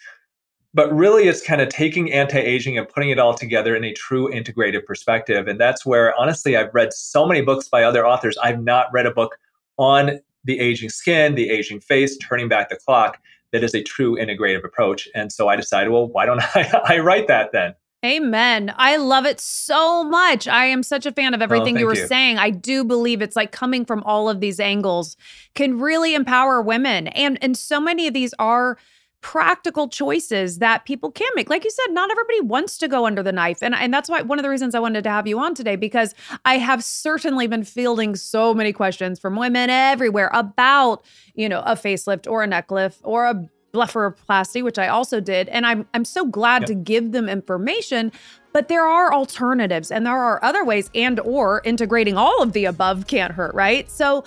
But 0.73 0.93
really, 0.93 1.27
it's 1.27 1.41
kind 1.41 1.61
of 1.61 1.69
taking 1.69 2.11
anti-aging 2.11 2.77
and 2.77 2.87
putting 2.87 3.09
it 3.09 3.19
all 3.19 3.33
together 3.33 3.75
in 3.75 3.83
a 3.85 3.93
true 3.93 4.29
integrative 4.31 4.85
perspective. 4.85 5.47
And 5.47 5.59
that's 5.59 5.85
where, 5.85 6.13
honestly, 6.19 6.57
I've 6.57 6.73
read 6.73 6.93
so 6.93 7.25
many 7.25 7.41
books 7.41 7.69
by 7.69 7.83
other 7.83 8.05
authors. 8.05 8.37
I've 8.43 8.61
not 8.61 8.87
read 8.91 9.05
a 9.05 9.11
book 9.11 9.37
on 9.77 10.19
the 10.43 10.59
aging 10.59 10.89
skin, 10.89 11.35
the 11.35 11.49
aging 11.49 11.79
face, 11.79 12.17
turning 12.17 12.49
back 12.49 12.69
the 12.69 12.75
clock 12.75 13.19
that 13.51 13.63
is 13.63 13.73
a 13.73 13.81
true 13.83 14.17
integrative 14.17 14.65
approach. 14.65 15.07
And 15.15 15.31
so 15.31 15.47
I 15.47 15.55
decided, 15.55 15.91
well, 15.91 16.07
why 16.07 16.25
don't 16.25 16.41
I, 16.55 16.81
I 16.85 16.99
write 16.99 17.27
that 17.27 17.51
then? 17.53 17.73
Amen. 18.05 18.73
I 18.77 18.97
love 18.97 19.25
it 19.25 19.39
so 19.39 20.03
much. 20.03 20.47
I 20.47 20.65
am 20.65 20.83
such 20.83 21.05
a 21.05 21.11
fan 21.11 21.33
of 21.33 21.41
oh, 21.41 21.43
everything 21.43 21.75
oh, 21.77 21.79
you 21.79 21.85
were 21.87 21.95
you. 21.95 22.07
saying. 22.07 22.37
I 22.37 22.51
do 22.51 22.83
believe 22.83 23.21
it's 23.21 23.35
like 23.35 23.51
coming 23.51 23.83
from 23.83 24.03
all 24.03 24.29
of 24.29 24.39
these 24.39 24.59
angles 24.59 25.17
can 25.55 25.79
really 25.79 26.13
empower 26.13 26.61
women. 26.61 27.07
And 27.09 27.37
and 27.41 27.57
so 27.57 27.79
many 27.79 28.07
of 28.07 28.13
these 28.13 28.33
are 28.37 28.77
practical 29.21 29.87
choices 29.89 30.59
that 30.59 30.85
people 30.85 31.09
can 31.11 31.27
make. 31.33 31.49
Like 31.49 31.63
you 31.63 31.71
said, 31.71 31.93
not 31.93 32.11
everybody 32.11 32.41
wants 32.41 32.77
to 32.77 32.87
go 32.87 33.07
under 33.07 33.23
the 33.23 33.31
knife. 33.31 33.63
And, 33.63 33.73
and 33.73 33.91
that's 33.91 34.07
why 34.07 34.21
one 34.21 34.37
of 34.37 34.43
the 34.43 34.51
reasons 34.51 34.75
I 34.75 34.79
wanted 34.79 35.03
to 35.03 35.09
have 35.09 35.25
you 35.25 35.39
on 35.39 35.55
today, 35.55 35.75
because 35.75 36.13
I 36.45 36.59
have 36.59 36.83
certainly 36.83 37.47
been 37.47 37.63
fielding 37.63 38.15
so 38.15 38.53
many 38.53 38.71
questions 38.71 39.19
from 39.19 39.35
women 39.35 39.71
everywhere 39.71 40.29
about, 40.31 41.03
you 41.33 41.49
know, 41.49 41.61
a 41.61 41.73
facelift 41.73 42.29
or 42.29 42.43
a 42.43 42.47
neck 42.47 42.69
lift 42.69 43.01
or 43.03 43.25
a 43.25 43.49
blepharoplasty, 43.75 44.63
which 44.63 44.79
I 44.79 44.87
also 44.87 45.19
did. 45.19 45.49
And 45.49 45.65
I'm 45.65 45.87
I'm 45.93 46.05
so 46.05 46.25
glad 46.25 46.63
yep. 46.63 46.67
to 46.67 46.75
give 46.75 47.11
them 47.11 47.29
information. 47.29 48.11
But 48.53 48.69
there 48.69 48.87
are 48.87 49.13
alternatives 49.13 49.91
and 49.91 50.05
there 50.05 50.17
are 50.17 50.43
other 50.43 50.63
ways 50.63 50.89
and 50.95 51.19
or 51.19 51.61
integrating 51.65 52.17
all 52.17 52.41
of 52.41 52.53
the 52.53 52.65
above 52.65 53.07
can't 53.07 53.33
hurt, 53.33 53.53
right? 53.53 53.89
So 53.91 54.23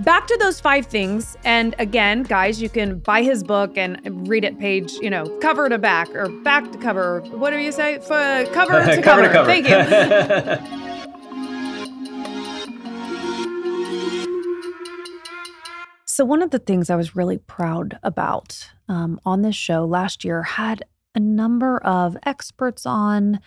back 0.00 0.26
to 0.26 0.36
those 0.40 0.58
five 0.60 0.86
things 0.86 1.36
and 1.44 1.74
again 1.78 2.22
guys 2.22 2.62
you 2.62 2.68
can 2.70 2.98
buy 3.00 3.22
his 3.22 3.44
book 3.44 3.76
and 3.76 4.26
read 4.26 4.42
it 4.42 4.58
page 4.58 4.90
you 5.02 5.10
know 5.10 5.26
cover 5.42 5.68
to 5.68 5.76
back 5.76 6.08
or 6.14 6.30
back 6.42 6.72
to 6.72 6.78
cover 6.78 7.20
what 7.32 7.50
do 7.50 7.58
you 7.58 7.70
say 7.70 7.98
For, 7.98 8.46
cover, 8.54 8.82
to, 8.82 9.02
cover, 9.02 9.02
cover 9.02 9.22
to 9.22 9.28
cover 9.28 9.46
thank 9.46 9.68
you 9.68 10.82
So, 16.14 16.26
one 16.26 16.42
of 16.42 16.50
the 16.50 16.58
things 16.58 16.90
I 16.90 16.96
was 16.96 17.16
really 17.16 17.38
proud 17.38 17.98
about 18.02 18.68
um, 18.92 19.18
on 19.24 19.40
this 19.40 19.56
show 19.56 19.84
last 19.86 20.22
year 20.22 20.42
had 20.42 20.84
a 21.14 21.20
number 21.20 21.78
of 21.78 22.16
experts 22.24 22.84
on 22.84 23.40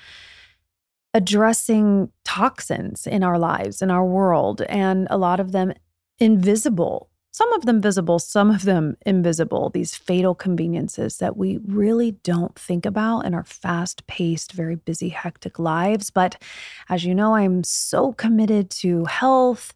addressing 1.13 2.12
toxins 2.23 3.05
in 3.08 3.23
our 3.23 3.38
lives, 3.38 3.81
in 3.81 3.91
our 3.91 4.05
world, 4.05 4.63
and 4.63 5.08
a 5.10 5.17
lot 5.17 5.39
of 5.39 5.51
them 5.51 5.71
invisible. 6.19 7.10
Some 7.31 7.51
of 7.53 7.65
them 7.65 7.81
visible, 7.81 8.17
some 8.17 8.49
of 8.49 8.63
them 8.63 8.97
invisible, 9.05 9.69
these 9.69 9.93
fatal 9.93 10.34
conveniences 10.34 11.17
that 11.17 11.38
we 11.38 11.60
really 11.65 12.13
don't 12.23 12.58
think 12.58 12.86
about 12.86 13.21
in 13.21 13.34
our 13.34 13.43
fast 13.43 14.08
paced, 14.08 14.53
very 14.53 14.75
busy, 14.75 15.10
hectic 15.10 15.60
lives. 15.60 16.10
But 16.10 16.41
as 16.89 17.05
you 17.05 17.13
know, 17.13 17.36
I'm 17.36 17.63
so 17.63 18.13
committed 18.13 18.69
to 18.81 19.05
health 19.05 19.73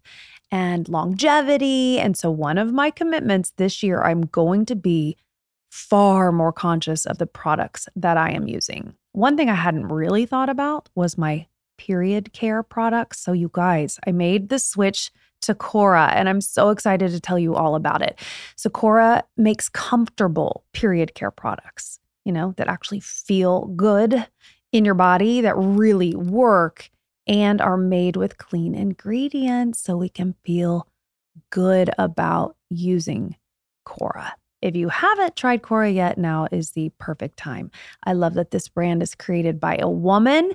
and 0.52 0.90
longevity. 0.90 2.00
And 2.00 2.18
so, 2.18 2.32
one 2.32 2.58
of 2.58 2.74
my 2.74 2.92
commitments 2.92 3.52
this 3.58 3.84
year, 3.84 4.02
I'm 4.02 4.22
going 4.22 4.66
to 4.66 4.76
be 4.76 5.18
far 5.70 6.32
more 6.32 6.52
conscious 6.52 7.06
of 7.06 7.18
the 7.18 7.28
products 7.28 7.88
that 7.96 8.18
I 8.18 8.32
am 8.32 8.48
using. 8.48 8.94
One 9.14 9.38
thing 9.38 9.50
I 9.50 9.56
hadn't 9.56 9.88
really 9.88 10.26
thought 10.26 10.50
about 10.50 10.90
was 10.96 11.18
my 11.18 11.48
period 11.78 12.34
care 12.34 12.62
products. 12.64 13.20
So, 13.20 13.32
you 13.32 13.50
guys, 13.54 14.00
I 14.06 14.12
made 14.12 14.50
the 14.50 14.60
switch 14.60 15.12
to 15.42 15.56
Cora, 15.56 16.12
and 16.14 16.28
I'm 16.28 16.42
so 16.42 16.70
excited 16.70 17.12
to 17.12 17.20
tell 17.20 17.40
you 17.40 17.56
all 17.56 17.76
about 17.76 18.02
it. 18.02 18.20
So, 18.56 18.70
Cora 18.70 19.24
makes 19.38 19.70
comfortable 19.70 20.64
period 20.74 21.16
care 21.16 21.32
products, 21.32 22.00
you 22.26 22.32
know, 22.32 22.54
that 22.58 22.68
actually 22.68 23.00
feel 23.00 23.68
good 23.68 24.28
in 24.72 24.86
your 24.86 24.96
body, 24.96 25.42
that 25.42 25.58
really 25.58 26.16
work 26.16 26.90
and 27.26 27.62
are 27.62 27.78
made 27.78 28.16
with 28.18 28.38
clean 28.38 28.76
ingredients 28.76 29.82
so 29.82 29.96
we 29.96 30.10
can 30.10 30.36
feel 30.44 30.88
good 31.52 31.90
about 31.98 32.56
using 32.70 33.36
Cora. 33.86 34.34
If 34.62 34.76
you 34.76 34.90
haven't 34.90 35.36
tried 35.36 35.62
Cora 35.62 35.90
yet, 35.90 36.18
now 36.18 36.48
is 36.52 36.72
the 36.72 36.92
perfect 37.00 37.38
time. 37.38 37.72
I 38.04 38.14
love 38.14 38.34
that 38.34 38.52
this 38.52 38.68
brand 38.68 39.02
is 39.02 39.16
created 39.16 39.60
by 39.60 39.78
a 39.78 39.90
woman. 39.90 40.52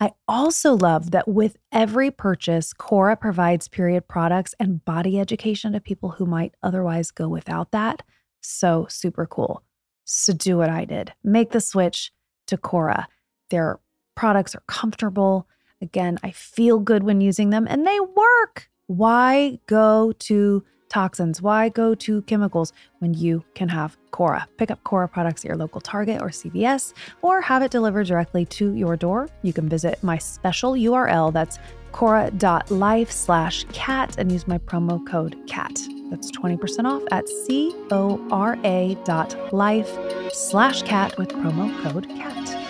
I 0.00 0.12
also 0.26 0.74
love 0.74 1.12
that 1.12 1.28
with 1.28 1.56
every 1.70 2.10
purchase, 2.10 2.72
Cora 2.72 3.16
provides 3.16 3.68
period 3.68 4.08
products 4.08 4.54
and 4.58 4.84
body 4.84 5.20
education 5.20 5.72
to 5.72 5.80
people 5.80 6.10
who 6.10 6.26
might 6.26 6.54
otherwise 6.62 7.10
go 7.10 7.28
without 7.28 7.70
that. 7.70 8.02
So 8.40 8.86
super 8.90 9.26
cool. 9.26 9.62
So 10.04 10.32
do 10.32 10.58
what 10.58 10.68
I 10.68 10.84
did 10.84 11.12
make 11.22 11.52
the 11.52 11.60
switch 11.60 12.12
to 12.48 12.56
Cora. 12.56 13.08
Their 13.50 13.78
products 14.14 14.54
are 14.54 14.62
comfortable, 14.66 15.46
Again, 15.84 16.18
I 16.22 16.30
feel 16.30 16.78
good 16.78 17.02
when 17.02 17.20
using 17.20 17.50
them 17.50 17.66
and 17.68 17.86
they 17.86 18.00
work. 18.00 18.70
Why 18.86 19.58
go 19.66 20.12
to 20.20 20.64
toxins? 20.94 21.42
Why 21.42 21.68
go 21.68 21.96
to 21.96 22.22
chemicals 22.22 22.72
when 23.00 23.14
you 23.14 23.44
can 23.54 23.68
have 23.68 23.98
Cora? 24.12 24.46
Pick 24.58 24.70
up 24.70 24.82
Cora 24.84 25.08
products 25.08 25.44
at 25.44 25.48
your 25.48 25.56
local 25.56 25.80
Target 25.80 26.22
or 26.22 26.28
CVS 26.28 26.92
or 27.20 27.40
have 27.40 27.62
it 27.62 27.72
delivered 27.72 28.06
directly 28.06 28.44
to 28.58 28.72
your 28.74 28.96
door. 28.96 29.28
You 29.42 29.52
can 29.52 29.68
visit 29.68 30.00
my 30.02 30.18
special 30.18 30.74
URL 30.74 31.32
that's 31.32 31.58
cora.life 31.90 33.10
slash 33.10 33.64
catt 33.72 34.16
and 34.18 34.30
use 34.30 34.46
my 34.46 34.58
promo 34.58 35.04
code 35.04 35.36
CATT. 35.48 35.80
That's 36.10 36.30
20% 36.30 36.84
off 36.84 37.02
at 37.10 37.28
C-O-R-A 37.28 38.96
dot 39.04 39.52
life 39.52 39.98
slash 40.32 40.82
catt 40.82 41.18
with 41.18 41.28
promo 41.30 41.66
code 41.82 42.08
CATT. 42.08 42.64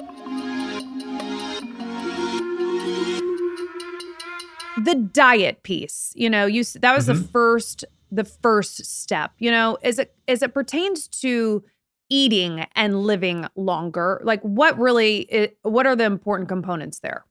the 4.84 4.94
diet 4.96 5.62
piece 5.62 6.12
you 6.16 6.28
know 6.28 6.46
you 6.46 6.64
that 6.80 6.94
was 6.94 7.06
mm-hmm. 7.06 7.22
the 7.22 7.28
first 7.28 7.84
the 8.10 8.24
first 8.24 8.84
step 8.84 9.32
you 9.38 9.50
know 9.50 9.76
as 9.82 9.98
it 9.98 10.14
as 10.28 10.42
it 10.42 10.54
pertains 10.54 11.08
to 11.08 11.62
eating 12.10 12.66
and 12.74 13.02
living 13.02 13.46
longer 13.56 14.20
like 14.24 14.40
what 14.42 14.78
really 14.78 15.20
it, 15.22 15.58
what 15.62 15.86
are 15.86 15.96
the 15.96 16.04
important 16.04 16.48
components 16.48 17.00
there 17.00 17.24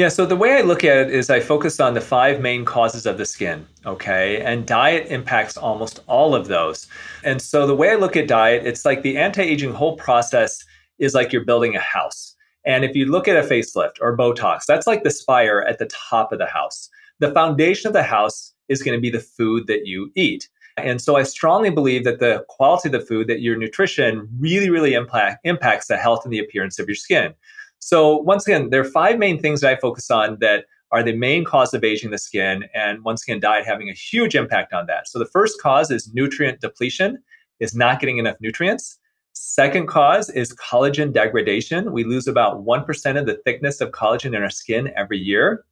yeah, 0.00 0.08
so 0.08 0.24
the 0.24 0.34
way 0.34 0.54
I 0.54 0.62
look 0.62 0.82
at 0.82 0.96
it 0.96 1.10
is 1.10 1.28
I 1.28 1.40
focus 1.40 1.78
on 1.78 1.92
the 1.92 2.00
five 2.00 2.40
main 2.40 2.64
causes 2.64 3.04
of 3.04 3.18
the 3.18 3.26
skin, 3.26 3.66
okay? 3.84 4.40
And 4.40 4.64
diet 4.64 5.08
impacts 5.10 5.58
almost 5.58 6.00
all 6.06 6.34
of 6.34 6.48
those. 6.48 6.86
And 7.22 7.42
so 7.42 7.66
the 7.66 7.76
way 7.76 7.90
I 7.90 7.96
look 7.96 8.16
at 8.16 8.26
diet, 8.26 8.66
it's 8.66 8.86
like 8.86 9.02
the 9.02 9.18
anti 9.18 9.42
aging 9.42 9.74
whole 9.74 9.98
process 9.98 10.64
is 10.98 11.12
like 11.12 11.34
you're 11.34 11.44
building 11.44 11.76
a 11.76 11.80
house. 11.80 12.34
And 12.64 12.82
if 12.82 12.96
you 12.96 13.04
look 13.04 13.28
at 13.28 13.36
a 13.36 13.46
facelift 13.46 13.96
or 14.00 14.16
Botox, 14.16 14.64
that's 14.64 14.86
like 14.86 15.02
the 15.02 15.10
spire 15.10 15.66
at 15.68 15.78
the 15.78 15.86
top 15.86 16.32
of 16.32 16.38
the 16.38 16.46
house. 16.46 16.88
The 17.18 17.32
foundation 17.32 17.88
of 17.88 17.92
the 17.92 18.02
house 18.02 18.54
is 18.70 18.82
going 18.82 18.96
to 18.96 19.00
be 19.00 19.10
the 19.10 19.20
food 19.20 19.66
that 19.66 19.86
you 19.86 20.10
eat. 20.14 20.48
And 20.78 21.02
so 21.02 21.16
I 21.16 21.24
strongly 21.24 21.70
believe 21.70 22.04
that 22.04 22.20
the 22.20 22.44
quality 22.48 22.88
of 22.88 22.92
the 22.92 23.00
food, 23.00 23.26
that 23.26 23.42
your 23.42 23.56
nutrition 23.56 24.28
really, 24.38 24.70
really 24.70 24.94
impact, 24.94 25.40
impacts 25.44 25.88
the 25.88 25.96
health 25.96 26.24
and 26.24 26.32
the 26.32 26.38
appearance 26.38 26.78
of 26.78 26.88
your 26.88 26.94
skin. 26.94 27.34
So 27.80 28.16
once 28.16 28.46
again, 28.46 28.70
there 28.70 28.80
are 28.80 28.84
five 28.84 29.18
main 29.18 29.40
things 29.40 29.60
that 29.60 29.72
I 29.72 29.80
focus 29.80 30.10
on 30.10 30.38
that 30.40 30.64
are 30.92 31.02
the 31.02 31.16
main 31.16 31.44
cause 31.44 31.72
of 31.74 31.84
aging 31.84 32.10
the 32.10 32.18
skin. 32.18 32.64
And 32.74 33.04
once 33.04 33.22
again, 33.22 33.40
diet 33.40 33.66
having 33.66 33.88
a 33.88 33.94
huge 33.94 34.34
impact 34.34 34.72
on 34.72 34.86
that. 34.86 35.08
So 35.08 35.18
the 35.18 35.26
first 35.26 35.60
cause 35.60 35.90
is 35.90 36.12
nutrient 36.14 36.60
depletion, 36.60 37.22
is 37.58 37.74
not 37.74 38.00
getting 38.00 38.18
enough 38.18 38.36
nutrients. 38.40 38.98
Second 39.32 39.86
cause 39.86 40.28
is 40.30 40.54
collagen 40.56 41.12
degradation. 41.12 41.92
We 41.92 42.04
lose 42.04 42.26
about 42.26 42.64
1% 42.64 43.18
of 43.18 43.26
the 43.26 43.40
thickness 43.44 43.80
of 43.80 43.90
collagen 43.90 44.36
in 44.36 44.42
our 44.42 44.50
skin 44.50 44.92
every 44.96 45.18
year. 45.18 45.64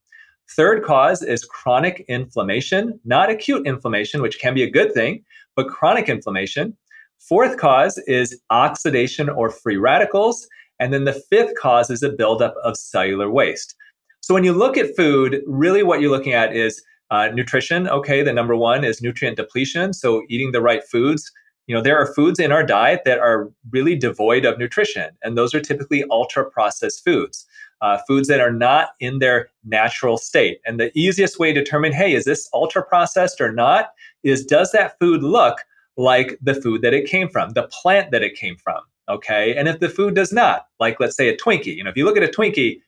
Third 0.50 0.82
cause 0.82 1.22
is 1.22 1.44
chronic 1.44 2.04
inflammation, 2.08 2.98
not 3.04 3.30
acute 3.30 3.66
inflammation, 3.66 4.22
which 4.22 4.38
can 4.38 4.54
be 4.54 4.62
a 4.62 4.70
good 4.70 4.94
thing, 4.94 5.22
but 5.54 5.68
chronic 5.68 6.08
inflammation. 6.08 6.76
Fourth 7.18 7.58
cause 7.58 7.98
is 8.06 8.40
oxidation 8.50 9.28
or 9.28 9.50
free 9.50 9.76
radicals. 9.76 10.48
And 10.80 10.92
then 10.92 11.04
the 11.04 11.20
fifth 11.28 11.54
cause 11.60 11.90
is 11.90 12.02
a 12.02 12.08
buildup 12.08 12.54
of 12.64 12.76
cellular 12.76 13.30
waste. 13.30 13.74
So 14.20 14.32
when 14.32 14.44
you 14.44 14.52
look 14.52 14.76
at 14.76 14.96
food, 14.96 15.42
really 15.46 15.82
what 15.82 16.00
you're 16.00 16.10
looking 16.10 16.34
at 16.34 16.54
is 16.54 16.82
uh, 17.10 17.28
nutrition. 17.28 17.88
Okay, 17.88 18.22
the 18.22 18.32
number 18.32 18.56
one 18.56 18.84
is 18.84 19.02
nutrient 19.02 19.36
depletion. 19.36 19.92
So 19.92 20.22
eating 20.28 20.52
the 20.52 20.60
right 20.60 20.84
foods. 20.84 21.30
You 21.66 21.74
know, 21.74 21.82
there 21.82 21.98
are 21.98 22.14
foods 22.14 22.38
in 22.38 22.52
our 22.52 22.64
diet 22.64 23.02
that 23.04 23.18
are 23.18 23.50
really 23.70 23.94
devoid 23.94 24.46
of 24.46 24.58
nutrition, 24.58 25.10
and 25.22 25.36
those 25.36 25.54
are 25.54 25.60
typically 25.60 26.02
ultra 26.10 26.50
processed 26.50 27.04
foods 27.04 27.46
uh, 27.80 27.98
foods 28.06 28.28
that 28.28 28.40
are 28.40 28.52
not 28.52 28.90
in 29.00 29.18
their 29.18 29.50
natural 29.64 30.16
state. 30.16 30.60
And 30.66 30.80
the 30.80 30.90
easiest 30.98 31.38
way 31.38 31.52
to 31.52 31.60
determine, 31.60 31.92
hey, 31.92 32.14
is 32.14 32.24
this 32.24 32.48
ultra 32.52 32.82
processed 32.82 33.40
or 33.40 33.52
not, 33.52 33.90
is 34.22 34.44
does 34.44 34.72
that 34.72 34.98
food 34.98 35.22
look 35.22 35.58
like 35.96 36.38
the 36.42 36.54
food 36.54 36.82
that 36.82 36.94
it 36.94 37.08
came 37.08 37.28
from, 37.28 37.50
the 37.50 37.68
plant 37.68 38.10
that 38.10 38.22
it 38.22 38.34
came 38.34 38.56
from? 38.56 38.80
Okay. 39.08 39.56
And 39.56 39.68
if 39.68 39.80
the 39.80 39.88
food 39.88 40.14
does 40.14 40.32
not, 40.32 40.66
like 40.80 41.00
let's 41.00 41.16
say 41.16 41.28
a 41.28 41.36
Twinkie, 41.36 41.74
you 41.74 41.82
know, 41.82 41.90
if 41.90 41.96
you 41.96 42.04
look 42.04 42.16
at 42.16 42.22
a 42.22 42.28
Twinkie, 42.28 42.80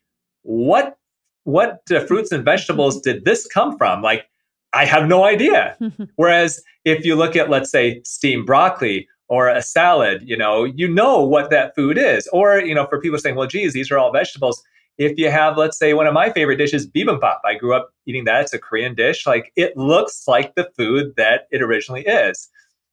what 0.42 0.96
what 1.44 1.80
uh, 1.90 2.00
fruits 2.00 2.32
and 2.32 2.44
vegetables 2.44 3.00
did 3.00 3.24
this 3.24 3.46
come 3.46 3.76
from? 3.78 4.02
Like, 4.02 4.26
I 4.72 4.84
have 4.84 5.08
no 5.08 5.24
idea. 5.24 5.76
Whereas 6.16 6.62
if 6.84 7.04
you 7.04 7.16
look 7.16 7.34
at, 7.34 7.50
let's 7.50 7.70
say, 7.70 8.02
steamed 8.04 8.46
broccoli 8.46 9.08
or 9.28 9.48
a 9.48 9.62
salad, 9.62 10.22
you 10.22 10.36
know, 10.36 10.64
you 10.64 10.86
know 10.86 11.24
what 11.24 11.50
that 11.50 11.74
food 11.74 11.96
is. 11.96 12.28
Or, 12.32 12.60
you 12.60 12.74
know, 12.74 12.86
for 12.86 13.00
people 13.00 13.18
saying, 13.18 13.36
well, 13.36 13.48
geez, 13.48 13.72
these 13.72 13.90
are 13.90 13.98
all 13.98 14.12
vegetables 14.12 14.62
if 15.00 15.16
you 15.16 15.30
have, 15.30 15.56
let's 15.56 15.78
say, 15.78 15.94
one 15.94 16.06
of 16.06 16.12
my 16.12 16.30
favorite 16.30 16.58
dishes, 16.58 16.86
bibimbap, 16.86 17.38
I 17.42 17.54
grew 17.54 17.74
up 17.74 17.90
eating 18.06 18.24
that. 18.26 18.42
It's 18.42 18.52
a 18.52 18.58
Korean 18.58 18.94
dish. 18.94 19.26
Like 19.26 19.50
it 19.56 19.74
looks 19.74 20.28
like 20.28 20.54
the 20.56 20.70
food 20.76 21.14
that 21.16 21.48
it 21.50 21.62
originally 21.62 22.02
is. 22.02 22.50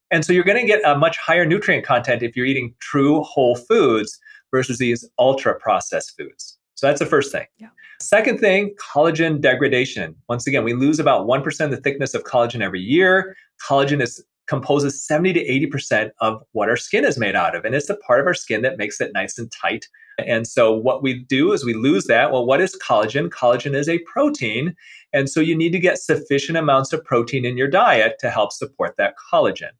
And 0.09 0.23
so 0.23 0.31
you're 0.31 0.45
going 0.45 0.59
to 0.59 0.65
get 0.65 0.81
a 0.85 0.97
much 0.97 1.17
higher 1.17 1.45
nutrient 1.45 1.85
content 1.85 2.23
if 2.23 2.37
you're 2.37 2.45
eating 2.45 2.73
true 2.79 3.23
whole 3.23 3.57
foods 3.57 4.17
versus 4.51 4.77
these 4.77 5.03
ultra 5.19 5.59
processed 5.59 6.15
foods. 6.17 6.57
So 6.75 6.87
that's 6.87 6.99
the 6.99 7.05
first 7.05 7.29
thing. 7.29 7.45
Yeah. 7.57 7.67
Second 7.99 8.39
thing, 8.39 8.73
collagen 8.79 9.41
degradation. 9.41 10.15
Once 10.29 10.47
again, 10.47 10.63
we 10.63 10.73
lose 10.73 10.99
about 10.99 11.27
1% 11.27 11.65
of 11.65 11.71
the 11.71 11.77
thickness 11.77 12.13
of 12.13 12.23
collagen 12.23 12.61
every 12.61 12.79
year. 12.79 13.35
Collagen 13.67 14.01
is 14.01 14.23
composes 14.47 15.05
70 15.05 15.33
to 15.33 15.69
80% 15.75 16.11
of 16.21 16.41
what 16.53 16.69
our 16.69 16.77
skin 16.77 17.05
is 17.05 17.17
made 17.17 17.35
out 17.35 17.55
of. 17.55 17.65
And 17.65 17.75
it's 17.75 17.87
the 17.87 17.97
part 17.97 18.19
of 18.19 18.27
our 18.27 18.33
skin 18.33 18.61
that 18.61 18.77
makes 18.77 19.01
it 19.01 19.11
nice 19.13 19.37
and 19.37 19.51
tight 19.51 19.85
and 20.25 20.47
so 20.47 20.73
what 20.73 21.03
we 21.03 21.13
do 21.13 21.53
is 21.53 21.63
we 21.63 21.73
lose 21.73 22.05
that. 22.05 22.31
Well, 22.31 22.45
what 22.45 22.61
is 22.61 22.77
collagen? 22.77 23.29
Collagen 23.29 23.75
is 23.75 23.87
a 23.87 23.99
protein. 23.99 24.75
And 25.13 25.29
so 25.29 25.39
you 25.39 25.55
need 25.55 25.71
to 25.71 25.79
get 25.79 25.99
sufficient 25.99 26.57
amounts 26.57 26.91
of 26.91 27.03
protein 27.03 27.45
in 27.45 27.57
your 27.57 27.67
diet 27.67 28.17
to 28.19 28.29
help 28.29 28.51
support 28.51 28.95
that 28.97 29.15
collagen. 29.31 29.71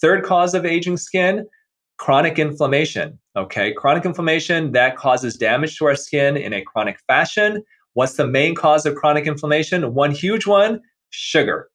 Third 0.00 0.24
cause 0.24 0.54
of 0.54 0.66
aging 0.66 0.96
skin, 0.96 1.46
chronic 1.98 2.38
inflammation. 2.38 3.18
Okay, 3.36 3.72
chronic 3.72 4.04
inflammation 4.04 4.72
that 4.72 4.96
causes 4.96 5.36
damage 5.36 5.76
to 5.78 5.84
our 5.84 5.94
skin 5.94 6.36
in 6.36 6.52
a 6.52 6.62
chronic 6.62 6.98
fashion. 7.06 7.62
What's 7.94 8.14
the 8.14 8.26
main 8.26 8.54
cause 8.54 8.86
of 8.86 8.96
chronic 8.96 9.26
inflammation? 9.26 9.94
One 9.94 10.10
huge 10.10 10.46
one 10.46 10.80
sugar. 11.10 11.68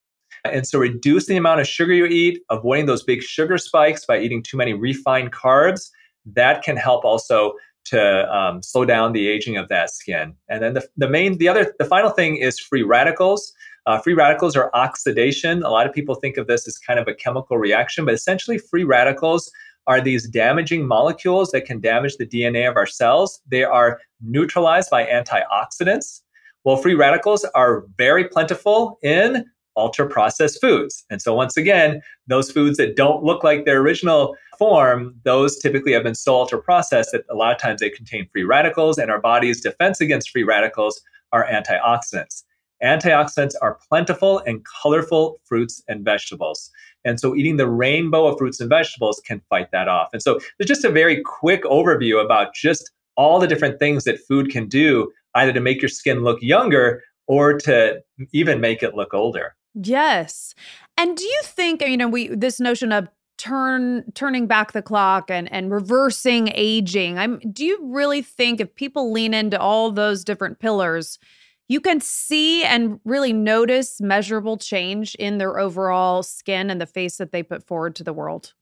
And 0.52 0.68
so 0.68 0.80
reduce 0.80 1.26
the 1.28 1.38
amount 1.38 1.62
of 1.62 1.68
sugar 1.68 1.94
you 1.94 2.06
eat, 2.06 2.42
avoiding 2.50 2.86
those 2.86 3.04
big 3.04 3.22
sugar 3.22 3.58
spikes 3.58 4.06
by 4.06 4.20
eating 4.20 4.44
too 4.44 4.58
many 4.58 4.74
refined 4.74 5.32
carbs. 5.32 5.90
That 6.26 6.64
can 6.64 6.78
help 6.78 7.06
also 7.06 7.54
to 7.86 8.36
um, 8.36 8.64
slow 8.64 8.84
down 8.84 9.14
the 9.14 9.28
aging 9.28 9.58
of 9.58 9.70
that 9.70 9.92
skin. 9.92 10.36
And 10.50 10.62
then 10.62 10.74
the, 10.74 10.88
the 10.98 11.08
main, 11.08 11.38
the 11.38 11.48
other, 11.48 11.74
the 11.78 11.86
final 11.86 12.10
thing 12.10 12.38
is 12.38 12.60
free 12.60 12.84
radicals. 12.84 13.54
Uh, 13.86 14.00
free 14.00 14.14
radicals 14.14 14.56
are 14.56 14.72
oxidation. 14.74 15.62
A 15.62 15.70
lot 15.70 15.86
of 15.86 15.94
people 15.94 16.16
think 16.16 16.38
of 16.38 16.48
this 16.48 16.68
as 16.68 16.78
kind 16.80 17.00
of 17.00 17.08
a 17.08 17.14
chemical 17.14 17.58
reaction, 17.58 18.06
but 18.06 18.16
essentially, 18.16 18.58
free 18.58 18.84
radicals 18.84 19.52
are 19.88 20.02
these 20.02 20.28
damaging 20.28 20.88
molecules 20.88 21.52
that 21.52 21.66
can 21.66 21.80
damage 21.80 22.18
the 22.18 22.26
DNA 22.26 22.68
of 22.68 22.76
our 22.76 22.88
cells. 22.88 23.42
They 23.48 23.64
are 23.64 24.00
neutralized 24.22 24.90
by 24.90 25.06
antioxidants. 25.06 26.22
Well, 26.64 26.78
free 26.78 26.96
radicals 26.96 27.46
are 27.54 27.86
very 27.96 28.28
plentiful 28.28 28.98
in 29.04 29.46
ultra 29.78 30.08
processed 30.08 30.60
foods. 30.62 31.06
And 31.10 31.22
so, 31.22 31.34
once 31.34 31.58
again, 31.58 32.02
those 32.28 32.52
foods 32.52 32.78
that 32.78 32.96
don't 32.96 33.24
look 33.24 33.44
like 33.44 33.66
their 33.66 33.80
original 33.80 34.36
form, 34.58 35.16
those 35.24 35.58
typically 35.60 35.94
have 35.94 36.04
been 36.04 36.16
so 36.16 36.36
ultra 36.36 36.62
processed 36.62 37.12
that 37.12 37.26
a 37.30 37.36
lot 37.36 37.54
of 37.54 37.62
times 37.62 37.82
they 37.82 37.90
contain 37.90 38.28
free 38.32 38.44
radicals, 38.44 38.98
and 38.98 39.12
our 39.12 39.22
body's 39.22 39.62
defense 39.62 40.02
against 40.02 40.30
free 40.30 40.44
radicals 40.44 41.02
are 41.32 41.48
antioxidants. 41.48 42.44
Antioxidants 42.84 43.54
are 43.62 43.80
plentiful 43.88 44.40
in 44.40 44.64
colorful 44.82 45.40
fruits 45.46 45.82
and 45.88 46.04
vegetables. 46.04 46.70
And 47.04 47.20
so, 47.20 47.36
eating 47.36 47.58
the 47.58 47.70
rainbow 47.70 48.28
of 48.28 48.38
fruits 48.38 48.60
and 48.60 48.70
vegetables 48.70 49.22
can 49.26 49.42
fight 49.50 49.72
that 49.72 49.88
off. 49.88 50.10
And 50.14 50.22
so, 50.22 50.40
there's 50.58 50.68
just 50.68 50.86
a 50.86 50.92
very 50.92 51.22
quick 51.22 51.64
overview 51.64 52.24
about 52.24 52.54
just 52.54 52.92
all 53.18 53.40
the 53.40 53.48
different 53.48 53.80
things 53.80 54.04
that 54.04 54.20
food 54.28 54.50
can 54.52 54.68
do, 54.68 55.12
either 55.36 55.54
to 55.54 55.62
make 55.62 55.82
your 55.82 55.90
skin 55.90 56.24
look 56.24 56.42
younger 56.42 57.02
or 57.28 57.54
to 57.54 58.02
even 58.34 58.62
make 58.62 58.84
it 58.84 58.96
look 58.96 59.14
older. 59.14 59.56
Yes. 59.76 60.56
And 60.98 61.18
do 61.18 61.24
you 61.24 61.42
think, 61.44 61.82
you 61.82 61.98
know, 61.98 62.08
we 62.08 62.30
this 62.30 62.60
notion 62.60 62.92
of 62.92 63.08
turn 63.38 64.04
turning 64.14 64.48
back 64.48 64.72
the 64.72 64.82
clock 64.82 65.30
and 65.30 65.52
and 65.52 65.72
reversing 65.72 66.50
aging. 66.54 67.18
I'm 67.18 67.40
do 67.40 67.66
you 67.66 67.80
really 67.84 68.22
think 68.22 68.62
if 68.62 68.74
people 68.76 69.12
lean 69.12 69.34
into 69.34 69.60
all 69.60 69.92
those 69.92 70.24
different 70.24 70.60
pillars, 70.60 71.20
you 71.68 71.82
can 71.82 72.00
see 72.00 72.64
and 72.64 73.00
really 73.04 73.34
notice 73.34 74.00
measurable 74.00 74.58
change 74.58 75.16
in 75.16 75.38
their 75.38 75.60
overall 75.60 76.24
skin 76.24 76.70
and 76.70 76.80
the 76.80 76.86
face 76.86 77.18
that 77.18 77.32
they 77.32 77.44
put 77.44 77.64
forward 77.64 77.96
to 77.96 78.04
the 78.04 78.14
world? 78.14 78.54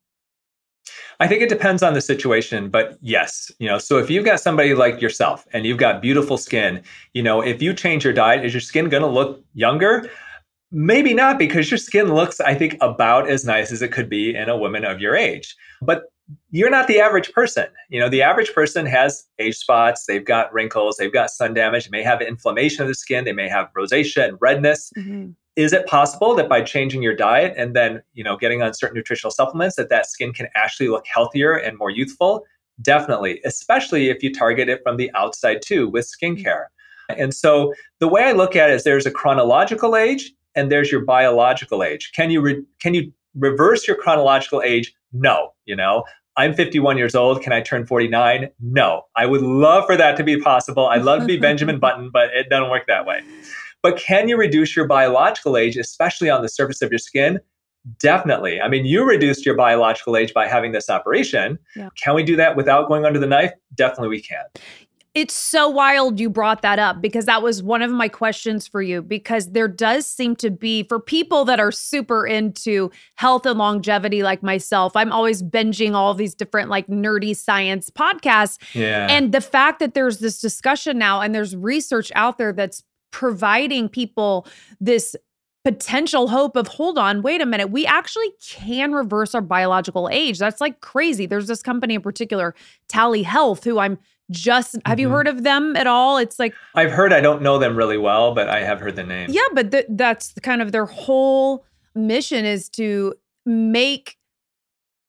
I 1.19 1.27
think 1.27 1.41
it 1.41 1.49
depends 1.49 1.81
on 1.81 1.93
the 1.93 2.01
situation, 2.01 2.69
but 2.69 2.97
yes, 3.01 3.51
you 3.59 3.69
know, 3.69 3.77
so 3.77 3.99
if 3.99 4.09
you've 4.09 4.25
got 4.25 4.41
somebody 4.41 4.73
like 4.73 5.01
yourself 5.01 5.47
and 5.53 5.65
you've 5.65 5.77
got 5.77 6.01
beautiful 6.01 6.37
skin, 6.37 6.81
you 7.13 7.23
know, 7.23 7.39
if 7.39 7.61
you 7.61 7.73
change 7.73 8.03
your 8.03 8.11
diet, 8.11 8.43
is 8.43 8.53
your 8.53 8.59
skin 8.59 8.89
going 8.89 9.03
to 9.03 9.07
look 9.07 9.41
younger? 9.53 10.09
Maybe 10.75 11.13
not 11.13 11.37
because 11.37 11.69
your 11.69 11.77
skin 11.77 12.13
looks, 12.13 12.41
I 12.41 12.55
think, 12.55 12.77
about 12.81 13.29
as 13.29 13.45
nice 13.45 13.71
as 13.71 13.83
it 13.83 13.91
could 13.91 14.09
be 14.09 14.35
in 14.35 14.49
a 14.49 14.57
woman 14.57 14.83
of 14.83 14.99
your 14.99 15.15
age. 15.15 15.55
But 15.83 16.05
you're 16.49 16.69
not 16.69 16.87
the 16.87 16.99
average 16.99 17.31
person. 17.31 17.67
You 17.89 17.99
know, 17.99 18.09
the 18.09 18.23
average 18.23 18.53
person 18.53 18.85
has 18.87 19.23
age 19.39 19.55
spots, 19.57 20.05
they've 20.07 20.25
got 20.25 20.51
wrinkles, 20.51 20.97
they've 20.97 21.13
got 21.13 21.29
sun 21.29 21.53
damage, 21.53 21.85
they 21.85 21.97
may 21.97 22.03
have 22.03 22.21
inflammation 22.21 22.81
of 22.81 22.87
the 22.87 22.95
skin, 22.95 23.23
they 23.23 23.33
may 23.33 23.47
have 23.47 23.69
rosacea 23.77 24.27
and 24.27 24.37
redness. 24.41 24.91
Mm-hmm. 24.97 25.31
Is 25.55 25.73
it 25.73 25.85
possible 25.85 26.33
that 26.35 26.49
by 26.49 26.63
changing 26.63 27.03
your 27.03 27.15
diet 27.15 27.53
and 27.55 27.75
then, 27.75 28.01
you 28.13 28.23
know, 28.23 28.35
getting 28.35 28.63
on 28.63 28.73
certain 28.73 28.95
nutritional 28.95 29.29
supplements 29.29 29.75
that 29.75 29.89
that 29.89 30.07
skin 30.07 30.33
can 30.33 30.47
actually 30.55 30.87
look 30.87 31.05
healthier 31.05 31.53
and 31.53 31.77
more 31.77 31.91
youthful? 31.91 32.43
Definitely, 32.81 33.39
especially 33.45 34.09
if 34.09 34.23
you 34.23 34.33
target 34.33 34.69
it 34.69 34.81
from 34.81 34.97
the 34.97 35.11
outside 35.13 35.61
too 35.63 35.87
with 35.89 36.11
skincare. 36.11 36.65
And 37.09 37.33
so 37.33 37.73
the 37.99 38.07
way 38.07 38.23
I 38.23 38.31
look 38.31 38.55
at 38.55 38.71
it 38.71 38.73
is 38.73 38.83
there's 38.83 39.05
a 39.05 39.11
chronological 39.11 39.95
age 39.95 40.33
and 40.55 40.71
there's 40.71 40.91
your 40.91 41.01
biological 41.01 41.83
age. 41.83 42.11
Can 42.15 42.31
you 42.31 42.41
re- 42.41 42.63
can 42.79 42.93
you 42.93 43.11
reverse 43.35 43.87
your 43.87 43.97
chronological 43.97 44.61
age? 44.61 44.93
No, 45.11 45.51
you 45.65 45.75
know. 45.75 46.03
I'm 46.35 46.53
51 46.55 46.97
years 46.97 47.13
old. 47.13 47.43
Can 47.43 47.53
I 47.53 47.61
turn 47.61 47.85
49? 47.85 48.49
No. 48.59 49.03
I 49.15 49.27
would 49.27 49.41
love 49.41 49.85
for 49.85 49.95
that 49.95 50.17
to 50.17 50.23
be 50.23 50.39
possible. 50.39 50.87
I'd 50.87 51.03
love 51.03 51.19
to 51.21 51.25
be 51.27 51.37
Benjamin 51.37 51.79
Button, 51.79 52.09
but 52.11 52.29
it 52.33 52.49
doesn't 52.49 52.71
work 52.71 52.87
that 52.87 53.05
way. 53.05 53.21
But 53.83 53.97
can 53.97 54.27
you 54.27 54.37
reduce 54.37 54.75
your 54.75 54.87
biological 54.87 55.57
age, 55.57 55.77
especially 55.77 56.29
on 56.29 56.41
the 56.41 56.49
surface 56.49 56.81
of 56.81 56.89
your 56.89 56.97
skin? 56.97 57.39
Definitely. 57.99 58.61
I 58.61 58.69
mean, 58.69 58.85
you 58.85 59.03
reduced 59.03 59.45
your 59.45 59.55
biological 59.55 60.15
age 60.15 60.33
by 60.33 60.47
having 60.47 60.71
this 60.71 60.89
operation. 60.89 61.59
Yeah. 61.75 61.89
Can 62.01 62.15
we 62.15 62.23
do 62.23 62.37
that 62.37 62.55
without 62.55 62.87
going 62.87 63.05
under 63.05 63.19
the 63.19 63.27
knife? 63.27 63.51
Definitely 63.75 64.07
we 64.07 64.21
can. 64.21 64.45
It's 65.15 65.35
so 65.35 65.69
wild 65.69 66.19
you 66.19 66.27
brought 66.27 66.63
that 66.63 66.79
up 66.79 66.99
because 66.99 67.25
that 67.25 67.43
was 67.43 67.61
one 67.61 67.83
of 67.83 67.91
my 67.91 68.07
questions 68.07 68.67
for 68.67 68.81
you. 68.81 69.03
Because 69.03 69.51
there 69.51 69.67
does 69.67 70.07
seem 70.07 70.35
to 70.37 70.49
be, 70.49 70.83
for 70.83 70.99
people 70.99 71.45
that 71.45 71.59
are 71.59 71.71
super 71.71 72.25
into 72.25 72.89
health 73.15 73.45
and 73.45 73.59
longevity, 73.59 74.23
like 74.23 74.41
myself, 74.41 74.95
I'm 74.95 75.11
always 75.11 75.43
binging 75.43 75.93
all 75.93 76.15
these 76.15 76.33
different, 76.33 76.69
like 76.69 76.87
nerdy 76.87 77.35
science 77.35 77.91
podcasts. 77.91 78.57
Yeah. 78.73 79.07
And 79.07 79.31
the 79.31 79.41
fact 79.41 79.79
that 79.79 79.93
there's 79.93 80.17
this 80.17 80.41
discussion 80.41 80.97
now 80.97 81.21
and 81.21 81.35
there's 81.35 81.55
research 81.55 82.11
out 82.15 82.39
there 82.39 82.51
that's 82.51 82.83
providing 83.11 83.87
people 83.87 84.47
this 84.81 85.15
potential 85.63 86.27
hope 86.27 86.57
of 86.57 86.67
hold 86.67 86.97
on 86.97 87.21
wait 87.21 87.39
a 87.39 87.45
minute 87.45 87.69
we 87.69 87.85
actually 87.85 88.29
can 88.45 88.91
reverse 88.91 89.33
our 89.33 89.39
biological 89.39 90.09
age 90.11 90.37
that's 90.37 90.59
like 90.59 90.81
crazy 90.81 91.25
there's 91.25 91.47
this 91.47 91.61
company 91.61 91.93
in 91.93 92.01
particular 92.01 92.53
tally 92.89 93.23
health 93.23 93.63
who 93.63 93.79
i'm 93.79 93.97
just 94.33 94.73
have 94.73 94.83
mm-hmm. 94.83 94.99
you 94.99 95.09
heard 95.09 95.27
of 95.27 95.43
them 95.43 95.75
at 95.75 95.87
all 95.87 96.17
it's 96.17 96.39
like 96.39 96.53
i've 96.75 96.91
heard 96.91 97.13
i 97.13 97.21
don't 97.21 97.41
know 97.41 97.57
them 97.57 97.75
really 97.75 97.97
well 97.97 98.33
but 98.33 98.49
i 98.49 98.63
have 98.63 98.79
heard 98.79 98.95
the 98.95 99.03
name 99.03 99.29
yeah 99.31 99.41
but 99.53 99.71
th- 99.71 99.85
that's 99.89 100.33
kind 100.41 100.61
of 100.61 100.71
their 100.71 100.85
whole 100.85 101.65
mission 101.95 102.43
is 102.43 102.67
to 102.67 103.13
make 103.45 104.17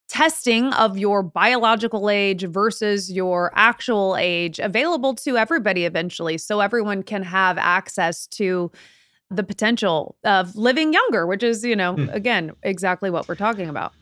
testing 0.08 0.72
of 0.74 0.98
your 0.98 1.22
biological 1.22 2.10
age 2.10 2.44
versus 2.44 3.10
your 3.10 3.50
actual 3.54 4.16
age 4.18 4.58
available 4.58 5.14
to 5.14 5.36
everybody 5.36 5.86
eventually 5.86 6.36
so 6.36 6.60
everyone 6.60 7.02
can 7.02 7.22
have 7.22 7.56
access 7.58 8.26
to 8.26 8.70
the 9.30 9.42
potential 9.42 10.16
of 10.24 10.54
living 10.54 10.92
younger 10.92 11.26
which 11.26 11.42
is 11.42 11.64
you 11.64 11.74
know 11.74 11.94
mm. 11.94 12.12
again 12.14 12.52
exactly 12.62 13.10
what 13.10 13.26
we're 13.26 13.34
talking 13.34 13.68
about 13.68 13.92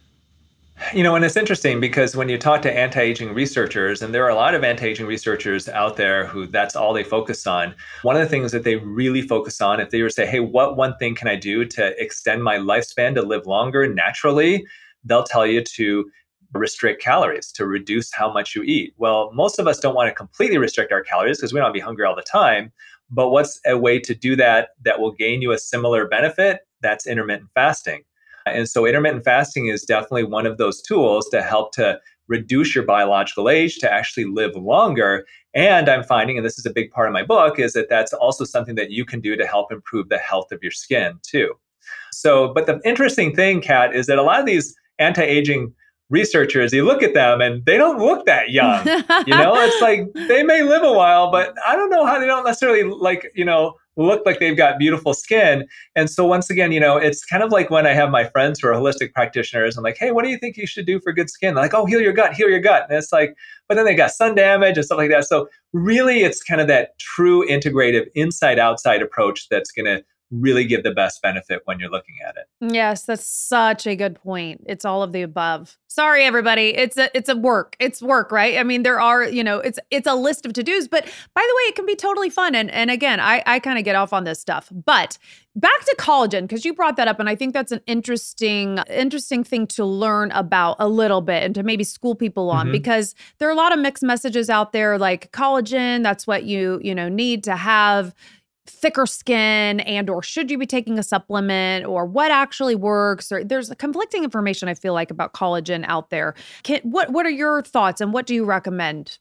you 0.95 1.03
know, 1.03 1.14
and 1.14 1.25
it's 1.25 1.37
interesting 1.37 1.81
because 1.81 2.16
when 2.16 2.29
you 2.29 2.38
talk 2.38 2.62
to 2.62 2.73
anti 2.73 3.01
aging 3.01 3.35
researchers, 3.35 4.03
and 4.03 4.14
there 4.14 4.25
are 4.25 4.31
a 4.31 4.35
lot 4.35 4.55
of 4.55 4.64
anti 4.64 4.87
aging 4.87 5.07
researchers 5.07 5.68
out 5.68 5.97
there 5.97 6.27
who 6.27 6.47
that's 6.47 6.77
all 6.77 6.92
they 6.92 7.05
focus 7.05 7.47
on, 7.47 7.75
one 8.03 8.16
of 8.16 8.23
the 8.23 8.29
things 8.29 8.53
that 8.53 8.64
they 8.64 8.77
really 8.77 9.23
focus 9.23 9.61
on, 9.61 9.81
if 9.81 9.90
they 9.90 10.03
were 10.03 10.09
to 10.09 10.14
say, 10.14 10.27
hey, 10.27 10.40
what 10.40 10.77
one 10.77 10.97
thing 10.99 11.14
can 11.14 11.29
I 11.29 11.37
do 11.37 11.64
to 11.64 12.03
extend 12.03 12.42
my 12.42 12.57
lifespan 12.57 13.14
to 13.14 13.23
live 13.23 13.47
longer 13.47 13.92
naturally? 13.92 14.66
They'll 15.05 15.25
tell 15.25 15.47
you 15.47 15.62
to 15.62 16.11
restrict 16.55 17.03
calories, 17.03 17.51
to 17.53 17.66
reduce 17.66 18.12
how 18.12 18.33
much 18.33 18.55
you 18.55 18.62
eat. 18.62 18.95
Well, 18.97 19.31
most 19.33 19.59
of 19.59 19.66
us 19.66 19.79
don't 19.79 19.95
want 19.95 20.09
to 20.09 20.14
completely 20.14 20.59
restrict 20.59 20.92
our 20.92 21.03
calories 21.03 21.38
because 21.38 21.53
we 21.53 21.59
don't 21.59 21.66
want 21.66 21.75
to 21.75 21.81
be 21.81 21.85
hungry 21.85 22.05
all 22.05 22.16
the 22.16 22.23
time. 22.23 22.73
But 23.11 23.31
what's 23.31 23.61
a 23.66 23.77
way 23.77 23.99
to 24.01 24.14
do 24.14 24.37
that 24.37 24.71
that 24.85 25.01
will 25.01 25.12
gain 25.12 25.42
you 25.42 25.53
a 25.53 25.59
similar 25.59 26.07
benefit? 26.09 26.61
That's 26.81 27.07
intermittent 27.07 27.51
fasting. 27.55 28.05
And 28.47 28.69
so 28.69 28.87
intermittent 28.87 29.25
fasting 29.25 29.67
is 29.67 29.85
definitely 29.85 30.25
one 30.25 30.47
of 30.47 30.59
those 30.59 30.83
tools 30.83 31.29
to 31.31 31.43
help 31.43 31.73
to 31.75 31.99
reduce 32.29 32.75
your 32.75 32.85
biological 32.85 33.49
age 33.49 33.79
to 33.79 33.93
actually 33.93 34.25
live 34.25 34.55
longer. 34.57 35.25
And 35.55 35.89
I'm 35.89 36.03
finding, 36.03 36.37
and 36.37 36.47
this 36.47 36.59
is 36.59 36.67
a 36.67 36.73
big 36.73 36.91
part 36.91 37.09
of 37.09 37.13
my 37.13 37.23
book, 37.23 37.59
is 37.59 37.73
that 37.75 37.89
that's 37.89 38.13
also 38.13 38.45
something 38.45 38.75
that 38.77 38.91
you 38.91 39.05
can 39.05 39.21
do 39.21 39.37
to 39.37 39.47
help 39.47 39.71
improve 39.71 40.09
the 40.09 40.19
health 40.19 40.53
of 40.53 40.63
your 40.63 40.73
skin 40.73 41.19
too. 41.23 41.55
So, 42.13 42.53
but 42.55 42.67
the 42.67 42.81
interesting 42.85 43.35
thing, 43.35 43.61
Catt, 43.61 43.95
is 43.95 44.07
that 44.07 44.19
a 44.19 44.23
lot 44.23 44.41
of 44.41 44.47
these 44.47 44.75
anti 44.99 45.23
aging 45.23 45.75
researchers, 46.11 46.73
you 46.73 46.85
look 46.85 47.03
at 47.03 47.15
them 47.15 47.41
and 47.41 47.65
they 47.65 47.77
don't 47.77 47.99
look 47.99 48.27
that 48.27 48.51
young. 48.51 48.87
you 49.27 49.35
know, 49.35 49.55
it's 49.57 49.81
like 49.81 50.13
they 50.29 50.43
may 50.43 50.63
live 50.63 50.83
a 50.83 50.93
while, 50.93 51.31
but 51.31 51.55
I 51.67 51.75
don't 51.75 51.91
know 51.91 52.05
how 52.05 52.21
they 52.21 52.27
don't 52.27 52.45
necessarily 52.45 52.85
like, 52.85 53.33
you 53.35 53.45
know, 53.45 53.75
look 53.97 54.25
like 54.25 54.41
they've 54.41 54.57
got 54.57 54.79
beautiful 54.79 55.15
skin. 55.15 55.67
And 55.95 56.09
so 56.09 56.27
once 56.27 56.49
again, 56.51 56.73
you 56.73 56.81
know, 56.81 56.97
it's 56.97 57.25
kind 57.25 57.43
of 57.43 57.51
like 57.51 57.71
when 57.71 57.87
I 57.87 57.93
have 57.93 58.11
my 58.11 58.25
friends 58.25 58.61
who 58.61 58.69
are 58.69 58.73
holistic 58.73 59.13
practitioners, 59.13 59.77
I'm 59.77 59.85
like, 59.85 59.99
hey, 59.99 60.13
what 60.13 60.25
do 60.25 60.31
you 60.31 60.39
think 60.39 60.57
you 60.57 60.67
should 60.67 60.87
do 60.87 61.01
for 61.01 61.13
good 61.13 61.29
skin? 61.29 61.55
They're 61.55 61.65
like, 61.65 61.75
oh, 61.75 61.85
heal 61.85 62.01
your 62.01 62.13
gut, 62.13 62.35
heal 62.35 62.49
your 62.49 62.61
gut. 62.61 62.87
And 62.89 62.97
it's 62.97 63.13
like, 63.13 63.37
but 63.69 63.75
then 63.75 63.85
they 63.85 63.95
got 63.95 64.11
sun 64.13 64.35
damage 64.35 64.77
and 64.77 64.85
stuff 64.85 64.99
like 64.99 65.11
that. 65.11 65.25
So 65.25 65.49
really 65.73 66.23
it's 66.23 66.43
kind 66.43 66.61
of 66.61 66.69
that 66.69 66.99
true 66.99 67.47
integrative 67.49 68.07
inside 68.15 68.59
outside 68.59 69.03
approach 69.03 69.49
that's 69.49 69.73
to 69.73 70.03
really 70.33 70.64
give 70.64 70.83
the 70.83 70.90
best 70.90 71.21
benefit 71.23 71.61
when 71.66 71.79
you're 71.79 71.90
looking 71.90 72.16
at 72.27 72.37
it. 72.37 72.73
Yes, 72.73 73.05
that's 73.05 73.27
such 73.27 73.87
a 73.87 73.95
good 73.95 74.16
point. 74.16 74.62
It's 74.66 74.85
all 74.85 75.03
of 75.03 75.12
the 75.12 75.23
above. 75.23 75.79
Sorry 75.88 76.25
everybody. 76.25 76.75
It's 76.75 76.97
a 76.97 77.14
it's 77.16 77.29
a 77.29 77.37
work. 77.37 77.77
It's 77.79 78.01
work, 78.01 78.33
right? 78.33 78.57
I 78.57 78.62
mean, 78.62 78.83
there 78.83 78.99
are, 78.99 79.25
you 79.25 79.45
know, 79.45 79.59
it's 79.59 79.79
it's 79.90 80.07
a 80.07 80.14
list 80.14 80.47
of 80.47 80.55
to-dos, 80.55 80.88
but 80.88 81.05
by 81.05 81.42
the 81.47 81.55
way, 81.57 81.62
it 81.68 81.75
can 81.75 81.85
be 81.85 81.95
totally 81.95 82.31
fun 82.31 82.55
and 82.55 82.71
and 82.71 82.90
again, 82.90 83.21
I 83.21 83.42
I 83.45 83.59
kind 83.59 83.79
of 83.79 83.85
get 83.85 83.95
off 83.95 84.14
on 84.14 84.25
this 84.25 84.40
stuff. 84.40 84.71
But 84.73 85.18
back 85.55 85.85
to 85.85 85.97
collagen 85.99 86.42
because 86.42 86.64
you 86.64 86.73
brought 86.73 86.97
that 86.97 87.09
up 87.09 87.21
and 87.21 87.29
I 87.29 87.35
think 87.35 87.53
that's 87.53 87.73
an 87.73 87.83
interesting 87.87 88.79
interesting 88.88 89.45
thing 89.45 89.66
to 89.66 89.85
learn 89.85 90.31
about 90.31 90.77
a 90.79 90.88
little 90.88 91.21
bit 91.21 91.42
and 91.42 91.55
to 91.57 91.62
maybe 91.62 91.85
school 91.85 92.14
people 92.14 92.49
on 92.49 92.66
mm-hmm. 92.66 92.73
because 92.73 93.14
there 93.37 93.49
are 93.49 93.53
a 93.53 93.57
lot 93.57 93.73
of 93.73 93.79
mixed 93.79 94.03
messages 94.03 94.49
out 94.49 94.73
there 94.73 94.97
like 94.97 95.31
collagen, 95.33 96.03
that's 96.03 96.27
what 96.27 96.45
you, 96.45 96.81
you 96.83 96.95
know, 96.95 97.11
need 97.11 97.45
to 97.45 97.57
have 97.57 98.14
thicker 98.66 99.07
skin 99.07 99.81
and 99.81 100.09
or 100.09 100.22
should 100.22 100.51
you 100.51 100.57
be 100.57 100.66
taking 100.66 100.98
a 100.98 101.03
supplement 101.03 101.85
or 101.85 102.07
what 102.07 102.31
actually 102.31 102.77
works 102.77 103.33
or 103.33 103.42
there's 103.42 103.70
conflicting 103.79 104.22
information 104.22 104.68
i 104.68 104.75
feel 104.75 104.94
like 104.94 105.11
about 105.11 105.33
collagen 105.33 105.85
out 105.87 106.11
there. 106.11 106.35
Can, 106.62 106.81
what 106.83 107.11
what 107.11 107.27
are 107.27 107.31
your 107.31 107.62
thoughts 107.62 108.01
and 108.01 108.12
what 108.12 108.27
do 108.27 108.35
you 108.35 108.44
recommend 108.44 109.18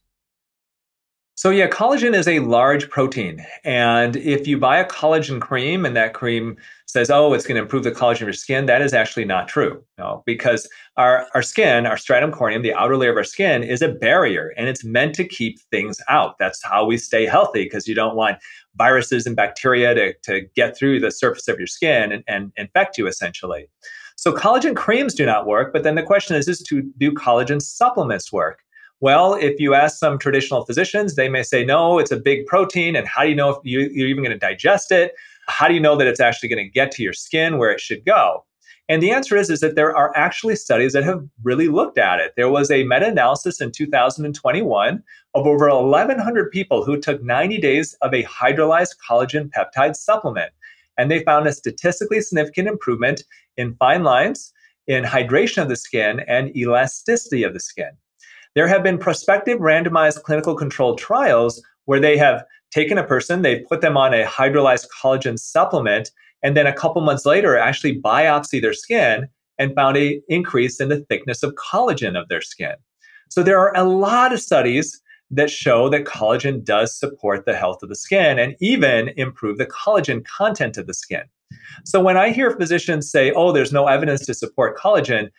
so 1.35 1.49
yeah 1.49 1.67
collagen 1.67 2.15
is 2.15 2.27
a 2.27 2.39
large 2.39 2.89
protein 2.89 3.45
and 3.63 4.15
if 4.15 4.47
you 4.47 4.57
buy 4.57 4.77
a 4.77 4.87
collagen 4.87 5.39
cream 5.39 5.85
and 5.85 5.95
that 5.95 6.13
cream 6.13 6.57
says 6.85 7.09
oh 7.09 7.33
it's 7.33 7.45
going 7.45 7.55
to 7.55 7.61
improve 7.61 7.83
the 7.83 7.91
collagen 7.91 8.21
of 8.21 8.27
your 8.27 8.33
skin 8.33 8.65
that 8.65 8.81
is 8.81 8.93
actually 8.93 9.25
not 9.25 9.47
true 9.47 9.83
no 9.97 10.23
because 10.25 10.67
our 10.97 11.27
our 11.33 11.41
skin 11.41 11.85
our 11.85 11.97
stratum 11.97 12.31
corneum 12.31 12.63
the 12.63 12.73
outer 12.73 12.97
layer 12.97 13.11
of 13.11 13.17
our 13.17 13.23
skin 13.23 13.63
is 13.63 13.81
a 13.81 13.89
barrier 13.89 14.53
and 14.57 14.67
it's 14.67 14.83
meant 14.83 15.15
to 15.15 15.23
keep 15.23 15.59
things 15.71 15.99
out 16.09 16.37
that's 16.37 16.63
how 16.63 16.85
we 16.85 16.97
stay 16.97 17.25
healthy 17.25 17.63
because 17.63 17.87
you 17.87 17.95
don't 17.95 18.15
want 18.15 18.37
viruses 18.75 19.25
and 19.25 19.35
bacteria 19.35 19.93
to, 19.93 20.13
to 20.23 20.41
get 20.55 20.77
through 20.77 20.99
the 20.99 21.11
surface 21.11 21.47
of 21.47 21.57
your 21.57 21.67
skin 21.67 22.11
and, 22.11 22.23
and 22.27 22.51
infect 22.57 22.97
you 22.97 23.07
essentially. 23.07 23.67
So 24.15 24.33
collagen 24.33 24.75
creams 24.75 25.13
do 25.13 25.25
not 25.25 25.47
work, 25.47 25.73
but 25.73 25.83
then 25.83 25.95
the 25.95 26.03
question 26.03 26.35
is, 26.35 26.47
is 26.47 26.61
to 26.63 26.83
do 26.97 27.11
collagen 27.11 27.61
supplements 27.61 28.31
work? 28.31 28.59
Well, 29.01 29.33
if 29.33 29.59
you 29.59 29.73
ask 29.73 29.97
some 29.97 30.19
traditional 30.19 30.63
physicians, 30.63 31.15
they 31.15 31.27
may 31.27 31.41
say, 31.41 31.65
no, 31.65 31.97
it's 31.97 32.11
a 32.11 32.17
big 32.17 32.45
protein. 32.45 32.95
And 32.95 33.07
how 33.07 33.23
do 33.23 33.29
you 33.29 33.35
know 33.35 33.49
if 33.49 33.57
you, 33.63 33.79
you're 33.91 34.07
even 34.07 34.23
going 34.23 34.31
to 34.31 34.39
digest 34.39 34.91
it? 34.91 35.13
How 35.47 35.67
do 35.67 35.73
you 35.73 35.79
know 35.79 35.95
that 35.95 36.07
it's 36.07 36.19
actually 36.19 36.49
going 36.49 36.63
to 36.63 36.69
get 36.69 36.91
to 36.91 37.03
your 37.03 37.13
skin 37.13 37.57
where 37.57 37.71
it 37.71 37.79
should 37.79 38.05
go? 38.05 38.45
And 38.87 39.01
the 39.01 39.09
answer 39.09 39.35
is, 39.35 39.49
is 39.49 39.61
that 39.61 39.75
there 39.75 39.95
are 39.95 40.15
actually 40.15 40.55
studies 40.55 40.93
that 40.93 41.03
have 41.03 41.23
really 41.41 41.67
looked 41.67 41.97
at 41.97 42.19
it. 42.19 42.33
There 42.37 42.49
was 42.49 42.69
a 42.69 42.83
meta-analysis 42.83 43.59
in 43.59 43.71
2021 43.71 45.03
of 45.33 45.47
over 45.47 45.69
1,100 45.69 46.51
people 46.51 46.85
who 46.85 46.99
took 46.99 47.23
90 47.23 47.57
days 47.59 47.95
of 48.01 48.13
a 48.13 48.23
hydrolyzed 48.25 48.97
collagen 49.09 49.49
peptide 49.49 49.95
supplement. 49.95 50.51
And 50.97 51.09
they 51.09 51.23
found 51.23 51.47
a 51.47 51.53
statistically 51.53 52.21
significant 52.21 52.67
improvement 52.67 53.23
in 53.57 53.75
fine 53.75 54.03
lines, 54.03 54.53
in 54.85 55.05
hydration 55.05 55.63
of 55.63 55.69
the 55.69 55.75
skin, 55.75 56.19
and 56.27 56.55
elasticity 56.55 57.41
of 57.41 57.53
the 57.53 57.59
skin. 57.59 57.91
There 58.53 58.67
have 58.67 58.83
been 58.83 58.97
prospective 58.97 59.59
randomized 59.59 60.23
clinical 60.23 60.55
controlled 60.55 60.97
trials 60.97 61.61
where 61.85 62.01
they 62.01 62.17
have 62.17 62.43
taken 62.71 62.97
a 62.97 63.03
person, 63.03 63.41
they've 63.41 63.65
put 63.67 63.81
them 63.81 63.95
on 63.95 64.13
a 64.13 64.25
hydrolyzed 64.25 64.87
collagen 65.01 65.39
supplement, 65.39 66.11
and 66.43 66.55
then 66.55 66.67
a 66.67 66.73
couple 66.73 67.01
months 67.01 67.25
later 67.25 67.57
actually 67.57 68.01
biopsy 68.01 68.61
their 68.61 68.73
skin 68.73 69.27
and 69.57 69.75
found 69.75 69.95
a 69.95 70.21
increase 70.27 70.81
in 70.81 70.89
the 70.89 70.99
thickness 71.09 71.43
of 71.43 71.55
collagen 71.55 72.19
of 72.19 72.27
their 72.27 72.41
skin. 72.41 72.75
So 73.29 73.43
there 73.43 73.59
are 73.59 73.75
a 73.75 73.83
lot 73.83 74.33
of 74.33 74.41
studies 74.41 75.01
that 75.29 75.49
show 75.49 75.87
that 75.89 76.03
collagen 76.03 76.63
does 76.63 76.97
support 76.97 77.45
the 77.45 77.55
health 77.55 77.81
of 77.81 77.89
the 77.89 77.95
skin 77.95 78.37
and 78.37 78.55
even 78.59 79.11
improve 79.15 79.57
the 79.57 79.65
collagen 79.65 80.25
content 80.25 80.77
of 80.77 80.87
the 80.87 80.93
skin. 80.93 81.23
So 81.85 82.01
when 82.01 82.17
I 82.17 82.31
hear 82.31 82.51
physicians 82.51 83.09
say, 83.09 83.31
"Oh, 83.31 83.51
there's 83.51 83.71
no 83.71 83.87
evidence 83.87 84.25
to 84.25 84.33
support 84.33 84.77
collagen," 84.77 85.29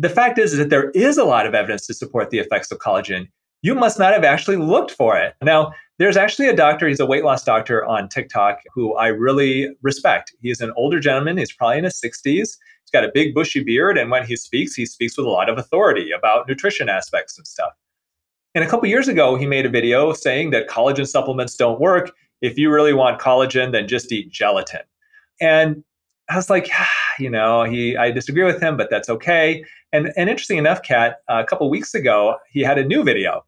the 0.00 0.08
fact 0.08 0.38
is, 0.38 0.52
is 0.52 0.58
that 0.58 0.70
there 0.70 0.90
is 0.90 1.18
a 1.18 1.24
lot 1.24 1.46
of 1.46 1.54
evidence 1.54 1.86
to 1.86 1.94
support 1.94 2.30
the 2.30 2.38
effects 2.38 2.72
of 2.72 2.78
collagen. 2.78 3.28
You 3.60 3.74
must 3.74 3.98
not 3.98 4.14
have 4.14 4.24
actually 4.24 4.56
looked 4.56 4.90
for 4.90 5.18
it. 5.18 5.34
Now, 5.42 5.72
there's 5.98 6.16
actually 6.16 6.48
a 6.48 6.56
doctor, 6.56 6.88
he's 6.88 7.00
a 7.00 7.06
weight 7.06 7.24
loss 7.24 7.44
doctor 7.44 7.84
on 7.84 8.08
TikTok 8.08 8.60
who 8.72 8.94
I 8.94 9.08
really 9.08 9.68
respect. 9.82 10.32
He's 10.40 10.62
an 10.62 10.72
older 10.74 11.00
gentleman, 11.00 11.36
he's 11.36 11.52
probably 11.52 11.78
in 11.78 11.84
his 11.84 12.00
60s. 12.02 12.24
He's 12.24 12.90
got 12.90 13.04
a 13.04 13.10
big 13.12 13.34
bushy 13.34 13.62
beard, 13.62 13.98
and 13.98 14.10
when 14.10 14.26
he 14.26 14.36
speaks, 14.36 14.74
he 14.74 14.86
speaks 14.86 15.18
with 15.18 15.26
a 15.26 15.30
lot 15.30 15.50
of 15.50 15.58
authority 15.58 16.10
about 16.10 16.48
nutrition 16.48 16.88
aspects 16.88 17.36
and 17.36 17.46
stuff. 17.46 17.72
And 18.54 18.64
a 18.64 18.66
couple 18.66 18.88
years 18.88 19.06
ago, 19.06 19.36
he 19.36 19.46
made 19.46 19.66
a 19.66 19.70
video 19.70 20.14
saying 20.14 20.50
that 20.50 20.68
collagen 20.68 21.06
supplements 21.06 21.54
don't 21.56 21.78
work. 21.78 22.12
If 22.40 22.56
you 22.56 22.72
really 22.72 22.94
want 22.94 23.20
collagen, 23.20 23.70
then 23.72 23.86
just 23.86 24.10
eat 24.10 24.32
gelatin. 24.32 24.80
And 25.42 25.84
I 26.30 26.36
was 26.36 26.48
like, 26.48 26.68
ah, 26.72 26.88
you 27.18 27.28
know, 27.28 27.64
he 27.64 27.96
I 27.96 28.10
disagree 28.10 28.44
with 28.44 28.62
him, 28.62 28.76
but 28.76 28.88
that's 28.88 29.10
okay. 29.10 29.64
And 29.92 30.12
and 30.16 30.30
interesting 30.30 30.58
enough, 30.58 30.82
Catt, 30.82 31.18
uh, 31.28 31.42
a 31.42 31.44
couple 31.44 31.68
weeks 31.70 31.94
ago, 31.94 32.36
he 32.50 32.60
had 32.60 32.78
a 32.78 32.84
new 32.84 33.02
video, 33.02 33.44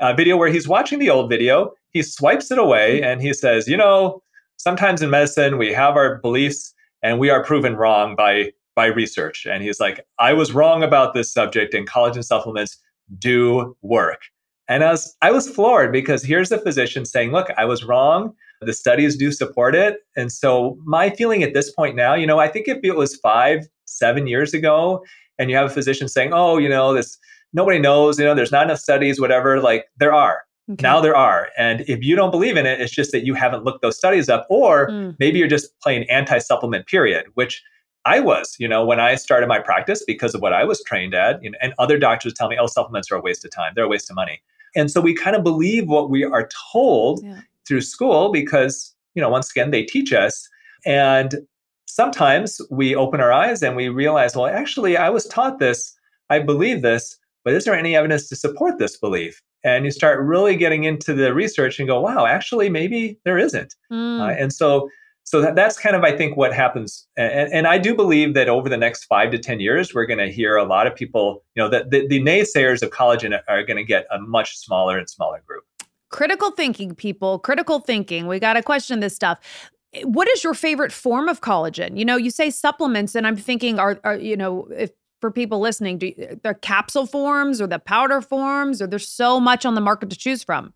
a 0.00 0.14
video 0.14 0.36
where 0.36 0.48
he's 0.48 0.68
watching 0.68 0.98
the 0.98 1.10
old 1.10 1.28
video 1.28 1.72
he 1.90 2.02
swipes 2.02 2.50
it 2.50 2.58
away 2.58 2.96
mm-hmm. 2.96 3.04
and 3.04 3.22
he 3.22 3.34
says, 3.34 3.68
you 3.68 3.76
know, 3.76 4.22
sometimes 4.56 5.02
in 5.02 5.10
medicine 5.10 5.58
we 5.58 5.72
have 5.72 5.96
our 5.96 6.18
beliefs 6.18 6.74
and 7.02 7.18
we 7.18 7.30
are 7.30 7.44
proven 7.44 7.76
wrong 7.76 8.16
by 8.16 8.52
by 8.76 8.86
research. 8.86 9.46
And 9.50 9.62
he's 9.62 9.80
like, 9.80 10.06
I 10.18 10.32
was 10.32 10.52
wrong 10.52 10.82
about 10.82 11.12
this 11.12 11.32
subject 11.32 11.74
and 11.74 11.88
collagen 11.88 12.24
supplements 12.24 12.78
do 13.18 13.76
work. 13.82 14.22
And 14.68 14.84
I 14.84 14.92
was 14.92 15.16
I 15.20 15.30
was 15.32 15.48
floored 15.48 15.92
because 15.92 16.22
here's 16.22 16.48
the 16.48 16.58
physician 16.58 17.04
saying, 17.04 17.32
look, 17.32 17.48
I 17.58 17.64
was 17.64 17.84
wrong. 17.84 18.32
The 18.62 18.72
studies 18.72 19.16
do 19.16 19.32
support 19.32 19.74
it. 19.74 19.98
And 20.16 20.30
so 20.30 20.78
my 20.84 21.10
feeling 21.10 21.42
at 21.42 21.54
this 21.54 21.72
point 21.72 21.96
now, 21.96 22.14
you 22.14 22.26
know, 22.26 22.38
I 22.38 22.46
think 22.46 22.68
if 22.68 22.78
it 22.84 22.94
was 22.94 23.16
five, 23.16 23.66
seven 23.86 24.26
years 24.26 24.52
ago, 24.52 25.02
and 25.40 25.50
you 25.50 25.56
have 25.56 25.66
a 25.66 25.74
physician 25.74 26.06
saying, 26.06 26.32
oh, 26.32 26.58
you 26.58 26.68
know, 26.68 26.94
this 26.94 27.18
nobody 27.52 27.80
knows, 27.80 28.18
you 28.18 28.24
know, 28.24 28.34
there's 28.34 28.52
not 28.52 28.64
enough 28.64 28.78
studies, 28.78 29.20
whatever, 29.20 29.60
like 29.60 29.86
there 29.98 30.14
are. 30.14 30.42
Okay. 30.70 30.82
Now 30.82 31.00
there 31.00 31.16
are. 31.16 31.48
And 31.58 31.80
if 31.88 32.04
you 32.04 32.14
don't 32.14 32.30
believe 32.30 32.56
in 32.56 32.66
it, 32.66 32.80
it's 32.80 32.92
just 32.92 33.10
that 33.10 33.24
you 33.24 33.34
haven't 33.34 33.64
looked 33.64 33.82
those 33.82 33.96
studies 33.96 34.28
up, 34.28 34.46
or 34.50 34.88
mm. 34.88 35.16
maybe 35.18 35.40
you're 35.40 35.48
just 35.48 35.76
playing 35.80 36.08
anti 36.08 36.38
supplement, 36.38 36.86
period, 36.86 37.26
which 37.34 37.60
I 38.04 38.20
was, 38.20 38.54
you 38.60 38.68
know, 38.68 38.84
when 38.84 39.00
I 39.00 39.16
started 39.16 39.48
my 39.48 39.58
practice 39.58 40.04
because 40.06 40.34
of 40.34 40.42
what 40.42 40.52
I 40.52 40.64
was 40.64 40.82
trained 40.84 41.14
at, 41.14 41.42
you 41.42 41.50
know, 41.50 41.58
and 41.60 41.74
other 41.78 41.98
doctors 41.98 42.34
tell 42.34 42.48
me, 42.48 42.56
oh, 42.60 42.66
supplements 42.66 43.10
are 43.10 43.16
a 43.16 43.20
waste 43.20 43.44
of 43.44 43.50
time, 43.50 43.72
they're 43.74 43.84
a 43.84 43.88
waste 43.88 44.10
of 44.10 44.16
money. 44.16 44.40
And 44.76 44.90
so 44.90 45.00
we 45.00 45.14
kind 45.14 45.34
of 45.34 45.42
believe 45.42 45.88
what 45.88 46.10
we 46.10 46.24
are 46.24 46.48
told 46.72 47.24
yeah. 47.24 47.40
through 47.66 47.80
school 47.80 48.30
because, 48.30 48.94
you 49.14 49.22
know, 49.22 49.28
once 49.28 49.50
again, 49.50 49.70
they 49.70 49.82
teach 49.82 50.12
us. 50.12 50.48
And 50.86 51.34
sometimes 51.94 52.60
we 52.70 52.94
open 52.94 53.20
our 53.20 53.32
eyes 53.32 53.62
and 53.62 53.76
we 53.76 53.88
realize, 53.88 54.34
well, 54.34 54.46
actually, 54.46 54.96
I 54.96 55.10
was 55.10 55.26
taught 55.26 55.58
this 55.58 55.94
I 56.30 56.38
believe 56.38 56.80
this, 56.80 57.18
but 57.44 57.52
is 57.52 57.64
there 57.64 57.74
any 57.74 57.96
evidence 57.96 58.28
to 58.28 58.36
support 58.36 58.78
this 58.78 58.96
belief? 58.96 59.42
And 59.62 59.84
you 59.84 59.90
start 59.90 60.24
really 60.24 60.56
getting 60.56 60.84
into 60.84 61.12
the 61.12 61.34
research 61.34 61.78
and 61.78 61.86
go, 61.86 62.00
wow, 62.00 62.24
actually, 62.24 62.70
maybe 62.70 63.18
there 63.24 63.36
isn't. 63.36 63.74
Mm. 63.92 64.20
Uh, 64.20 64.30
and 64.40 64.52
so, 64.52 64.88
so 65.24 65.42
that, 65.42 65.54
that's 65.54 65.78
kind 65.78 65.94
of, 65.94 66.02
I 66.02 66.16
think, 66.16 66.36
what 66.36 66.54
happens. 66.54 67.06
And, 67.16 67.52
and 67.52 67.66
I 67.66 67.76
do 67.76 67.94
believe 67.94 68.32
that 68.34 68.48
over 68.48 68.68
the 68.68 68.78
next 68.78 69.04
five 69.04 69.32
to 69.32 69.38
10 69.38 69.60
years, 69.60 69.92
we're 69.92 70.06
going 70.06 70.18
to 70.18 70.32
hear 70.32 70.56
a 70.56 70.64
lot 70.64 70.86
of 70.86 70.94
people, 70.94 71.44
you 71.54 71.62
know, 71.62 71.68
that 71.68 71.90
the, 71.90 72.06
the 72.06 72.22
naysayers 72.22 72.82
of 72.82 72.90
collagen 72.90 73.38
are 73.48 73.64
going 73.64 73.76
to 73.76 73.84
get 73.84 74.06
a 74.10 74.18
much 74.18 74.56
smaller 74.56 74.96
and 74.96 75.10
smaller 75.10 75.42
group. 75.46 75.64
Critical 76.08 76.52
thinking, 76.52 76.94
people, 76.94 77.38
critical 77.38 77.80
thinking. 77.80 78.26
We 78.26 78.38
got 78.38 78.54
to 78.54 78.62
question 78.62 79.00
this 79.00 79.14
stuff 79.14 79.38
Eh, 79.94 80.02
what 80.02 80.28
is 80.28 80.44
your 80.44 80.54
favorite 80.54 80.92
form 80.92 81.28
of 81.28 81.40
collagen? 81.40 81.98
You 81.98 82.04
know, 82.04 82.16
you 82.16 82.30
say 82.30 82.50
supplements, 82.50 83.14
and 83.14 83.26
I'm 83.26 83.36
thinking, 83.36 83.78
are, 83.78 83.98
are 84.04 84.16
you 84.16 84.36
know, 84.36 84.68
if 84.76 84.90
for 85.20 85.30
people 85.30 85.60
listening? 85.60 85.98
Do 85.98 86.12
eh, 86.18 86.34
the 86.42 86.54
capsule 86.54 87.06
forms 87.06 87.60
or 87.60 87.66
the 87.66 87.78
powder 87.78 88.20
forms, 88.20 88.80
or 88.80 88.86
there's 88.86 89.08
so 89.08 89.40
much 89.40 89.66
on 89.66 89.74
the 89.74 89.80
market 89.80 90.10
to 90.10 90.16
choose 90.16 90.42
from? 90.42 90.72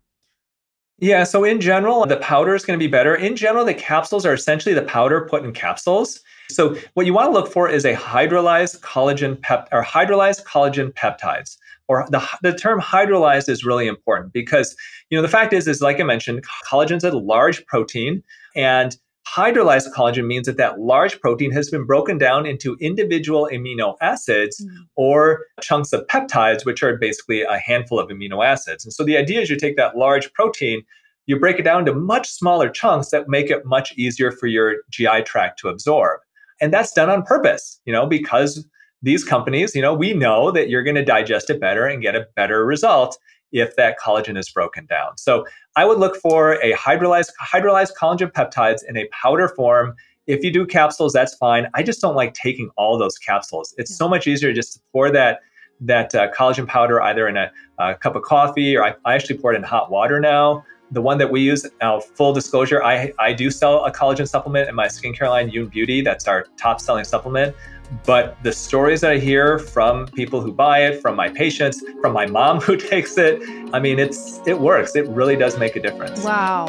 Yeah, 0.99 1.25
so 1.25 1.43
in 1.43 1.59
general, 1.59 2.05
the 2.05 2.17
powder 2.17 2.55
is 2.55 2.63
going 2.63 2.79
to 2.79 2.83
be 2.83 2.89
better. 2.89 3.13
In 3.13 3.35
general, 3.35 3.65
the 3.65 3.73
capsules 3.73 4.25
are 4.25 4.33
essentially 4.33 4.73
the 4.73 4.81
powder 4.81 5.27
put 5.29 5.43
in 5.43 5.51
capsules. 5.51 6.21
So 6.49 6.77
what 6.93 7.05
you 7.05 7.13
want 7.13 7.27
to 7.27 7.33
look 7.33 7.51
for 7.51 7.67
is 7.67 7.83
a 7.83 7.95
hydrolyzed 7.95 8.79
collagen 8.79 9.41
pep 9.41 9.67
or 9.73 9.83
hydrolyzed 9.83 10.43
collagen 10.45 10.93
peptides. 10.93 11.57
Or 11.87 12.07
the, 12.09 12.25
the 12.41 12.53
term 12.53 12.79
hydrolyzed 12.79 13.49
is 13.49 13.65
really 13.65 13.87
important 13.87 14.31
because 14.31 14.75
you 15.09 15.17
know 15.17 15.21
the 15.21 15.27
fact 15.27 15.53
is 15.53 15.67
is 15.67 15.81
like 15.81 15.99
I 15.99 16.03
mentioned, 16.03 16.43
collagen 16.67 16.97
is 16.97 17.03
a 17.03 17.11
large 17.11 17.65
protein 17.65 18.23
and 18.55 18.97
Hydrolyzed 19.27 19.91
collagen 19.91 20.27
means 20.27 20.45
that 20.45 20.57
that 20.57 20.79
large 20.79 21.19
protein 21.19 21.51
has 21.51 21.69
been 21.69 21.85
broken 21.85 22.17
down 22.17 22.45
into 22.45 22.77
individual 22.79 23.49
amino 23.51 23.95
acids 24.01 24.63
mm. 24.63 24.69
or 24.95 25.45
chunks 25.61 25.91
of 25.93 26.05
peptides, 26.07 26.65
which 26.65 26.83
are 26.83 26.95
basically 26.97 27.41
a 27.41 27.57
handful 27.57 27.99
of 27.99 28.09
amino 28.09 28.45
acids. 28.45 28.85
And 28.85 28.93
so 28.93 29.03
the 29.03 29.17
idea 29.17 29.41
is 29.41 29.49
you 29.49 29.57
take 29.57 29.77
that 29.77 29.97
large 29.97 30.31
protein, 30.33 30.83
you 31.25 31.39
break 31.39 31.59
it 31.59 31.63
down 31.63 31.79
into 31.79 31.93
much 31.93 32.29
smaller 32.29 32.69
chunks 32.69 33.09
that 33.09 33.27
make 33.27 33.49
it 33.49 33.65
much 33.65 33.93
easier 33.97 34.31
for 34.31 34.47
your 34.47 34.75
GI 34.91 35.23
tract 35.23 35.59
to 35.59 35.69
absorb. 35.69 36.19
And 36.61 36.71
that's 36.71 36.93
done 36.93 37.09
on 37.09 37.23
purpose, 37.23 37.79
you 37.85 37.91
know, 37.91 38.05
because 38.05 38.65
these 39.01 39.23
companies, 39.23 39.75
you 39.75 39.81
know, 39.81 39.93
we 39.93 40.13
know 40.13 40.51
that 40.51 40.69
you're 40.69 40.83
going 40.83 40.95
to 40.95 41.03
digest 41.03 41.49
it 41.49 41.59
better 41.59 41.85
and 41.85 42.01
get 42.01 42.15
a 42.15 42.27
better 42.35 42.65
result 42.65 43.17
if 43.55 43.75
that 43.77 43.97
collagen 43.97 44.37
is 44.37 44.49
broken 44.49 44.85
down. 44.85 45.17
So 45.17 45.45
I 45.77 45.85
would 45.85 45.97
look 45.97 46.17
for 46.17 46.53
a 46.61 46.73
hydrolyzed 46.73 47.31
hydrolyzed 47.41 47.93
collagen 47.99 48.31
peptides 48.31 48.81
in 48.87 48.97
a 48.97 49.07
powder 49.07 49.47
form. 49.47 49.95
If 50.27 50.43
you 50.43 50.51
do 50.51 50.65
capsules, 50.65 51.13
that's 51.13 51.35
fine. 51.35 51.67
I 51.73 51.81
just 51.81 52.01
don't 52.01 52.15
like 52.15 52.33
taking 52.33 52.69
all 52.77 52.97
those 52.97 53.17
capsules. 53.17 53.73
It's 53.77 53.91
yeah. 53.91 53.97
so 53.97 54.09
much 54.09 54.27
easier 54.27 54.51
just 54.53 54.73
to 54.73 54.79
pour 54.91 55.09
that 55.11 55.39
that 55.81 56.13
uh, 56.15 56.31
collagen 56.31 56.67
powder 56.67 57.01
either 57.01 57.27
in 57.27 57.37
a, 57.37 57.51
a, 57.79 57.95
cup 57.95 58.15
of 58.15 58.23
coffee 58.23 58.77
or 58.77 58.83
I, 58.83 58.95
I 59.03 59.13
actually 59.13 59.37
pour 59.37 59.53
it 59.53 59.57
in 59.57 59.63
hot 59.63 59.91
water 59.91 60.19
now. 60.19 60.63
The 60.91 61.01
one 61.01 61.17
that 61.17 61.31
we 61.31 61.41
use, 61.41 61.65
now 61.81 61.99
full 61.99 62.31
disclosure, 62.31 62.81
I, 62.81 63.11
I 63.19 63.33
do 63.33 63.51
sell 63.51 63.83
a 63.83 63.91
collagen 63.91 64.27
supplement 64.27 64.69
in 64.69 64.75
my 64.75 64.87
skincare 64.87 65.29
line, 65.29 65.49
Youn 65.49 65.67
Beauty. 65.67 66.01
That's 66.01 66.27
our 66.27 66.45
top 66.57 66.79
selling 66.79 67.03
supplement. 67.03 67.55
But 68.05 68.37
the 68.43 68.51
stories 68.51 69.01
that 69.01 69.11
I 69.11 69.17
hear 69.17 69.59
from 69.59 70.07
people 70.07 70.41
who 70.41 70.51
buy 70.51 70.85
it, 70.85 71.01
from 71.01 71.15
my 71.15 71.29
patients, 71.29 71.83
from 72.01 72.13
my 72.13 72.25
mom 72.25 72.61
who 72.67 72.77
takes 72.77 73.17
it, 73.17 73.41
I 73.73 73.79
mean, 73.79 73.99
it's 73.99 74.41
it 74.45 74.59
works. 74.59 74.95
It 74.95 75.07
really 75.07 75.35
does 75.35 75.57
make 75.57 75.75
a 75.75 75.81
difference. 75.81 76.23
Wow. 76.23 76.67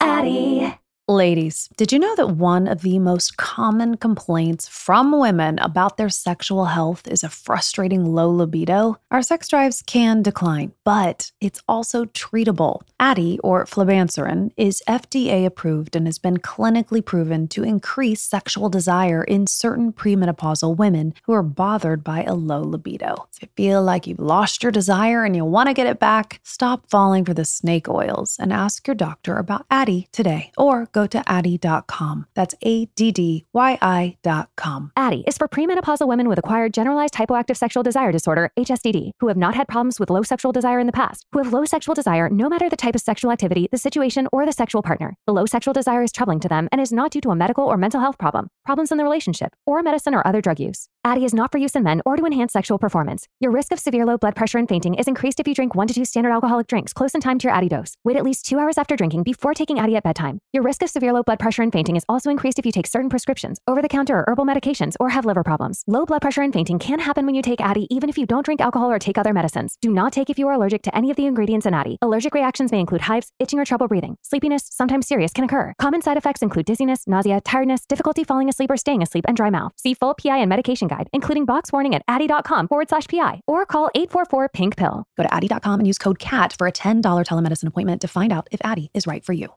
Addyi. 0.00 0.78
Ladies, 1.12 1.68
did 1.76 1.92
you 1.92 1.98
know 1.98 2.16
that 2.16 2.36
one 2.36 2.66
of 2.66 2.80
the 2.80 2.98
most 2.98 3.36
common 3.36 3.98
complaints 3.98 4.66
from 4.66 5.12
women 5.12 5.58
about 5.58 5.98
their 5.98 6.08
sexual 6.08 6.64
health 6.64 7.06
is 7.06 7.22
a 7.22 7.28
frustrating 7.28 8.14
low 8.14 8.30
libido? 8.30 8.96
Our 9.10 9.20
sex 9.20 9.46
drives 9.48 9.82
can 9.82 10.22
decline, 10.22 10.72
but 10.84 11.30
it's 11.38 11.60
also 11.68 12.06
treatable. 12.06 12.80
Addyi, 12.98 13.38
or 13.44 13.66
flibanserin, 13.66 14.52
is 14.56 14.82
FDA 14.88 15.44
approved 15.44 15.94
and 15.94 16.06
has 16.06 16.18
been 16.18 16.38
clinically 16.38 17.04
proven 17.04 17.46
to 17.48 17.62
increase 17.62 18.22
sexual 18.22 18.70
desire 18.70 19.22
in 19.22 19.46
certain 19.46 19.92
premenopausal 19.92 20.78
women 20.78 21.12
who 21.24 21.34
are 21.34 21.42
bothered 21.42 22.02
by 22.02 22.22
a 22.22 22.32
low 22.32 22.62
libido. 22.62 23.28
If 23.34 23.42
you 23.42 23.48
feel 23.54 23.82
like 23.82 24.06
you've 24.06 24.18
lost 24.18 24.62
your 24.62 24.72
desire 24.72 25.24
and 25.24 25.36
you 25.36 25.44
want 25.44 25.66
to 25.68 25.74
get 25.74 25.86
it 25.86 25.98
back, 25.98 26.40
stop 26.42 26.88
falling 26.88 27.26
for 27.26 27.34
the 27.34 27.44
snake 27.44 27.86
oils 27.86 28.36
and 28.40 28.50
ask 28.50 28.86
your 28.86 28.94
doctor 28.94 29.36
about 29.36 29.68
Addyi 29.68 30.10
today 30.12 30.52
or 30.56 30.88
go 30.92 31.01
to 31.06 31.18
addyi.com. 31.18 32.26
That's 32.34 32.54
A 32.62 32.86
D 32.86 33.12
D 33.12 33.46
Y 33.52 33.78
I.com. 33.80 34.92
Addyi 34.96 35.22
is 35.26 35.38
for 35.38 35.48
premenopausal 35.48 36.06
women 36.06 36.28
with 36.28 36.38
acquired 36.38 36.74
generalized 36.74 37.14
hypoactive 37.14 37.56
sexual 37.56 37.82
desire 37.82 38.12
disorder, 38.12 38.50
HSDD, 38.58 39.12
who 39.20 39.28
have 39.28 39.36
not 39.36 39.54
had 39.54 39.68
problems 39.68 39.98
with 39.98 40.10
low 40.10 40.22
sexual 40.22 40.52
desire 40.52 40.78
in 40.78 40.86
the 40.86 40.92
past, 40.92 41.26
who 41.32 41.42
have 41.42 41.52
low 41.52 41.64
sexual 41.64 41.94
desire 41.94 42.28
no 42.30 42.48
matter 42.48 42.68
the 42.68 42.76
type 42.76 42.94
of 42.94 43.00
sexual 43.00 43.30
activity, 43.30 43.68
the 43.70 43.78
situation, 43.78 44.28
or 44.32 44.46
the 44.46 44.52
sexual 44.52 44.82
partner. 44.82 45.16
The 45.26 45.32
low 45.32 45.46
sexual 45.46 45.74
desire 45.74 46.02
is 46.02 46.12
troubling 46.12 46.40
to 46.40 46.48
them 46.48 46.68
and 46.72 46.80
is 46.80 46.92
not 46.92 47.10
due 47.10 47.20
to 47.22 47.30
a 47.30 47.36
medical 47.36 47.64
or 47.64 47.76
mental 47.76 48.00
health 48.00 48.18
problem, 48.18 48.48
problems 48.64 48.92
in 48.92 48.98
the 48.98 49.04
relationship, 49.04 49.54
or 49.66 49.82
medicine 49.82 50.14
or 50.14 50.26
other 50.26 50.40
drug 50.40 50.60
use. 50.60 50.88
Addyi 51.04 51.24
is 51.24 51.34
not 51.34 51.50
for 51.50 51.58
use 51.58 51.74
in 51.74 51.82
men 51.82 52.00
or 52.06 52.16
to 52.16 52.24
enhance 52.24 52.52
sexual 52.52 52.78
performance. 52.78 53.26
Your 53.40 53.50
risk 53.50 53.72
of 53.72 53.80
severe 53.80 54.06
low 54.06 54.16
blood 54.16 54.36
pressure 54.36 54.58
and 54.58 54.68
fainting 54.68 54.94
is 54.94 55.08
increased 55.08 55.40
if 55.40 55.48
you 55.48 55.54
drink 55.54 55.74
one 55.74 55.88
to 55.88 55.94
two 55.94 56.04
standard 56.04 56.30
alcoholic 56.30 56.68
drinks 56.68 56.92
close 56.92 57.12
in 57.12 57.20
time 57.20 57.40
to 57.40 57.48
your 57.48 57.56
Addyi 57.56 57.70
dose. 57.70 57.96
Wait 58.04 58.16
at 58.16 58.22
least 58.22 58.46
two 58.46 58.60
hours 58.60 58.78
after 58.78 58.94
drinking 58.94 59.24
before 59.24 59.52
taking 59.52 59.78
Addyi 59.78 59.96
at 59.96 60.04
bedtime. 60.04 60.38
Your 60.52 60.62
risk 60.62 60.80
of 60.80 60.90
severe 60.90 61.12
low 61.12 61.24
blood 61.24 61.40
pressure 61.40 61.62
and 61.62 61.72
fainting 61.72 61.96
is 61.96 62.04
also 62.08 62.30
increased 62.30 62.60
if 62.60 62.64
you 62.64 62.70
take 62.70 62.86
certain 62.86 63.10
prescriptions, 63.10 63.58
over 63.66 63.82
the 63.82 63.88
counter 63.88 64.18
or 64.18 64.24
herbal 64.28 64.44
medications, 64.44 64.94
or 65.00 65.08
have 65.08 65.24
liver 65.24 65.42
problems. 65.42 65.82
Low 65.88 66.06
blood 66.06 66.22
pressure 66.22 66.42
and 66.42 66.52
fainting 66.52 66.78
can 66.78 67.00
happen 67.00 67.26
when 67.26 67.34
you 67.34 67.42
take 67.42 67.58
Addyi 67.58 67.88
even 67.90 68.08
if 68.08 68.16
you 68.16 68.24
don't 68.24 68.44
drink 68.44 68.60
alcohol 68.60 68.88
or 68.88 69.00
take 69.00 69.18
other 69.18 69.32
medicines. 69.32 69.76
Do 69.80 69.90
not 69.90 70.12
take 70.12 70.30
if 70.30 70.38
you 70.38 70.46
are 70.46 70.54
allergic 70.54 70.82
to 70.82 70.96
any 70.96 71.10
of 71.10 71.16
the 71.16 71.26
ingredients 71.26 71.66
in 71.66 71.74
Addyi. 71.74 71.96
Allergic 72.00 72.32
reactions 72.32 72.70
may 72.70 72.78
include 72.78 73.00
hives, 73.00 73.32
itching 73.40 73.58
or 73.58 73.64
trouble 73.64 73.88
breathing. 73.88 74.18
Sleepiness, 74.22 74.68
sometimes 74.70 75.08
serious, 75.08 75.32
can 75.32 75.42
occur. 75.42 75.74
Common 75.80 76.00
side 76.00 76.16
effects 76.16 76.42
include 76.42 76.66
dizziness, 76.66 77.08
nausea, 77.08 77.40
tiredness, 77.40 77.86
difficulty 77.86 78.22
falling 78.22 78.48
asleep 78.48 78.70
or 78.70 78.76
staying 78.76 79.02
asleep, 79.02 79.24
and 79.26 79.36
dry 79.36 79.50
mouth. 79.50 79.72
See 79.76 79.94
full 79.94 80.14
PI 80.14 80.38
and 80.38 80.48
medication 80.48 80.91
guide, 80.94 81.08
including 81.12 81.44
box 81.44 81.72
warning 81.72 81.94
at 81.94 82.02
addyi.com 82.08 82.68
forward 82.68 82.88
slash 82.88 83.06
PI 83.10 83.40
or 83.46 83.66
call 83.66 83.90
844 83.94 84.48
pink 84.48 84.76
pill. 84.76 85.04
Go 85.16 85.22
to 85.22 85.28
addyi.com 85.28 85.80
and 85.80 85.86
use 85.86 85.98
code 85.98 86.18
CATT 86.18 86.54
for 86.58 86.66
a 86.66 86.72
$10 86.72 87.02
telemedicine 87.02 87.68
appointment 87.68 88.00
to 88.00 88.08
find 88.08 88.32
out 88.32 88.48
if 88.50 88.60
Addyi 88.60 88.88
is 88.94 89.06
right 89.06 89.24
for 89.24 89.32
you. 89.32 89.48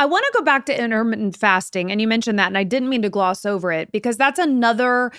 I 0.00 0.06
want 0.06 0.24
to 0.26 0.38
go 0.38 0.44
back 0.44 0.64
to 0.66 0.80
intermittent 0.80 1.36
fasting, 1.36 1.90
and 1.90 2.00
you 2.00 2.06
mentioned 2.06 2.38
that, 2.38 2.46
and 2.46 2.56
I 2.56 2.62
didn't 2.62 2.88
mean 2.88 3.02
to 3.02 3.10
gloss 3.10 3.44
over 3.44 3.72
it 3.72 3.90
because 3.90 4.16
that's 4.16 4.38
another 4.38 5.10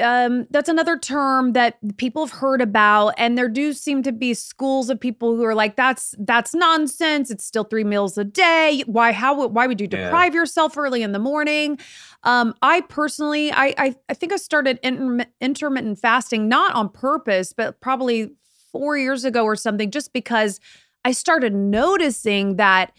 um, 0.00 0.46
that's 0.50 0.70
another 0.70 0.98
term 0.98 1.52
that 1.52 1.76
people 1.98 2.24
have 2.24 2.38
heard 2.38 2.62
about, 2.62 3.10
and 3.18 3.36
there 3.36 3.48
do 3.48 3.74
seem 3.74 4.02
to 4.04 4.12
be 4.12 4.32
schools 4.32 4.88
of 4.88 4.98
people 4.98 5.36
who 5.36 5.44
are 5.44 5.54
like, 5.54 5.76
"That's 5.76 6.14
that's 6.18 6.54
nonsense. 6.54 7.30
It's 7.30 7.44
still 7.44 7.64
three 7.64 7.84
meals 7.84 8.16
a 8.16 8.24
day. 8.24 8.82
Why 8.86 9.12
how 9.12 9.48
why 9.48 9.66
would 9.66 9.82
you 9.82 9.86
deprive 9.86 10.32
yeah. 10.32 10.40
yourself 10.40 10.78
early 10.78 11.02
in 11.02 11.12
the 11.12 11.18
morning?" 11.18 11.78
Um, 12.22 12.54
I 12.62 12.80
personally, 12.82 13.52
I, 13.52 13.74
I 13.76 13.96
I 14.08 14.14
think 14.14 14.32
I 14.32 14.36
started 14.36 14.78
intermittent 14.82 15.98
fasting 15.98 16.48
not 16.48 16.74
on 16.74 16.88
purpose, 16.88 17.52
but 17.52 17.82
probably 17.82 18.30
four 18.70 18.96
years 18.96 19.26
ago 19.26 19.44
or 19.44 19.56
something, 19.56 19.90
just 19.90 20.14
because 20.14 20.58
I 21.04 21.12
started 21.12 21.54
noticing 21.54 22.56
that 22.56 22.92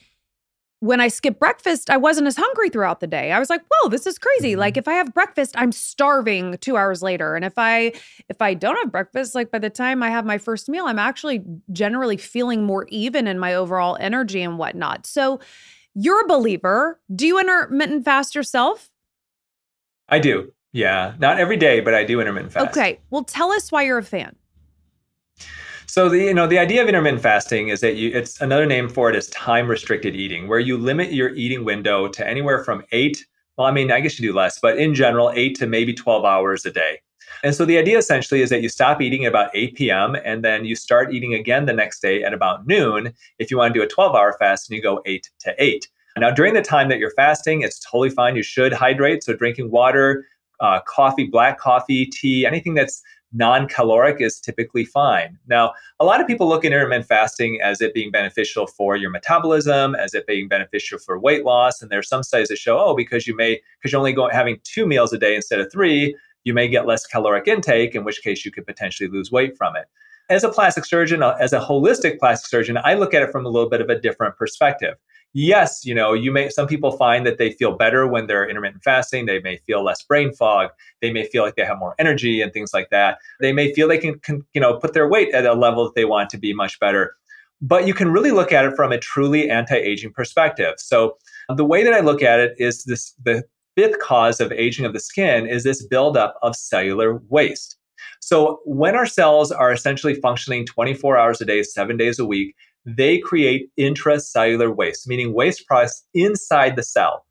when 0.83 0.99
I 0.99 1.07
skipped 1.07 1.39
breakfast, 1.39 1.89
I 1.89 1.95
wasn't 1.95 2.27
as 2.27 2.35
hungry 2.35 2.67
throughout 2.69 2.99
the 2.99 3.07
day. 3.07 3.31
I 3.31 3.39
was 3.39 3.49
like, 3.49 3.61
"Whoa, 3.69 3.87
this 3.87 4.05
is 4.05 4.17
crazy! 4.17 4.51
Mm-hmm. 4.51 4.59
Like 4.59 4.75
if 4.75 4.85
I 4.85 4.93
have 4.95 5.13
breakfast, 5.13 5.55
I'm 5.57 5.71
starving 5.71 6.57
2 6.57 6.75
hours 6.75 7.01
later, 7.01 7.35
and 7.37 7.45
if 7.45 7.53
I 7.55 7.93
if 8.27 8.41
I 8.41 8.53
don't 8.53 8.75
have 8.75 8.91
breakfast, 8.91 9.33
like 9.33 9.49
by 9.49 9.59
the 9.59 9.69
time 9.69 10.03
I 10.03 10.09
have 10.09 10.25
my 10.25 10.37
first 10.37 10.67
meal, 10.67 10.85
I'm 10.85 10.99
actually 10.99 11.41
generally 11.71 12.17
feeling 12.17 12.65
more 12.65 12.85
even 12.89 13.27
in 13.27 13.39
my 13.39 13.55
overall 13.55 13.95
energy 13.97 14.41
and 14.41 14.57
whatnot." 14.57 15.05
So, 15.05 15.39
you're 15.95 16.25
a 16.25 16.27
believer. 16.27 16.99
Do 17.15 17.27
you 17.27 17.39
intermittent 17.39 18.03
fast 18.03 18.35
yourself? 18.35 18.89
I 20.09 20.19
do. 20.19 20.51
Yeah, 20.73 21.13
not 21.17 21.39
every 21.39 21.55
day, 21.55 21.79
but 21.79 21.93
I 21.93 22.03
do 22.03 22.19
intermittent 22.19 22.51
fast. 22.51 22.71
Okay, 22.71 22.99
well, 23.09 23.23
tell 23.23 23.53
us 23.53 23.71
why 23.71 23.83
you're 23.83 23.99
a 23.99 24.03
fan. 24.03 24.35
So 25.93 26.09
the 26.09 26.17
you 26.17 26.33
know 26.33 26.47
the 26.47 26.57
idea 26.57 26.81
of 26.81 26.87
intermittent 26.87 27.21
fasting 27.21 27.69
is 27.69 27.79
that 27.81 27.97
you 27.97 28.09
it's 28.09 28.41
another 28.41 28.65
name 28.65 28.89
for 28.89 29.11
it 29.11 29.15
is 29.15 29.27
time 29.27 29.67
restricted 29.67 30.15
eating, 30.15 30.47
where 30.47 30.57
you 30.57 30.75
limit 30.75 31.13
your 31.13 31.29
eating 31.35 31.65
window 31.65 32.07
to 32.07 32.27
anywhere 32.27 32.63
from 32.63 32.83
eight. 32.93 33.23
Well, 33.57 33.67
I 33.67 33.71
mean, 33.71 33.91
I 33.91 33.99
guess 33.99 34.19
you 34.19 34.27
do 34.27 34.35
less, 34.35 34.57
but 34.59 34.79
in 34.79 34.95
general, 34.95 35.31
eight 35.35 35.55
to 35.59 35.67
maybe 35.67 35.93
12 35.93 36.25
hours 36.25 36.65
a 36.65 36.71
day. 36.71 37.01
And 37.43 37.53
so 37.53 37.63
the 37.63 37.77
idea 37.77 37.99
essentially 37.99 38.41
is 38.41 38.49
that 38.49 38.63
you 38.63 38.69
stop 38.69 39.01
eating 39.03 39.25
at 39.25 39.29
about 39.29 39.51
8 39.53 39.75
p.m. 39.75 40.15
and 40.25 40.43
then 40.43 40.65
you 40.65 40.75
start 40.75 41.13
eating 41.13 41.35
again 41.35 41.67
the 41.67 41.73
next 41.73 42.01
day 42.01 42.23
at 42.23 42.33
about 42.33 42.65
noon 42.65 43.13
if 43.37 43.51
you 43.51 43.57
want 43.59 43.71
to 43.71 43.79
do 43.79 43.85
a 43.85 43.87
12 43.87 44.15
hour 44.15 44.35
fast 44.39 44.71
and 44.71 44.75
you 44.75 44.81
go 44.81 44.99
8 45.05 45.29
to 45.41 45.53
8. 45.63 45.87
Now, 46.17 46.31
during 46.31 46.55
the 46.55 46.63
time 46.63 46.89
that 46.89 46.97
you're 46.97 47.13
fasting, 47.15 47.61
it's 47.61 47.79
totally 47.79 48.09
fine. 48.09 48.35
You 48.35 48.41
should 48.41 48.73
hydrate. 48.73 49.23
So, 49.23 49.35
drinking 49.35 49.69
water, 49.69 50.25
uh, 50.59 50.79
coffee, 50.87 51.25
black 51.25 51.59
coffee, 51.59 52.07
tea, 52.07 52.47
anything 52.47 52.73
that's 52.73 53.03
non 53.33 53.67
caloric 53.67 54.21
is 54.21 54.39
typically 54.39 54.85
fine. 54.85 55.37
Now, 55.47 55.73
a 55.99 56.05
lot 56.05 56.21
of 56.21 56.27
people 56.27 56.47
look 56.47 56.63
at 56.63 56.71
intermittent 56.71 57.07
fasting 57.07 57.59
as 57.61 57.81
it 57.81 57.93
being 57.93 58.11
beneficial 58.11 58.67
for 58.67 58.95
your 58.95 59.09
metabolism, 59.09 59.95
as 59.95 60.13
it 60.13 60.27
being 60.27 60.47
beneficial 60.47 60.99
for 60.99 61.19
weight 61.19 61.43
loss. 61.43 61.81
And 61.81 61.91
there's 61.91 62.07
some 62.07 62.23
studies 62.23 62.49
that 62.49 62.57
show, 62.57 62.79
oh, 62.79 62.95
because 62.95 63.27
you 63.27 63.35
may, 63.35 63.59
because 63.79 63.91
you're 63.91 63.99
only 63.99 64.13
going 64.13 64.33
having 64.33 64.59
two 64.63 64.85
meals 64.85 65.11
a 65.11 65.17
day 65.17 65.35
instead 65.35 65.59
of 65.59 65.71
three, 65.71 66.15
you 66.43 66.53
may 66.53 66.67
get 66.67 66.85
less 66.85 67.05
caloric 67.05 67.47
intake, 67.47 67.95
in 67.95 68.03
which 68.03 68.21
case 68.21 68.45
you 68.45 68.51
could 68.51 68.67
potentially 68.67 69.09
lose 69.09 69.31
weight 69.31 69.57
from 69.57 69.75
it. 69.75 69.85
As 70.29 70.43
a 70.43 70.49
plastic 70.49 70.85
surgeon, 70.85 71.21
uh, 71.21 71.35
as 71.39 71.51
a 71.51 71.59
holistic 71.59 72.19
plastic 72.19 72.49
surgeon, 72.49 72.77
I 72.83 72.93
look 72.93 73.13
at 73.13 73.23
it 73.23 73.31
from 73.31 73.45
a 73.45 73.49
little 73.49 73.69
bit 73.69 73.81
of 73.81 73.89
a 73.89 73.99
different 73.99 74.37
perspective 74.37 74.95
yes, 75.33 75.85
you 75.85 75.93
know, 75.93 76.13
you 76.13 76.31
may 76.31 76.49
some 76.49 76.67
people 76.67 76.91
find 76.91 77.25
that 77.25 77.37
they 77.37 77.51
feel 77.51 77.75
better 77.75 78.07
when 78.07 78.27
they're 78.27 78.47
intermittent 78.47 78.83
fasting. 78.83 79.25
They 79.25 79.39
may 79.39 79.57
feel 79.65 79.83
less 79.83 80.01
brain 80.03 80.31
fog. 80.33 80.69
They 81.01 81.11
may 81.11 81.25
feel 81.25 81.43
like 81.43 81.55
they 81.55 81.65
have 81.65 81.79
more 81.79 81.95
energy 81.99 82.41
and 82.41 82.53
things 82.53 82.73
like 82.73 82.89
that. 82.91 83.17
They 83.41 83.53
may 83.53 83.73
feel 83.73 83.87
they 83.87 83.97
can, 83.97 84.19
can 84.19 84.45
you 84.53 84.61
know, 84.61 84.77
put 84.77 84.93
their 84.93 85.07
weight 85.07 85.33
at 85.33 85.45
a 85.45 85.53
level 85.53 85.83
that 85.85 85.95
they 85.95 86.05
want 86.05 86.29
to 86.31 86.37
be 86.37 86.53
much 86.53 86.79
better. 86.79 87.15
But 87.61 87.87
you 87.87 87.93
can 87.93 88.11
really 88.11 88.31
look 88.31 88.51
at 88.51 88.65
it 88.65 88.75
from 88.75 88.91
a 88.91 88.97
truly 88.97 89.49
anti-aging 89.49 90.13
perspective. 90.13 90.75
So 90.77 91.17
the 91.49 91.65
way 91.65 91.83
that 91.83 91.93
I 91.93 92.01
look 92.01 92.21
at 92.21 92.39
it 92.39 92.53
is 92.57 92.83
this 92.83 93.13
the 93.23 93.43
fifth 93.75 93.99
cause 93.99 94.39
of 94.39 94.51
aging 94.51 94.85
of 94.85 94.93
the 94.93 94.99
skin 94.99 95.47
is 95.47 95.63
this 95.63 95.85
buildup 95.85 96.35
of 96.41 96.55
cellular 96.55 97.15
waste. 97.29 97.77
So 98.19 98.61
when 98.65 98.95
our 98.95 99.05
cells 99.05 99.51
are 99.51 99.71
essentially 99.71 100.15
functioning 100.15 100.65
24 100.65 101.17
hours 101.17 101.41
a 101.41 101.45
day, 101.45 101.63
seven 101.63 101.97
days 101.97 102.19
a 102.19 102.25
week, 102.25 102.55
they 102.85 103.19
create 103.19 103.69
intracellular 103.79 104.75
waste, 104.75 105.07
meaning 105.07 105.33
waste 105.33 105.65
products 105.67 106.03
inside 106.13 106.75
the 106.75 106.83
cell. 106.83 107.25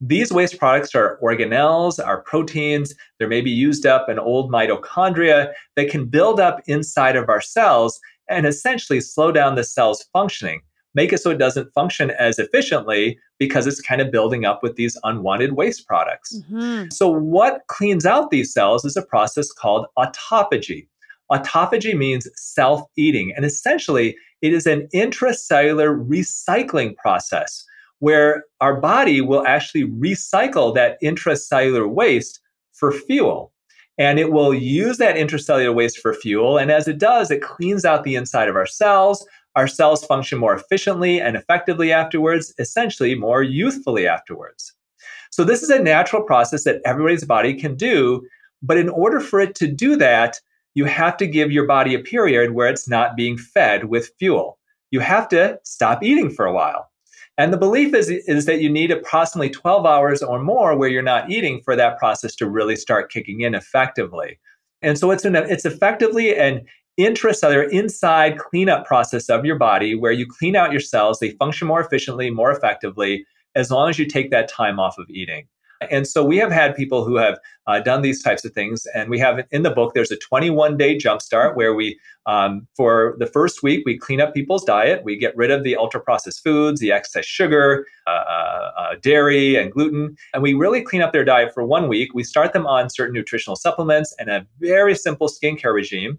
These 0.00 0.32
waste 0.32 0.58
products 0.58 0.94
are 0.94 1.18
organelles, 1.22 2.04
are 2.04 2.22
proteins. 2.22 2.94
There 3.18 3.28
may 3.28 3.42
be 3.42 3.50
used 3.50 3.84
up 3.84 4.08
in 4.08 4.18
old 4.18 4.50
mitochondria 4.50 5.52
that 5.76 5.90
can 5.90 6.06
build 6.06 6.40
up 6.40 6.60
inside 6.66 7.16
of 7.16 7.28
our 7.28 7.40
cells 7.40 8.00
and 8.28 8.46
essentially 8.46 9.00
slow 9.00 9.30
down 9.30 9.56
the 9.56 9.64
cell's 9.64 10.06
functioning, 10.12 10.62
make 10.94 11.12
it 11.12 11.18
so 11.18 11.30
it 11.30 11.38
doesn't 11.38 11.72
function 11.74 12.10
as 12.12 12.38
efficiently 12.38 13.18
because 13.38 13.66
it's 13.66 13.80
kind 13.80 14.00
of 14.00 14.10
building 14.10 14.46
up 14.46 14.62
with 14.62 14.76
these 14.76 14.96
unwanted 15.04 15.52
waste 15.52 15.86
products. 15.86 16.38
Mm-hmm. 16.38 16.88
So, 16.90 17.08
what 17.08 17.62
cleans 17.66 18.06
out 18.06 18.30
these 18.30 18.52
cells 18.52 18.84
is 18.86 18.96
a 18.96 19.02
process 19.02 19.52
called 19.52 19.86
autophagy. 19.98 20.86
Autophagy 21.30 21.96
means 21.96 22.26
self 22.36 22.82
eating, 22.96 23.32
and 23.36 23.44
essentially, 23.44 24.16
it 24.42 24.52
is 24.52 24.66
an 24.66 24.88
intracellular 24.94 26.06
recycling 26.06 26.96
process 26.96 27.64
where 27.98 28.44
our 28.60 28.80
body 28.80 29.20
will 29.20 29.46
actually 29.46 29.84
recycle 29.84 30.74
that 30.74 31.00
intracellular 31.02 31.88
waste 31.88 32.40
for 32.72 32.92
fuel. 32.92 33.52
And 33.98 34.18
it 34.18 34.32
will 34.32 34.54
use 34.54 34.96
that 34.96 35.16
intracellular 35.16 35.74
waste 35.74 35.98
for 35.98 36.14
fuel. 36.14 36.56
And 36.56 36.70
as 36.70 36.88
it 36.88 36.98
does, 36.98 37.30
it 37.30 37.42
cleans 37.42 37.84
out 37.84 38.02
the 38.02 38.16
inside 38.16 38.48
of 38.48 38.56
our 38.56 38.66
cells. 38.66 39.26
Our 39.56 39.68
cells 39.68 40.04
function 40.04 40.38
more 40.38 40.54
efficiently 40.54 41.20
and 41.20 41.36
effectively 41.36 41.92
afterwards, 41.92 42.54
essentially 42.58 43.14
more 43.14 43.42
youthfully 43.42 44.06
afterwards. 44.06 44.72
So, 45.30 45.44
this 45.44 45.62
is 45.62 45.70
a 45.70 45.78
natural 45.78 46.22
process 46.22 46.64
that 46.64 46.80
everybody's 46.84 47.24
body 47.24 47.54
can 47.54 47.76
do. 47.76 48.26
But 48.62 48.78
in 48.78 48.88
order 48.88 49.20
for 49.20 49.40
it 49.40 49.54
to 49.56 49.66
do 49.66 49.96
that, 49.96 50.40
you 50.74 50.84
have 50.84 51.16
to 51.18 51.26
give 51.26 51.50
your 51.50 51.66
body 51.66 51.94
a 51.94 52.00
period 52.00 52.52
where 52.52 52.68
it's 52.68 52.88
not 52.88 53.16
being 53.16 53.36
fed 53.36 53.86
with 53.86 54.12
fuel. 54.18 54.58
You 54.90 55.00
have 55.00 55.28
to 55.28 55.58
stop 55.64 56.02
eating 56.02 56.30
for 56.30 56.46
a 56.46 56.52
while. 56.52 56.90
And 57.38 57.52
the 57.52 57.58
belief 57.58 57.94
is, 57.94 58.10
is 58.10 58.44
that 58.46 58.60
you 58.60 58.68
need 58.68 58.90
approximately 58.90 59.50
12 59.50 59.86
hours 59.86 60.22
or 60.22 60.42
more 60.42 60.76
where 60.76 60.88
you're 60.88 61.02
not 61.02 61.30
eating 61.30 61.62
for 61.62 61.74
that 61.74 61.98
process 61.98 62.36
to 62.36 62.48
really 62.48 62.76
start 62.76 63.10
kicking 63.10 63.40
in 63.40 63.54
effectively. 63.54 64.38
And 64.82 64.98
so 64.98 65.10
it's, 65.10 65.24
an, 65.24 65.36
it's 65.36 65.64
effectively 65.64 66.36
an 66.36 66.66
intracellular 66.98 67.70
inside 67.70 68.38
cleanup 68.38 68.84
process 68.84 69.30
of 69.30 69.44
your 69.44 69.56
body 69.56 69.94
where 69.94 70.12
you 70.12 70.26
clean 70.26 70.54
out 70.54 70.72
your 70.72 70.80
cells, 70.80 71.18
they 71.18 71.30
function 71.30 71.66
more 71.66 71.80
efficiently, 71.80 72.30
more 72.30 72.50
effectively, 72.50 73.24
as 73.54 73.70
long 73.70 73.88
as 73.88 73.98
you 73.98 74.06
take 74.06 74.30
that 74.30 74.48
time 74.48 74.78
off 74.78 74.98
of 74.98 75.08
eating. 75.08 75.48
And 75.88 76.06
so 76.06 76.22
we 76.22 76.36
have 76.36 76.52
had 76.52 76.76
people 76.76 77.04
who 77.04 77.16
have 77.16 77.38
uh, 77.66 77.80
done 77.80 78.02
these 78.02 78.22
types 78.22 78.44
of 78.44 78.52
things. 78.52 78.86
And 78.94 79.08
we 79.08 79.18
have 79.18 79.40
in 79.50 79.62
the 79.62 79.70
book, 79.70 79.94
there's 79.94 80.10
a 80.10 80.16
21 80.16 80.76
day 80.76 80.96
jumpstart 80.96 81.56
where 81.56 81.74
we, 81.74 81.98
um, 82.26 82.66
for 82.76 83.16
the 83.18 83.26
first 83.26 83.62
week, 83.62 83.84
we 83.86 83.96
clean 83.96 84.20
up 84.20 84.34
people's 84.34 84.64
diet. 84.64 85.02
We 85.04 85.16
get 85.16 85.34
rid 85.36 85.50
of 85.50 85.64
the 85.64 85.76
ultra 85.76 86.00
processed 86.00 86.44
foods, 86.44 86.80
the 86.80 86.92
excess 86.92 87.24
sugar, 87.24 87.86
uh, 88.06 88.10
uh, 88.10 88.70
uh, 88.76 88.94
dairy, 89.00 89.56
and 89.56 89.72
gluten. 89.72 90.16
And 90.34 90.42
we 90.42 90.52
really 90.52 90.82
clean 90.82 91.00
up 91.00 91.12
their 91.12 91.24
diet 91.24 91.54
for 91.54 91.64
one 91.64 91.88
week. 91.88 92.12
We 92.12 92.24
start 92.24 92.52
them 92.52 92.66
on 92.66 92.90
certain 92.90 93.14
nutritional 93.14 93.56
supplements 93.56 94.14
and 94.18 94.28
a 94.28 94.46
very 94.58 94.94
simple 94.94 95.28
skincare 95.28 95.72
regime. 95.72 96.18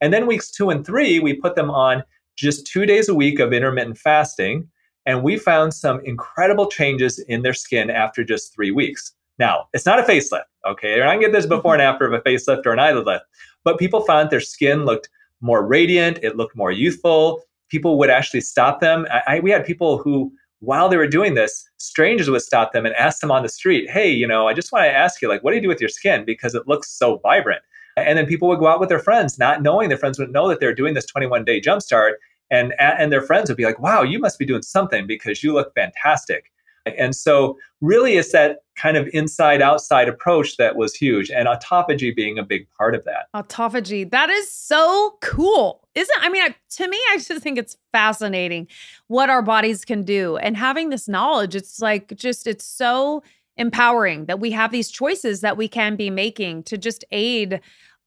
And 0.00 0.12
then 0.12 0.26
weeks 0.26 0.50
two 0.50 0.70
and 0.70 0.86
three, 0.86 1.18
we 1.18 1.34
put 1.34 1.56
them 1.56 1.70
on 1.70 2.04
just 2.36 2.66
two 2.66 2.86
days 2.86 3.08
a 3.08 3.14
week 3.14 3.40
of 3.40 3.52
intermittent 3.52 3.98
fasting 3.98 4.68
and 5.10 5.24
we 5.24 5.36
found 5.36 5.74
some 5.74 6.00
incredible 6.04 6.68
changes 6.68 7.18
in 7.18 7.42
their 7.42 7.52
skin 7.52 7.90
after 7.90 8.22
just 8.22 8.54
three 8.54 8.70
weeks. 8.70 9.12
Now, 9.40 9.66
it's 9.72 9.84
not 9.84 9.98
a 9.98 10.04
facelift, 10.04 10.44
okay? 10.64 10.94
You're 10.94 11.04
not 11.04 11.14
gonna 11.14 11.26
get 11.26 11.32
this 11.32 11.46
before 11.46 11.74
and 11.74 11.82
after 11.82 12.06
of 12.06 12.12
a 12.12 12.20
facelift 12.20 12.64
or 12.64 12.72
an 12.72 12.78
eyelid 12.78 13.06
lift, 13.06 13.24
but 13.64 13.76
people 13.76 14.02
found 14.02 14.30
their 14.30 14.38
skin 14.38 14.84
looked 14.84 15.08
more 15.40 15.66
radiant, 15.66 16.20
it 16.22 16.36
looked 16.36 16.54
more 16.54 16.70
youthful. 16.70 17.42
People 17.70 17.98
would 17.98 18.08
actually 18.08 18.42
stop 18.42 18.80
them. 18.80 19.04
I, 19.10 19.22
I, 19.26 19.40
we 19.40 19.50
had 19.50 19.64
people 19.64 19.98
who, 19.98 20.32
while 20.60 20.88
they 20.88 20.96
were 20.96 21.08
doing 21.08 21.34
this, 21.34 21.68
strangers 21.78 22.30
would 22.30 22.42
stop 22.42 22.72
them 22.72 22.86
and 22.86 22.94
ask 22.94 23.20
them 23.20 23.32
on 23.32 23.42
the 23.42 23.48
street, 23.48 23.90
hey, 23.90 24.12
you 24.12 24.28
know, 24.28 24.46
I 24.46 24.54
just 24.54 24.70
want 24.70 24.84
to 24.84 24.92
ask 24.92 25.20
you, 25.20 25.28
like, 25.28 25.42
what 25.42 25.50
do 25.50 25.56
you 25.56 25.62
do 25.62 25.68
with 25.68 25.80
your 25.80 25.88
skin? 25.88 26.24
Because 26.24 26.54
it 26.54 26.68
looks 26.68 26.88
so 26.88 27.18
vibrant. 27.18 27.62
And 27.96 28.16
then 28.16 28.26
people 28.26 28.46
would 28.48 28.60
go 28.60 28.68
out 28.68 28.78
with 28.78 28.88
their 28.88 29.00
friends, 29.00 29.40
not 29.40 29.60
knowing 29.60 29.88
their 29.88 29.98
friends 29.98 30.20
would 30.20 30.32
know 30.32 30.46
that 30.48 30.60
they're 30.60 30.74
doing 30.74 30.94
this 30.94 31.06
21 31.06 31.44
day 31.44 31.60
jumpstart 31.60 32.12
and 32.50 32.74
and 32.78 33.12
their 33.12 33.22
friends 33.22 33.48
would 33.48 33.56
be 33.56 33.64
like 33.64 33.78
wow 33.78 34.02
you 34.02 34.18
must 34.18 34.38
be 34.38 34.46
doing 34.46 34.62
something 34.62 35.06
because 35.06 35.42
you 35.42 35.52
look 35.52 35.74
fantastic. 35.74 36.50
And 36.98 37.14
so 37.14 37.58
really 37.82 38.16
it's 38.16 38.32
that 38.32 38.60
kind 38.74 38.96
of 38.96 39.08
inside 39.12 39.60
outside 39.60 40.08
approach 40.08 40.56
that 40.56 40.76
was 40.76 40.94
huge 40.94 41.30
and 41.30 41.46
autophagy 41.46 42.16
being 42.16 42.38
a 42.38 42.42
big 42.42 42.66
part 42.70 42.94
of 42.94 43.04
that. 43.04 43.26
Autophagy. 43.36 44.10
That 44.10 44.30
is 44.30 44.50
so 44.50 45.18
cool. 45.20 45.86
Isn't 45.94 46.18
i 46.20 46.28
mean 46.28 46.54
to 46.70 46.88
me 46.88 46.98
i 47.10 47.16
just 47.18 47.42
think 47.42 47.58
it's 47.58 47.76
fascinating 47.92 48.68
what 49.08 49.28
our 49.28 49.42
bodies 49.42 49.84
can 49.84 50.04
do 50.04 50.36
and 50.36 50.56
having 50.56 50.90
this 50.90 51.08
knowledge 51.08 51.56
it's 51.56 51.80
like 51.80 52.14
just 52.14 52.46
it's 52.46 52.64
so 52.64 53.24
empowering 53.56 54.24
that 54.24 54.40
we 54.40 54.50
have 54.50 54.72
these 54.72 54.90
choices 54.90 55.42
that 55.42 55.56
we 55.56 55.68
can 55.68 55.96
be 55.96 56.08
making 56.08 56.62
to 56.62 56.78
just 56.78 57.04
aid 57.10 57.60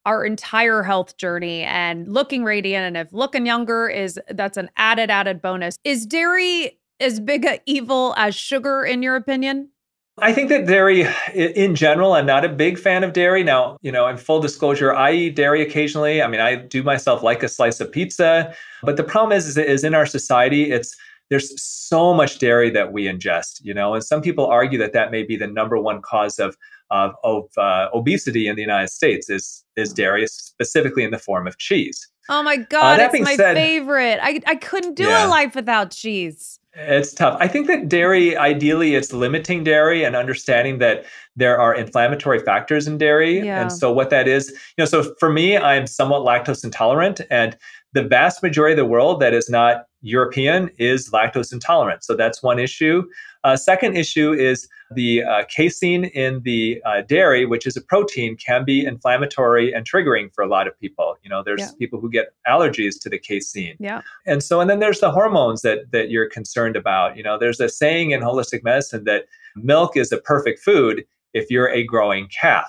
our 0.05 0.25
entire 0.25 0.83
health 0.83 1.17
journey 1.17 1.63
and 1.63 2.07
looking 2.07 2.43
radiant 2.43 2.85
and 2.85 2.97
if 2.97 3.11
looking 3.13 3.45
younger 3.45 3.87
is 3.87 4.19
that's 4.29 4.57
an 4.57 4.69
added 4.77 5.09
added 5.09 5.41
bonus 5.41 5.77
is 5.83 6.05
dairy 6.05 6.77
as 6.99 7.19
big 7.19 7.45
a 7.45 7.59
evil 7.65 8.13
as 8.17 8.35
sugar 8.35 8.83
in 8.83 9.01
your 9.01 9.15
opinion 9.15 9.69
I 10.19 10.31
think 10.31 10.49
that 10.49 10.67
dairy, 10.67 11.07
in 11.33 11.73
general, 11.73 12.13
I'm 12.13 12.27
not 12.27 12.45
a 12.45 12.49
big 12.49 12.77
fan 12.77 13.03
of 13.03 13.13
dairy. 13.13 13.43
Now, 13.43 13.77
you 13.81 13.91
know, 13.91 14.07
in 14.07 14.17
full 14.17 14.39
disclosure, 14.39 14.93
I 14.93 15.11
eat 15.11 15.35
dairy 15.35 15.63
occasionally. 15.63 16.21
I 16.21 16.27
mean, 16.27 16.39
I 16.39 16.55
do 16.55 16.83
myself 16.83 17.23
like 17.23 17.41
a 17.41 17.49
slice 17.49 17.79
of 17.79 17.91
pizza, 17.91 18.53
but 18.83 18.95
the 18.95 19.03
problem 19.03 19.35
is, 19.35 19.47
is, 19.47 19.57
is 19.57 19.83
in 19.83 19.95
our 19.95 20.05
society, 20.05 20.71
it's 20.71 20.95
there's 21.29 21.59
so 21.59 22.13
much 22.13 22.37
dairy 22.37 22.69
that 22.69 22.93
we 22.93 23.05
ingest, 23.05 23.59
you 23.63 23.73
know, 23.73 23.95
and 23.95 24.03
some 24.03 24.21
people 24.21 24.45
argue 24.45 24.77
that 24.77 24.93
that 24.93 25.09
may 25.09 25.23
be 25.23 25.35
the 25.35 25.47
number 25.47 25.79
one 25.79 25.99
cause 25.99 26.37
of 26.37 26.55
of, 26.93 27.15
of 27.23 27.49
uh, 27.57 27.89
obesity 27.93 28.47
in 28.47 28.55
the 28.55 28.61
United 28.61 28.89
States 28.89 29.29
is 29.29 29.65
is 29.75 29.91
dairy, 29.91 30.27
specifically 30.27 31.03
in 31.03 31.11
the 31.11 31.17
form 31.17 31.47
of 31.47 31.57
cheese. 31.57 32.07
Oh 32.29 32.43
my 32.43 32.55
uh, 32.55 32.65
god, 32.69 32.99
uh, 32.99 33.09
it's 33.11 33.23
my 33.23 33.35
said, 33.35 33.55
favorite. 33.55 34.19
I 34.21 34.41
I 34.45 34.55
couldn't 34.55 34.95
do 34.95 35.03
yeah. 35.03 35.25
a 35.25 35.27
life 35.27 35.55
without 35.55 35.91
cheese. 35.91 36.59
It's 36.75 37.13
tough. 37.13 37.37
I 37.39 37.47
think 37.47 37.67
that 37.67 37.87
dairy, 37.87 38.35
ideally, 38.35 38.95
it's 38.95 39.13
limiting 39.13 39.63
dairy 39.63 40.03
and 40.03 40.15
understanding 40.15 40.79
that 40.79 41.05
there 41.35 41.59
are 41.59 41.75
inflammatory 41.75 42.39
factors 42.39 42.87
in 42.87 42.97
dairy. 42.97 43.41
Yeah. 43.41 43.61
And 43.61 43.71
so, 43.71 43.91
what 43.91 44.09
that 44.09 44.27
is, 44.27 44.49
you 44.49 44.81
know, 44.81 44.85
so 44.85 45.13
for 45.19 45.31
me, 45.31 45.55
I'm 45.55 45.85
somewhat 45.85 46.21
lactose 46.21 46.63
intolerant, 46.63 47.21
and 47.29 47.55
the 47.93 48.03
vast 48.03 48.41
majority 48.41 48.73
of 48.73 48.77
the 48.77 48.85
world 48.91 49.19
that 49.19 49.33
is 49.33 49.51
not 49.51 49.85
European 50.01 50.71
is 50.79 51.11
lactose 51.11 51.53
intolerant. 51.53 52.03
So, 52.03 52.15
that's 52.15 52.41
one 52.41 52.57
issue. 52.57 53.03
Uh, 53.43 53.57
second 53.57 53.97
issue 53.97 54.31
is 54.31 54.69
the 54.95 55.23
uh, 55.23 55.43
casein 55.49 56.05
in 56.05 56.41
the 56.43 56.81
uh, 56.85 57.01
dairy, 57.01 57.45
which 57.45 57.67
is 57.67 57.75
a 57.75 57.81
protein, 57.81 58.37
can 58.37 58.63
be 58.63 58.85
inflammatory 58.85 59.73
and 59.73 59.89
triggering 59.89 60.33
for 60.33 60.43
a 60.43 60.47
lot 60.47 60.67
of 60.67 60.79
people. 60.79 61.15
You 61.23 61.29
know, 61.29 61.43
there's 61.43 61.61
yeah. 61.61 61.71
people 61.77 61.99
who 61.99 62.09
get 62.09 62.33
allergies 62.47 62.99
to 63.01 63.09
the 63.09 63.19
casein. 63.19 63.75
Yeah. 63.79 64.01
And 64.25 64.41
so, 64.41 64.61
and 64.61 64.69
then 64.69 64.79
there's 64.79 64.99
the 64.99 65.11
hormones 65.11 65.61
that 65.61 65.91
that 65.91 66.09
you're 66.09 66.29
concerned 66.29 66.75
about. 66.75 67.17
You 67.17 67.23
know, 67.23 67.37
there's 67.37 67.59
a 67.59 67.69
saying 67.69 68.11
in 68.11 68.21
holistic 68.21 68.63
medicine 68.63 69.03
that 69.05 69.25
milk 69.55 69.97
is 69.97 70.11
a 70.11 70.17
perfect 70.17 70.59
food 70.59 71.05
if 71.33 71.49
you're 71.49 71.69
a 71.69 71.83
growing 71.83 72.27
calf. 72.27 72.67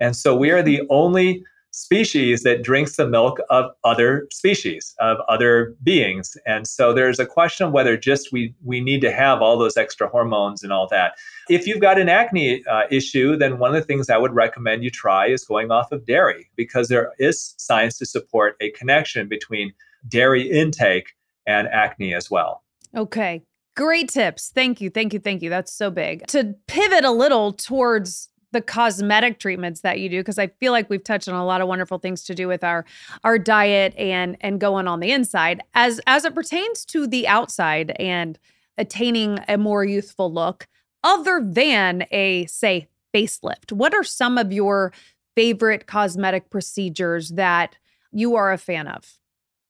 And 0.00 0.16
so 0.16 0.34
we 0.36 0.50
are 0.50 0.62
the 0.62 0.82
only 0.90 1.44
species 1.72 2.42
that 2.42 2.62
drinks 2.62 2.96
the 2.96 3.06
milk 3.06 3.38
of 3.48 3.70
other 3.84 4.26
species 4.32 4.94
of 4.98 5.18
other 5.28 5.76
beings. 5.82 6.36
And 6.46 6.66
so 6.66 6.92
there's 6.92 7.18
a 7.18 7.26
question 7.26 7.66
of 7.66 7.72
whether 7.72 7.96
just 7.96 8.32
we 8.32 8.54
we 8.64 8.80
need 8.80 9.00
to 9.02 9.12
have 9.12 9.40
all 9.40 9.58
those 9.58 9.76
extra 9.76 10.08
hormones 10.08 10.62
and 10.62 10.72
all 10.72 10.88
that. 10.88 11.16
If 11.48 11.66
you've 11.66 11.80
got 11.80 11.98
an 11.98 12.08
acne 12.08 12.64
uh, 12.66 12.82
issue 12.90 13.36
then 13.36 13.58
one 13.58 13.74
of 13.74 13.80
the 13.80 13.86
things 13.86 14.10
i 14.10 14.16
would 14.16 14.32
recommend 14.32 14.82
you 14.84 14.90
try 14.90 15.26
is 15.26 15.44
going 15.44 15.70
off 15.70 15.92
of 15.92 16.06
dairy 16.06 16.50
because 16.56 16.88
there 16.88 17.12
is 17.18 17.54
science 17.58 17.98
to 17.98 18.06
support 18.06 18.56
a 18.60 18.70
connection 18.72 19.28
between 19.28 19.72
dairy 20.08 20.50
intake 20.50 21.14
and 21.46 21.68
acne 21.68 22.14
as 22.14 22.30
well. 22.30 22.62
Okay. 22.96 23.42
Great 23.76 24.08
tips. 24.08 24.50
Thank 24.54 24.80
you. 24.80 24.90
Thank 24.90 25.12
you. 25.12 25.20
Thank 25.20 25.42
you. 25.42 25.50
That's 25.50 25.72
so 25.72 25.90
big. 25.90 26.26
To 26.28 26.54
pivot 26.66 27.04
a 27.04 27.10
little 27.10 27.52
towards 27.52 28.28
the 28.52 28.60
cosmetic 28.60 29.38
treatments 29.38 29.80
that 29.82 30.00
you 30.00 30.08
do 30.08 30.20
because 30.20 30.38
I 30.38 30.48
feel 30.48 30.72
like 30.72 30.90
we've 30.90 31.04
touched 31.04 31.28
on 31.28 31.34
a 31.34 31.44
lot 31.44 31.60
of 31.60 31.68
wonderful 31.68 31.98
things 31.98 32.24
to 32.24 32.34
do 32.34 32.48
with 32.48 32.64
our 32.64 32.84
our 33.24 33.38
diet 33.38 33.94
and 33.96 34.36
and 34.40 34.60
going 34.60 34.88
on 34.88 35.00
the 35.00 35.12
inside. 35.12 35.62
As 35.74 36.00
as 36.06 36.24
it 36.24 36.34
pertains 36.34 36.84
to 36.86 37.06
the 37.06 37.26
outside 37.28 37.92
and 37.98 38.38
attaining 38.78 39.38
a 39.48 39.58
more 39.58 39.84
youthful 39.84 40.32
look 40.32 40.66
other 41.04 41.40
than 41.44 42.06
a 42.10 42.46
say 42.46 42.88
facelift 43.14 43.72
what 43.72 43.92
are 43.92 44.04
some 44.04 44.38
of 44.38 44.52
your 44.52 44.92
favorite 45.34 45.86
cosmetic 45.86 46.48
procedures 46.50 47.30
that 47.30 47.76
you 48.12 48.36
are 48.36 48.52
a 48.52 48.58
fan 48.58 48.86
of? 48.86 49.18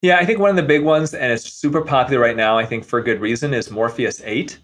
Yeah 0.02 0.16
i 0.18 0.24
think 0.24 0.38
one 0.38 0.50
of 0.50 0.56
the 0.56 0.62
big 0.62 0.84
ones 0.84 1.14
and 1.14 1.32
it's 1.32 1.52
super 1.52 1.82
popular 1.82 2.20
right 2.20 2.36
now 2.36 2.56
i 2.58 2.64
think 2.64 2.84
for 2.84 3.00
good 3.02 3.20
reason 3.20 3.52
is 3.52 3.70
morpheus 3.70 4.22
8 4.24 4.58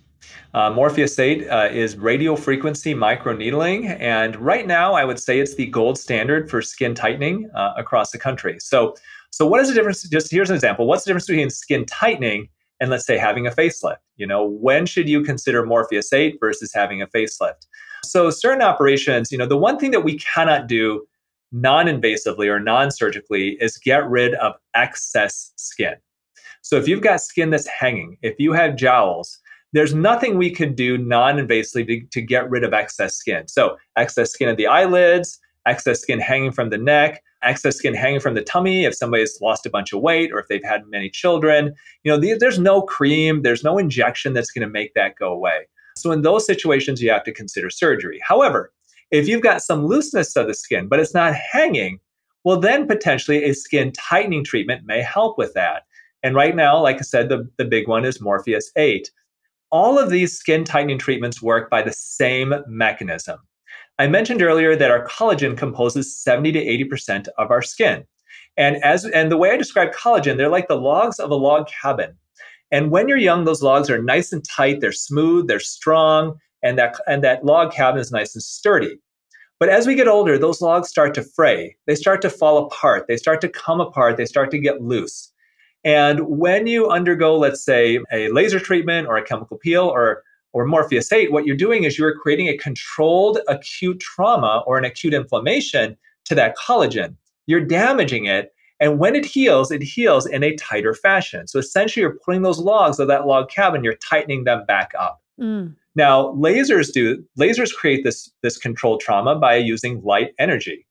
uh, 0.55 0.71
Morpheus 0.71 1.19
8 1.19 1.49
uh, 1.49 1.69
is 1.71 1.97
radio 1.97 2.37
frequency 2.37 2.95
microneedling. 2.95 4.01
And 4.01 4.37
right 4.37 4.67
now, 4.67 4.95
I 4.95 5.05
would 5.05 5.21
say 5.21 5.39
it's 5.39 5.55
the 5.55 5.67
gold 5.67 5.99
standard 5.99 6.51
for 6.51 6.63
skin 6.63 6.95
tightening 6.95 7.51
uh, 7.55 7.75
across 7.77 8.11
the 8.11 8.19
country. 8.19 8.59
So, 8.61 8.95
so 9.31 9.47
what 9.47 9.61
is 9.61 9.69
the 9.69 9.75
difference? 9.75 10.03
Just 10.05 10.31
here's 10.31 10.51
an 10.51 10.57
example. 10.57 10.87
What's 10.87 11.05
the 11.05 11.11
difference 11.11 11.27
between 11.27 11.51
skin 11.51 11.85
tightening 11.85 12.49
and 12.81 12.91
let's 12.91 13.07
say 13.07 13.19
having 13.19 13.47
a 13.47 13.51
facelift? 13.51 13.99
You 14.17 14.27
know, 14.27 14.45
when 14.45 14.87
should 14.87 15.09
you 15.09 15.23
consider 15.23 15.65
Morpheus 15.67 16.13
8 16.13 16.39
versus 16.41 16.73
having 16.75 17.03
a 17.03 17.07
facelift? 17.07 17.67
So, 18.05 18.31
certain 18.31 18.63
operations, 18.63 19.31
you 19.31 19.39
know, 19.39 19.47
the 19.47 19.57
one 19.57 19.79
thing 19.79 19.91
that 19.91 20.05
we 20.05 20.19
cannot 20.19 20.69
do 20.69 21.07
non 21.53 21.87
invasively 21.87 22.47
or 22.47 22.61
non 22.61 22.91
surgically 22.91 23.59
is 23.61 23.79
get 23.79 24.09
rid 24.09 24.35
of 24.35 24.55
excess 24.75 25.53
skin. 25.57 25.95
So, 26.63 26.77
if 26.77 26.89
you've 26.89 27.03
got 27.03 27.21
skin 27.21 27.51
that's 27.51 27.67
hanging, 27.67 28.17
if 28.23 28.37
you 28.39 28.53
have 28.53 28.77
jowls, 28.77 29.39
there's 29.77 29.95
nothing 29.95 30.37
we 30.37 30.51
can 30.51 30.75
do 30.75 30.99
non-invasively 30.99 31.87
to, 31.87 32.07
to 32.07 32.21
get 32.23 32.49
rid 32.49 32.65
of 32.65 32.73
excess 32.73 33.15
skin. 33.15 33.47
So 33.49 33.77
excess 33.97 34.31
skin 34.31 34.49
of 34.49 34.57
the 34.57 34.67
eyelids, 34.67 35.39
excess 35.67 36.01
skin 36.01 36.21
hanging 36.21 36.53
from 36.53 36.71
the 36.71 36.79
neck, 36.79 37.23
excess 37.43 37.77
skin 37.77 37.95
hanging 37.95 38.21
from 38.21 38.35
the 38.35 38.43
tummy 38.43 38.85
if 38.85 38.95
somebody's 38.95 39.41
lost 39.41 39.67
a 39.67 39.71
bunch 39.71 39.93
of 39.93 40.01
weight 40.01 40.33
or 40.33 40.39
if 40.39 40.49
they've 40.49 40.65
had 40.65 40.87
many 40.89 41.11
children. 41.11 41.75
You 42.05 42.13
know, 42.13 42.19
the, 42.19 42.35
there's 42.39 42.59
no 42.59 42.83
cream, 42.83 43.43
there's 43.43 43.65
no 43.65 43.79
injection 43.79 44.33
that's 44.33 44.51
going 44.51 44.67
to 44.67 44.73
make 44.73 44.95
that 44.95 45.17
go 45.17 45.33
away. 45.33 45.67
So 45.97 46.13
in 46.13 46.23
those 46.23 46.47
situations, 46.47 47.03
you 47.03 47.11
have 47.11 47.25
to 47.25 47.33
consider 47.33 47.71
surgery. 47.71 48.21
However, 48.23 48.73
if 49.11 49.29
you've 49.29 49.43
got 49.43 49.63
some 49.63 49.87
looseness 49.87 50.37
of 50.37 50.47
the 50.47 50.55
skin, 50.55 50.89
but 50.89 51.01
it's 51.01 51.15
not 51.15 51.35
hanging, 51.35 52.01
well, 52.45 52.59
then 52.59 52.87
potentially 52.87 53.45
a 53.45 53.55
skin 53.55 53.93
tightening 53.93 54.45
treatment 54.45 54.87
may 54.87 55.01
help 55.03 55.39
with 55.39 55.55
that. 55.55 55.85
And 56.23 56.35
right 56.35 56.57
now, 56.57 56.81
like 56.81 56.97
I 56.97 57.03
said, 57.03 57.29
the, 57.29 57.49
the 57.57 57.65
big 57.65 57.89
one 57.89 58.05
is 58.05 58.21
Morpheus 58.21 58.71
8. 58.77 59.11
All 59.71 59.99
of 59.99 60.11
these 60.11 60.39
skin 60.39 60.65
tightening 60.65 60.99
treatments 60.99 61.43
work 61.43 61.71
by 61.71 61.83
the 61.83 61.93
same 61.93 62.55
mechanism. 62.69 63.39
I 63.99 64.07
mentioned 64.07 64.43
earlier 64.43 64.77
that 64.77 64.91
our 64.91 65.07
collagen 65.07 65.57
composes 65.57 66.17
70 66.17 66.53
to 66.53 66.65
80% 66.65 67.29
of 67.39 67.51
our 67.51 67.63
skin. 67.63 68.05
And 68.57 68.77
as 68.85 69.05
and 69.05 69.31
the 69.31 69.37
way 69.37 69.51
I 69.51 69.57
describe 69.57 69.93
collagen, 69.93 70.37
they're 70.37 70.49
like 70.49 70.69
the 70.69 70.81
logs 70.81 71.19
of 71.19 71.31
a 71.31 71.35
log 71.35 71.69
cabin. 71.69 72.17
And 72.71 72.91
when 72.91 73.09
you're 73.09 73.17
young, 73.17 73.45
those 73.45 73.63
logs 73.63 73.89
are 73.91 74.03
nice 74.03 74.33
and 74.33 74.45
tight, 74.45 74.81
they're 74.81 74.93
smooth, 74.93 75.47
they're 75.47 75.61
strong, 75.61 76.39
and 76.63 76.79
that 76.79 76.97
and 77.07 77.23
that 77.25 77.45
log 77.45 77.73
cabin 77.73 78.01
is 78.01 78.13
nice 78.13 78.35
and 78.35 78.43
sturdy. 78.43 78.99
But 79.59 79.69
as 79.71 79.87
we 79.87 79.95
get 79.95 80.09
older, 80.09 80.37
those 80.37 80.61
logs 80.61 80.89
start 80.89 81.15
to 81.15 81.23
fray. 81.23 81.77
They 81.87 81.95
start 81.95 82.21
to 82.23 82.31
fall 82.31 82.59
apart. 82.59 83.07
They 83.09 83.17
start 83.17 83.41
to 83.41 83.49
come 83.49 83.81
apart. 83.81 84.17
They 84.17 84.27
start 84.27 84.51
to 84.51 84.59
get 84.59 84.83
loose. 84.83 85.33
And 85.87 86.27
when 86.27 86.67
you 86.67 86.91
undergo, 86.91 87.39
let's 87.39 87.65
say, 87.65 88.01
a 88.13 88.29
laser 88.31 88.59
treatment 88.59 89.07
or 89.07 89.17
a 89.17 89.25
chemical 89.25 89.57
peel 89.57 89.85
or 89.85 90.25
or 90.53 90.65
Morpheus 90.65 91.13
8, 91.13 91.33
what 91.33 91.45
you're 91.45 91.55
doing 91.55 91.85
is 91.85 91.99
you're 91.99 92.19
creating 92.19 92.49
a 92.49 92.57
controlled 92.57 93.39
acute 93.47 94.01
trauma 94.01 94.65
or 94.67 94.79
an 94.79 94.87
acute 94.87 95.13
inflammation 95.13 95.97
to 96.25 96.35
that 96.35 96.57
collagen. 96.57 97.15
You're 97.47 97.65
damaging 97.65 98.25
it. 98.25 98.55
And 98.81 98.99
when 98.99 99.15
it 99.15 99.27
heals, 99.27 99.71
it 99.71 99.83
heals 99.83 100.25
in 100.25 100.43
a 100.43 100.57
tighter 100.57 100.95
fashion. 100.95 101.47
So 101.47 101.59
essentially, 101.59 102.01
you're 102.01 102.19
putting 102.25 102.43
those 102.43 102.59
logs 102.59 102.99
of 102.99 103.07
that 103.09 103.27
log 103.27 103.51
cabin, 103.51 103.85
you're 103.85 103.97
tightening 103.97 104.45
them 104.45 104.65
back 104.67 104.93
up. 104.99 105.21
Mm. 105.39 105.77
Now, 105.95 106.33
lasers 106.33 106.93
do 106.93 107.23
lasers 107.39 107.73
create 107.73 108.03
this, 108.03 108.33
this 108.43 108.57
controlled 108.57 109.01
trauma 109.01 109.37
by 109.37 109.57
using 109.57 110.03
light 110.03 110.33
energy. 110.39 110.87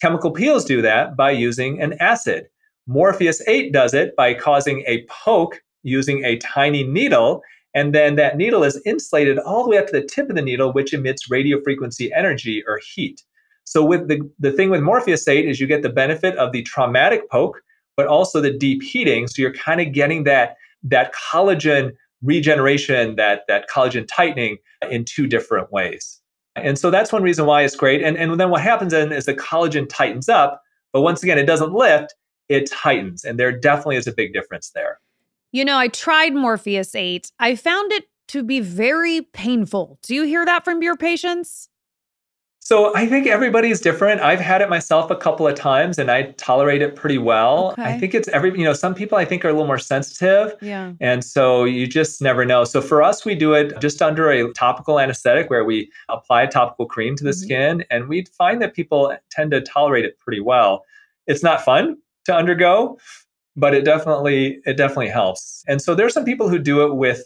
Chemical 0.00 0.30
peels 0.30 0.64
do 0.64 0.80
that 0.82 1.16
by 1.16 1.30
using 1.30 1.82
an 1.82 1.94
acid. 1.98 2.48
Morpheus 2.88 3.46
8 3.46 3.70
does 3.70 3.92
it 3.92 4.16
by 4.16 4.32
causing 4.32 4.82
a 4.86 5.04
poke 5.08 5.62
using 5.82 6.24
a 6.24 6.38
tiny 6.38 6.84
needle. 6.84 7.42
And 7.74 7.94
then 7.94 8.16
that 8.16 8.36
needle 8.36 8.64
is 8.64 8.80
insulated 8.86 9.38
all 9.38 9.62
the 9.62 9.70
way 9.70 9.78
up 9.78 9.86
to 9.86 9.92
the 9.92 10.06
tip 10.06 10.30
of 10.30 10.36
the 10.36 10.42
needle, 10.42 10.72
which 10.72 10.94
emits 10.94 11.30
radio 11.30 11.60
frequency 11.62 12.12
energy 12.12 12.64
or 12.66 12.80
heat. 12.94 13.22
So 13.64 13.84
with 13.84 14.08
the, 14.08 14.20
the 14.38 14.50
thing 14.50 14.70
with 14.70 14.80
Morpheus 14.80 15.28
8 15.28 15.46
is 15.46 15.60
you 15.60 15.66
get 15.66 15.82
the 15.82 15.90
benefit 15.90 16.34
of 16.36 16.52
the 16.52 16.62
traumatic 16.62 17.30
poke, 17.30 17.60
but 17.94 18.06
also 18.06 18.40
the 18.40 18.50
deep 18.50 18.82
heating. 18.82 19.26
So 19.26 19.42
you're 19.42 19.52
kind 19.52 19.82
of 19.82 19.92
getting 19.92 20.24
that, 20.24 20.56
that 20.84 21.12
collagen 21.14 21.92
regeneration, 22.22 23.16
that, 23.16 23.42
that 23.48 23.68
collagen 23.68 24.08
tightening 24.08 24.56
in 24.90 25.04
two 25.04 25.26
different 25.26 25.70
ways. 25.70 26.20
And 26.56 26.78
so 26.78 26.90
that's 26.90 27.12
one 27.12 27.22
reason 27.22 27.44
why 27.44 27.62
it's 27.62 27.76
great. 27.76 28.02
And, 28.02 28.16
and 28.16 28.40
then 28.40 28.48
what 28.48 28.62
happens 28.62 28.92
then 28.92 29.12
is 29.12 29.26
the 29.26 29.34
collagen 29.34 29.86
tightens 29.88 30.30
up, 30.30 30.62
but 30.94 31.02
once 31.02 31.22
again, 31.22 31.38
it 31.38 31.44
doesn't 31.44 31.72
lift 31.72 32.14
it 32.48 32.70
tightens. 32.70 33.24
And 33.24 33.38
there 33.38 33.52
definitely 33.52 33.96
is 33.96 34.06
a 34.06 34.12
big 34.12 34.32
difference 34.32 34.70
there. 34.70 35.00
You 35.52 35.64
know, 35.64 35.78
I 35.78 35.88
tried 35.88 36.34
Morpheus 36.34 36.94
8. 36.94 37.32
I 37.38 37.54
found 37.54 37.92
it 37.92 38.04
to 38.28 38.42
be 38.42 38.60
very 38.60 39.22
painful. 39.32 39.98
Do 40.02 40.14
you 40.14 40.24
hear 40.24 40.44
that 40.44 40.64
from 40.64 40.82
your 40.82 40.96
patients? 40.96 41.68
So 42.68 42.94
I 42.94 43.06
think 43.06 43.26
everybody's 43.26 43.80
different. 43.80 44.20
I've 44.20 44.40
had 44.40 44.60
it 44.60 44.68
myself 44.68 45.10
a 45.10 45.16
couple 45.16 45.48
of 45.48 45.54
times 45.54 45.98
and 45.98 46.10
I 46.10 46.32
tolerate 46.32 46.82
it 46.82 46.96
pretty 46.96 47.16
well. 47.16 47.70
Okay. 47.70 47.82
I 47.82 47.98
think 47.98 48.12
it's 48.12 48.28
every, 48.28 48.50
you 48.50 48.64
know, 48.64 48.74
some 48.74 48.94
people 48.94 49.16
I 49.16 49.24
think 49.24 49.42
are 49.42 49.48
a 49.48 49.52
little 49.52 49.66
more 49.66 49.78
sensitive. 49.78 50.54
Yeah. 50.60 50.92
And 51.00 51.24
so 51.24 51.64
you 51.64 51.86
just 51.86 52.20
never 52.20 52.44
know. 52.44 52.64
So 52.64 52.82
for 52.82 53.02
us, 53.02 53.24
we 53.24 53.34
do 53.34 53.54
it 53.54 53.80
just 53.80 54.02
under 54.02 54.30
a 54.30 54.52
topical 54.52 55.00
anesthetic 55.00 55.48
where 55.48 55.64
we 55.64 55.90
apply 56.10 56.42
a 56.42 56.50
topical 56.50 56.84
cream 56.84 57.16
to 57.16 57.24
the 57.24 57.30
mm-hmm. 57.30 57.40
skin 57.40 57.84
and 57.90 58.06
we 58.06 58.26
find 58.36 58.60
that 58.60 58.74
people 58.74 59.16
tend 59.30 59.52
to 59.52 59.62
tolerate 59.62 60.04
it 60.04 60.18
pretty 60.18 60.40
well. 60.40 60.84
It's 61.26 61.42
not 61.42 61.62
fun 61.62 61.96
to 62.28 62.34
undergo, 62.34 62.96
but 63.56 63.74
it 63.74 63.84
definitely 63.84 64.60
it 64.64 64.76
definitely 64.76 65.08
helps. 65.08 65.64
And 65.66 65.82
so 65.82 65.94
there's 65.94 66.14
some 66.14 66.24
people 66.24 66.48
who 66.48 66.58
do 66.58 66.86
it 66.86 66.94
with 66.94 67.22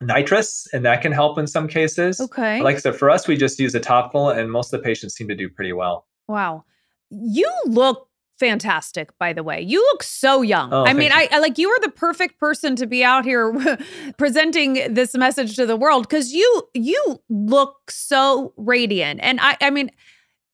nitrous, 0.00 0.66
and 0.72 0.84
that 0.84 1.00
can 1.00 1.12
help 1.12 1.38
in 1.38 1.46
some 1.46 1.68
cases. 1.68 2.20
Okay. 2.20 2.60
Like 2.60 2.76
I 2.76 2.78
said, 2.80 2.96
for 2.96 3.08
us, 3.08 3.26
we 3.28 3.36
just 3.36 3.58
use 3.58 3.74
a 3.74 3.80
topical, 3.80 4.28
and 4.28 4.50
most 4.50 4.72
of 4.72 4.80
the 4.80 4.84
patients 4.84 5.14
seem 5.14 5.28
to 5.28 5.36
do 5.36 5.48
pretty 5.48 5.72
well. 5.72 6.06
Wow. 6.28 6.64
You 7.10 7.50
look 7.66 8.08
fantastic 8.38 9.16
by 9.18 9.32
the 9.32 9.42
way 9.42 9.62
you 9.62 9.80
look 9.92 10.02
so 10.02 10.42
young 10.42 10.70
oh, 10.70 10.84
i 10.84 10.92
mean 10.92 11.10
I, 11.10 11.26
I, 11.32 11.38
like 11.38 11.56
you 11.56 11.70
are 11.70 11.80
the 11.80 11.88
perfect 11.88 12.38
person 12.38 12.76
to 12.76 12.86
be 12.86 13.02
out 13.02 13.24
here 13.24 13.54
presenting 14.18 14.92
this 14.92 15.14
message 15.14 15.56
to 15.56 15.64
the 15.64 15.74
world 15.74 16.06
because 16.06 16.34
you 16.34 16.68
you 16.74 17.22
look 17.30 17.90
so 17.90 18.52
radiant 18.58 19.20
and 19.22 19.40
i 19.40 19.56
i 19.62 19.70
mean 19.70 19.90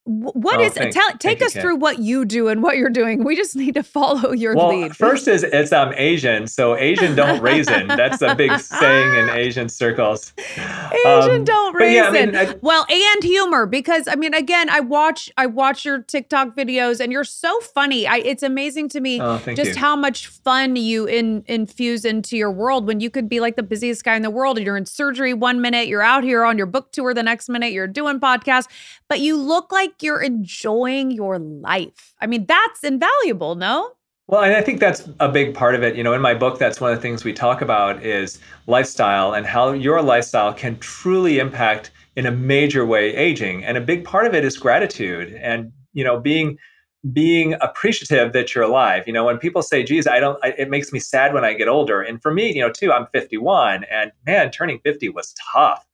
what 0.04 0.58
oh, 0.58 0.64
is 0.64 0.74
tell 0.74 1.12
take 1.18 1.40
us 1.42 1.54
you, 1.54 1.60
through 1.60 1.76
what 1.76 2.00
you 2.00 2.24
do 2.24 2.48
and 2.48 2.60
what 2.60 2.76
you're 2.76 2.90
doing. 2.90 3.22
We 3.22 3.36
just 3.36 3.54
need 3.54 3.74
to 3.74 3.84
follow 3.84 4.32
your 4.32 4.56
well, 4.56 4.68
lead. 4.68 4.96
first 4.96 5.28
is 5.28 5.44
it's 5.44 5.70
um, 5.70 5.92
asian 5.94 6.48
so 6.48 6.76
asian 6.76 7.14
don't 7.14 7.40
raisin. 7.42 7.86
That's 7.86 8.20
a 8.20 8.34
big 8.34 8.58
saying 8.58 9.14
in 9.14 9.30
asian 9.30 9.68
circles. 9.68 10.32
Asian 10.48 11.30
um, 11.30 11.44
don't 11.44 11.74
raisin 11.76 11.94
yeah, 11.94 12.08
I 12.08 12.26
mean, 12.26 12.36
I, 12.36 12.54
well 12.62 12.84
and 12.90 13.22
humor 13.22 13.64
because 13.64 14.08
i 14.08 14.16
mean 14.16 14.34
again 14.34 14.68
i 14.70 14.80
watch 14.80 15.30
i 15.36 15.46
watch 15.46 15.84
your 15.84 16.02
tiktok 16.02 16.56
videos 16.56 16.98
and 16.98 17.12
you're 17.12 17.22
so 17.22 17.60
funny. 17.60 18.06
I, 18.06 18.18
it's 18.18 18.42
amazing 18.42 18.88
to 18.90 19.00
me 19.00 19.20
oh, 19.20 19.38
just 19.54 19.74
you. 19.74 19.76
how 19.76 19.94
much 19.94 20.26
fun 20.26 20.74
you 20.74 21.06
in, 21.06 21.44
infuse 21.46 22.04
into 22.04 22.36
your 22.36 22.50
world 22.50 22.88
when 22.88 22.98
you 22.98 23.08
could 23.08 23.28
be 23.28 23.38
like 23.38 23.54
the 23.54 23.62
busiest 23.62 24.02
guy 24.02 24.16
in 24.16 24.22
the 24.22 24.30
world 24.30 24.56
and 24.56 24.66
you're 24.66 24.76
in 24.76 24.86
surgery 24.86 25.32
one 25.32 25.60
minute 25.60 25.86
you're 25.86 26.02
out 26.02 26.24
here 26.24 26.44
on 26.44 26.58
your 26.58 26.66
book 26.66 26.90
tour 26.90 27.14
the 27.14 27.22
next 27.22 27.48
minute 27.48 27.72
you're 27.72 27.86
doing 27.86 28.18
podcasts 28.18 28.66
but 29.08 29.20
you 29.20 29.36
look 29.36 29.70
like 29.70 29.91
like 29.92 30.02
you're 30.02 30.22
enjoying 30.22 31.10
your 31.10 31.38
life. 31.38 32.14
I 32.20 32.26
mean, 32.26 32.46
that's 32.46 32.82
invaluable, 32.82 33.54
no? 33.56 33.90
Well, 34.26 34.42
and 34.42 34.54
I 34.54 34.62
think 34.62 34.80
that's 34.80 35.08
a 35.20 35.28
big 35.28 35.54
part 35.54 35.74
of 35.74 35.82
it. 35.82 35.96
You 35.96 36.02
know, 36.02 36.14
in 36.14 36.22
my 36.22 36.32
book, 36.32 36.58
that's 36.58 36.80
one 36.80 36.92
of 36.92 36.96
the 36.96 37.02
things 37.02 37.24
we 37.24 37.32
talk 37.32 37.60
about 37.60 38.02
is 38.02 38.38
lifestyle 38.66 39.34
and 39.34 39.44
how 39.44 39.72
your 39.72 40.00
lifestyle 40.00 40.54
can 40.54 40.78
truly 40.78 41.38
impact 41.38 41.90
in 42.16 42.24
a 42.24 42.30
major 42.30 42.86
way 42.86 43.14
aging. 43.14 43.64
And 43.64 43.76
a 43.76 43.80
big 43.80 44.04
part 44.04 44.26
of 44.26 44.34
it 44.34 44.44
is 44.44 44.56
gratitude 44.56 45.34
and, 45.34 45.72
you 45.92 46.04
know, 46.04 46.18
being 46.18 46.56
being 47.12 47.54
appreciative 47.60 48.32
that 48.32 48.54
you're 48.54 48.62
alive. 48.62 49.02
You 49.08 49.12
know, 49.12 49.24
when 49.24 49.36
people 49.36 49.60
say, 49.60 49.82
geez, 49.82 50.06
I 50.06 50.20
don't, 50.20 50.38
I, 50.44 50.54
it 50.56 50.70
makes 50.70 50.92
me 50.92 51.00
sad 51.00 51.34
when 51.34 51.44
I 51.44 51.52
get 51.52 51.66
older. 51.66 52.00
And 52.00 52.22
for 52.22 52.32
me, 52.32 52.54
you 52.54 52.60
know, 52.60 52.70
too, 52.70 52.92
I'm 52.92 53.08
51 53.12 53.84
and 53.90 54.12
man, 54.24 54.52
turning 54.52 54.78
50 54.84 55.08
was 55.08 55.34
tough. 55.52 55.84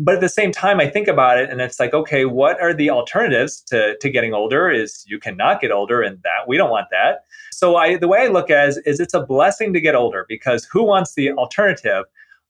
But 0.00 0.14
at 0.14 0.20
the 0.20 0.28
same 0.28 0.52
time, 0.52 0.78
I 0.78 0.88
think 0.88 1.08
about 1.08 1.38
it 1.38 1.50
and 1.50 1.60
it's 1.60 1.80
like, 1.80 1.92
okay, 1.92 2.24
what 2.24 2.60
are 2.60 2.72
the 2.72 2.88
alternatives 2.88 3.60
to, 3.62 3.98
to 3.98 4.08
getting 4.08 4.32
older? 4.32 4.70
Is 4.70 5.04
you 5.08 5.18
cannot 5.18 5.60
get 5.60 5.72
older 5.72 6.02
and 6.02 6.22
that 6.22 6.46
we 6.46 6.56
don't 6.56 6.70
want 6.70 6.86
that. 6.92 7.24
So 7.52 7.76
I 7.76 7.96
the 7.96 8.06
way 8.06 8.20
I 8.20 8.26
look 8.28 8.48
at 8.48 8.66
it 8.66 8.68
is, 8.68 8.76
is 8.78 9.00
it's 9.00 9.14
a 9.14 9.26
blessing 9.26 9.72
to 9.72 9.80
get 9.80 9.96
older 9.96 10.24
because 10.28 10.64
who 10.64 10.84
wants 10.84 11.14
the 11.14 11.32
alternative? 11.32 12.04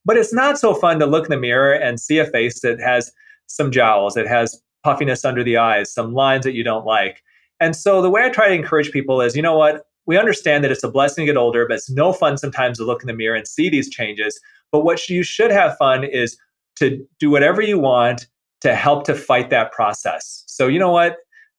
But 0.05 0.19
it's 0.19 0.33
not 0.33 0.59
so 0.59 0.75
fun 0.75 0.99
to 0.99 1.07
look 1.07 1.25
in 1.25 1.31
the 1.31 1.39
mirror 1.39 1.73
and 1.73 1.99
see 1.99 2.19
a 2.19 2.27
face 2.27 2.61
that 2.61 2.81
has 2.81 3.13
some 3.47 3.71
jowls, 3.71 4.17
it 4.17 4.29
has 4.29 4.61
puffiness 4.85 5.25
under 5.25 5.43
the 5.43 5.57
eyes, 5.57 5.93
some 5.93 6.13
lines 6.13 6.45
that 6.45 6.53
you 6.53 6.63
don't 6.63 6.85
like. 6.85 7.23
And 7.61 7.75
so 7.75 8.01
the 8.03 8.11
way 8.11 8.23
I 8.23 8.29
try 8.29 8.49
to 8.49 8.55
encourage 8.55 8.93
people 8.93 9.21
is, 9.21 9.35
you 9.35 9.43
know 9.43 9.57
what? 9.57 9.87
We 10.07 10.17
understand 10.17 10.65
that 10.65 10.71
it's 10.71 10.85
a 10.85 10.91
blessing 10.91 11.27
to 11.27 11.33
get 11.33 11.37
older, 11.37 11.67
but 11.67 11.75
it's 11.75 11.91
no 11.91 12.13
fun 12.13 12.39
sometimes 12.39 12.79
to 12.79 12.85
look 12.85 13.03
in 13.03 13.07
the 13.07 13.15
mirror 13.15 13.37
and 13.37 13.49
see 13.49 13.69
these 13.69 13.91
changes. 13.91 14.39
But 14.71 14.85
what 14.85 15.09
you 15.09 15.23
should 15.23 15.51
have 15.51 15.77
fun 15.77 16.05
is 16.05 16.37
to 16.79 17.05
do 17.19 17.31
whatever 17.31 17.63
you 17.63 17.79
want 17.79 18.27
to 18.61 18.75
help 18.75 19.05
to 19.05 19.15
fight 19.15 19.51
that 19.51 19.73
process. 19.73 20.45
So, 20.47 20.67
you 20.67 20.79
know 20.79 20.91
what? 20.91 21.17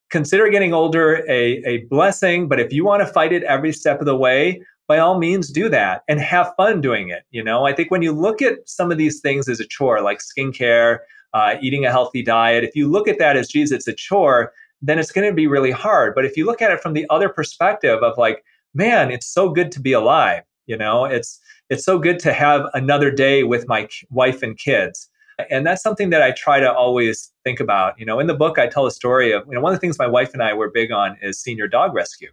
Consider 0.10 0.50
getting 0.50 0.74
older 0.74 1.24
a, 1.30 1.64
a 1.66 1.86
blessing, 1.90 2.48
but 2.48 2.60
if 2.60 2.74
you 2.74 2.84
want 2.84 3.06
to 3.06 3.14
fight 3.14 3.32
it 3.32 3.44
every 3.44 3.72
step 3.72 4.00
of 4.00 4.06
the 4.06 4.16
way, 4.16 4.62
by 4.88 4.98
all 4.98 5.20
means 5.20 5.52
do 5.52 5.70
that 5.70 6.02
and 6.08 6.20
have 6.20 6.52
fun 6.58 6.82
doing 6.82 7.10
it. 7.10 7.24
You 7.30 7.44
know, 7.44 7.66
I 7.66 7.74
think 7.74 7.92
when 7.92 8.02
you 8.02 8.12
look 8.12 8.42
at 8.42 8.68
some 8.68 8.92
of 8.92 8.98
these 8.98 9.20
things 9.20 9.48
as 9.48 9.60
a 9.60 9.68
chore, 9.68 10.02
like 10.02 10.20
skincare, 10.20 11.00
uh, 11.36 11.56
eating 11.62 11.86
a 11.86 11.92
healthy 11.92 12.24
diet, 12.24 12.64
if 12.64 12.76
you 12.76 12.90
look 12.90 13.08
at 13.08 13.20
that 13.20 13.38
as, 13.38 13.50
geez, 13.50 13.72
it's 13.72 13.88
a 13.88 13.94
chore, 13.94 14.52
then 14.82 14.98
it's 14.98 15.12
going 15.12 15.30
to 15.30 15.34
be 15.34 15.46
really 15.46 15.72
hard. 15.72 16.16
But 16.16 16.26
if 16.26 16.36
you 16.36 16.46
look 16.46 16.62
at 16.62 16.72
it 16.72 16.82
from 16.82 16.94
the 16.94 17.06
other 17.12 17.30
perspective 17.30 18.02
of 18.02 18.18
like, 18.18 18.44
man, 18.74 19.12
it's 19.12 19.28
so 19.28 19.50
good 19.50 19.72
to 19.74 19.80
be 19.80 19.94
alive, 19.94 20.44
you 20.66 20.78
know, 20.78 21.06
it's 21.06 21.40
it's 21.70 21.86
so 21.86 22.00
good 22.00 22.20
to 22.20 22.34
have 22.34 22.66
another 22.74 23.12
day 23.12 23.44
with 23.44 23.68
my 23.68 23.88
wife 24.10 24.42
and 24.42 24.58
kids. 24.58 25.09
And 25.50 25.66
that's 25.66 25.82
something 25.82 26.10
that 26.10 26.22
I 26.22 26.32
try 26.32 26.60
to 26.60 26.72
always 26.72 27.32
think 27.44 27.60
about. 27.60 28.00
You 28.00 28.06
know, 28.06 28.20
in 28.20 28.28
the 28.28 28.34
book, 28.34 28.60
I 28.60 28.68
tell 28.68 28.86
a 28.86 28.92
story 28.92 29.32
of, 29.32 29.44
you 29.48 29.54
know, 29.54 29.62
one 29.62 29.74
of 29.74 29.78
the 29.78 29.82
things 29.82 29.98
my 29.98 30.08
wife 30.08 30.34
and 30.34 30.44
I 30.44 30.54
were 30.54 30.70
big 30.70 30.92
on 30.92 31.18
is 31.22 31.40
senior 31.40 31.68
dog 31.68 31.94
rescue. 31.94 32.30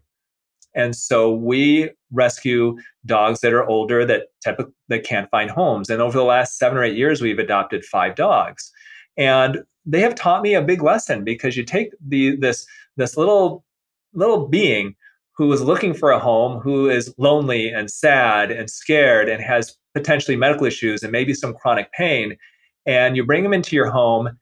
And 0.74 0.94
so 0.94 1.32
we 1.32 1.90
rescue 2.12 2.76
dogs 3.06 3.40
that 3.40 3.54
are 3.54 3.66
older 3.66 4.04
that 4.04 4.24
typically 4.42 4.72
that 4.88 5.04
can't 5.04 5.30
find 5.30 5.50
homes. 5.50 5.88
And 5.88 6.02
over 6.02 6.18
the 6.18 6.24
last 6.24 6.58
seven 6.58 6.76
or 6.76 6.84
eight 6.84 6.96
years, 6.96 7.22
we've 7.22 7.38
adopted 7.38 7.84
five 7.84 8.14
dogs. 8.14 8.70
And 9.16 9.64
they 9.86 10.00
have 10.00 10.14
taught 10.14 10.42
me 10.42 10.54
a 10.54 10.62
big 10.62 10.82
lesson 10.82 11.24
because 11.24 11.56
you 11.56 11.64
take 11.64 11.92
the 12.06 12.36
this 12.36 12.66
this 12.96 13.16
little 13.16 13.64
little 14.12 14.46
being 14.48 14.94
who 15.36 15.52
is 15.52 15.62
looking 15.62 15.94
for 15.94 16.10
a 16.10 16.18
home, 16.18 16.60
who 16.60 16.88
is 16.88 17.14
lonely 17.18 17.68
and 17.70 17.90
sad 17.90 18.50
and 18.50 18.70
scared 18.70 19.28
and 19.28 19.42
has 19.42 19.76
potentially 19.94 20.36
medical 20.36 20.66
issues 20.66 21.02
and 21.02 21.12
maybe 21.12 21.34
some 21.34 21.54
chronic 21.54 21.92
pain, 21.92 22.36
and 22.86 23.16
you 23.16 23.24
bring 23.24 23.42
them 23.42 23.52
into 23.52 23.76
your 23.76 23.90
home. 23.90 24.38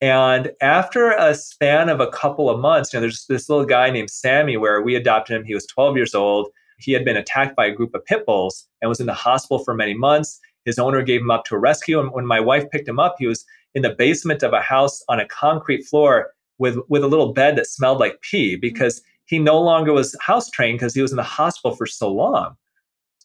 And 0.00 0.52
after 0.60 1.10
a 1.10 1.34
span 1.34 1.88
of 1.88 2.00
a 2.00 2.10
couple 2.10 2.48
of 2.48 2.60
months, 2.60 2.92
you 2.92 2.98
know, 2.98 3.00
there's 3.02 3.26
this 3.26 3.48
little 3.48 3.64
guy 3.64 3.90
named 3.90 4.10
Sammy 4.10 4.56
where 4.56 4.80
we 4.80 4.94
adopted 4.94 5.36
him. 5.36 5.44
He 5.44 5.54
was 5.54 5.66
12 5.66 5.96
years 5.96 6.14
old. 6.14 6.48
He 6.78 6.92
had 6.92 7.04
been 7.04 7.16
attacked 7.16 7.56
by 7.56 7.66
a 7.66 7.72
group 7.72 7.94
of 7.94 8.04
pit 8.04 8.24
bulls 8.24 8.66
and 8.80 8.88
was 8.88 9.00
in 9.00 9.06
the 9.06 9.14
hospital 9.14 9.58
for 9.64 9.74
many 9.74 9.94
months. 9.94 10.38
His 10.64 10.78
owner 10.78 11.02
gave 11.02 11.20
him 11.20 11.30
up 11.30 11.44
to 11.46 11.56
a 11.56 11.58
rescue. 11.58 11.98
And 11.98 12.12
when 12.12 12.26
my 12.26 12.38
wife 12.38 12.70
picked 12.70 12.88
him 12.88 13.00
up, 13.00 13.16
he 13.18 13.26
was 13.26 13.44
in 13.74 13.82
the 13.82 13.90
basement 13.90 14.42
of 14.42 14.52
a 14.52 14.60
house 14.60 15.02
on 15.08 15.18
a 15.18 15.26
concrete 15.26 15.82
floor 15.82 16.30
with, 16.58 16.78
with 16.88 17.02
a 17.02 17.08
little 17.08 17.32
bed 17.32 17.56
that 17.56 17.66
smelled 17.66 17.98
like 17.98 18.20
pee 18.20 18.54
mm-hmm. 18.54 18.60
because 18.60 19.02
he 19.24 19.38
no 19.38 19.60
longer 19.60 19.92
was 19.92 20.16
house 20.20 20.50
trained 20.50 20.78
because 20.78 20.94
he 20.94 21.02
was 21.02 21.12
in 21.12 21.16
the 21.16 21.22
hospital 21.22 21.76
for 21.76 21.86
so 21.86 22.12
long. 22.12 22.56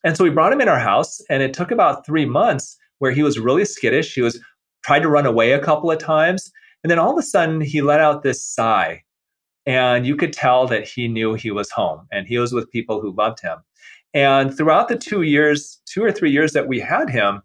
And 0.03 0.17
so 0.17 0.23
we 0.23 0.29
brought 0.29 0.51
him 0.51 0.59
in 0.59 0.67
our 0.67 0.79
house, 0.79 1.21
and 1.29 1.41
it 1.41 1.53
took 1.53 1.71
about 1.71 2.05
three 2.05 2.25
months 2.25 2.77
where 2.99 3.11
he 3.11 3.23
was 3.23 3.39
really 3.39 3.63
skittish. 3.63 4.13
He 4.13 4.21
was 4.21 4.39
tried 4.83 5.01
to 5.01 5.09
run 5.09 5.25
away 5.25 5.51
a 5.51 5.63
couple 5.63 5.91
of 5.91 5.97
times. 5.99 6.51
And 6.83 6.91
then 6.91 6.99
all 6.99 7.11
of 7.11 7.17
a 7.17 7.23
sudden, 7.23 7.61
he 7.61 7.81
let 7.81 7.99
out 7.99 8.23
this 8.23 8.45
sigh. 8.45 9.03
And 9.65 10.05
you 10.05 10.15
could 10.15 10.33
tell 10.33 10.67
that 10.67 10.87
he 10.87 11.07
knew 11.07 11.33
he 11.33 11.51
was 11.51 11.71
home 11.71 12.07
and 12.11 12.27
he 12.27 12.37
was 12.37 12.51
with 12.51 12.71
people 12.71 12.99
who 12.99 13.15
loved 13.15 13.39
him. 13.39 13.59
And 14.13 14.55
throughout 14.55 14.89
the 14.89 14.97
two 14.97 15.21
years, 15.21 15.81
two 15.85 16.03
or 16.03 16.11
three 16.11 16.31
years 16.31 16.51
that 16.51 16.67
we 16.67 16.79
had 16.79 17.09
him, 17.09 17.41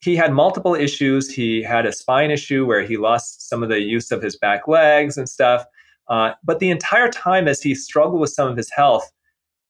he 0.00 0.16
had 0.16 0.32
multiple 0.32 0.74
issues. 0.74 1.30
He 1.30 1.62
had 1.62 1.84
a 1.84 1.92
spine 1.92 2.30
issue 2.30 2.64
where 2.64 2.82
he 2.82 2.96
lost 2.96 3.48
some 3.48 3.62
of 3.62 3.68
the 3.68 3.80
use 3.80 4.10
of 4.10 4.22
his 4.22 4.36
back 4.36 4.66
legs 4.66 5.18
and 5.18 5.28
stuff. 5.28 5.64
Uh, 6.08 6.32
but 6.42 6.58
the 6.58 6.70
entire 6.70 7.10
time, 7.10 7.46
as 7.46 7.62
he 7.62 7.74
struggled 7.74 8.20
with 8.20 8.30
some 8.30 8.48
of 8.48 8.56
his 8.56 8.70
health, 8.70 9.10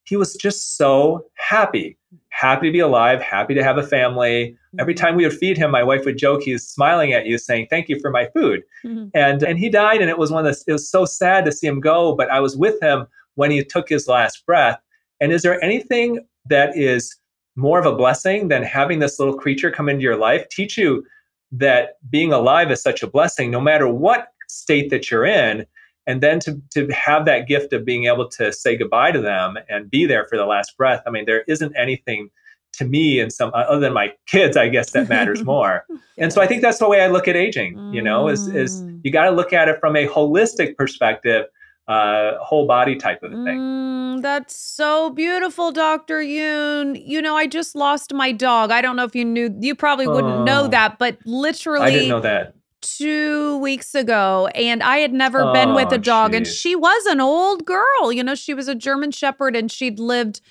he 0.03 0.15
was 0.15 0.35
just 0.35 0.77
so 0.77 1.25
happy 1.35 1.97
happy 2.29 2.67
to 2.67 2.71
be 2.71 2.79
alive, 2.79 3.21
happy 3.21 3.53
to 3.53 3.63
have 3.63 3.77
a 3.77 3.83
family. 3.83 4.57
Every 4.79 4.93
mm-hmm. 4.93 5.05
time 5.05 5.15
we 5.15 5.25
would 5.25 5.37
feed 5.37 5.57
him, 5.57 5.71
my 5.71 5.83
wife 5.83 6.05
would 6.05 6.17
joke, 6.17 6.41
he's 6.43 6.67
smiling 6.67 7.13
at 7.13 7.25
you 7.25 7.37
saying, 7.37 7.67
thank 7.69 7.89
you 7.89 7.99
for 7.99 8.09
my 8.09 8.27
food. 8.33 8.63
Mm-hmm. 8.85 9.09
And, 9.13 9.43
and 9.43 9.59
he 9.59 9.69
died. 9.69 10.01
And 10.01 10.09
it 10.09 10.17
was 10.17 10.31
one 10.31 10.45
of 10.45 10.53
the, 10.53 10.63
it 10.67 10.73
was 10.73 10.89
so 10.89 11.05
sad 11.05 11.45
to 11.45 11.51
see 11.51 11.67
him 11.67 11.79
go, 11.79 12.15
but 12.15 12.29
I 12.29 12.39
was 12.39 12.57
with 12.57 12.81
him 12.81 13.05
when 13.35 13.51
he 13.51 13.63
took 13.63 13.89
his 13.89 14.07
last 14.07 14.45
breath. 14.45 14.79
And 15.19 15.31
is 15.31 15.43
there 15.43 15.63
anything 15.63 16.25
that 16.47 16.75
is 16.75 17.15
more 17.55 17.79
of 17.79 17.85
a 17.85 17.95
blessing 17.95 18.47
than 18.47 18.63
having 18.63 18.99
this 18.99 19.19
little 19.19 19.37
creature 19.37 19.69
come 19.69 19.89
into 19.89 20.01
your 20.01 20.17
life, 20.17 20.47
teach 20.49 20.77
you 20.77 21.05
that 21.51 21.97
being 22.09 22.31
alive 22.31 22.71
is 22.71 22.81
such 22.81 23.03
a 23.03 23.07
blessing, 23.07 23.51
no 23.51 23.59
matter 23.59 23.87
what 23.87 24.29
state 24.47 24.89
that 24.89 25.11
you're 25.11 25.25
in, 25.25 25.65
and 26.07 26.21
then 26.21 26.39
to 26.39 26.61
to 26.71 26.87
have 26.87 27.25
that 27.25 27.47
gift 27.47 27.73
of 27.73 27.85
being 27.85 28.05
able 28.05 28.27
to 28.27 28.51
say 28.51 28.75
goodbye 28.75 29.11
to 29.11 29.21
them 29.21 29.57
and 29.69 29.89
be 29.89 30.05
there 30.05 30.25
for 30.25 30.37
the 30.37 30.45
last 30.45 30.75
breath 30.77 31.01
i 31.05 31.09
mean 31.09 31.25
there 31.25 31.43
isn't 31.47 31.73
anything 31.77 32.29
to 32.73 32.85
me 32.85 33.19
and 33.19 33.33
some 33.33 33.51
other 33.53 33.79
than 33.79 33.93
my 33.93 34.11
kids 34.27 34.57
i 34.57 34.67
guess 34.67 34.91
that 34.91 35.09
matters 35.09 35.43
more 35.43 35.85
and 36.17 36.31
so 36.31 36.41
i 36.41 36.47
think 36.47 36.61
that's 36.61 36.79
the 36.79 36.87
way 36.87 37.01
i 37.01 37.07
look 37.07 37.27
at 37.27 37.35
aging 37.35 37.77
you 37.93 38.01
know 38.01 38.27
is 38.27 38.47
is 38.47 38.81
mm. 38.81 38.99
you 39.03 39.11
got 39.11 39.25
to 39.25 39.31
look 39.31 39.53
at 39.53 39.67
it 39.67 39.79
from 39.79 39.95
a 39.95 40.07
holistic 40.07 40.75
perspective 40.75 41.45
uh, 41.87 42.37
whole 42.39 42.67
body 42.67 42.95
type 42.95 43.21
of 43.21 43.31
thing. 43.31 43.57
Mm, 43.59 44.21
that's 44.21 44.55
so 44.55 45.09
beautiful, 45.09 45.71
Dr. 45.71 46.21
Youn. 46.21 46.95
You 46.95 47.21
know, 47.21 47.35
I 47.35 47.47
just 47.47 47.75
lost 47.75 48.13
my 48.13 48.31
dog. 48.31 48.71
I 48.71 48.81
don't 48.81 48.95
know 48.95 49.03
if 49.03 49.13
you 49.13 49.25
knew, 49.25 49.53
you 49.59 49.75
probably 49.75 50.07
wouldn't 50.07 50.31
oh, 50.31 50.43
know 50.43 50.67
that, 50.67 50.99
but 50.99 51.17
literally, 51.25 51.85
I 51.85 51.89
didn't 51.89 52.07
know 52.07 52.21
that 52.21 52.55
two 52.81 53.57
weeks 53.57 53.95
ago 53.95 54.47
and 54.55 54.81
I 54.83 54.97
had 54.97 55.13
never 55.13 55.41
oh, 55.41 55.53
been 55.53 55.73
with 55.73 55.91
oh, 55.91 55.95
a 55.95 55.97
dog. 55.97 56.31
Geez. 56.31 56.37
And 56.37 56.47
she 56.47 56.75
was 56.75 57.05
an 57.05 57.21
old 57.21 57.65
girl. 57.65 58.11
You 58.11 58.23
know, 58.23 58.35
she 58.35 58.53
was 58.53 58.67
a 58.67 58.75
German 58.75 59.11
Shepherd 59.11 59.55
and 59.55 59.71
she'd 59.71 59.99
lived 59.99 60.41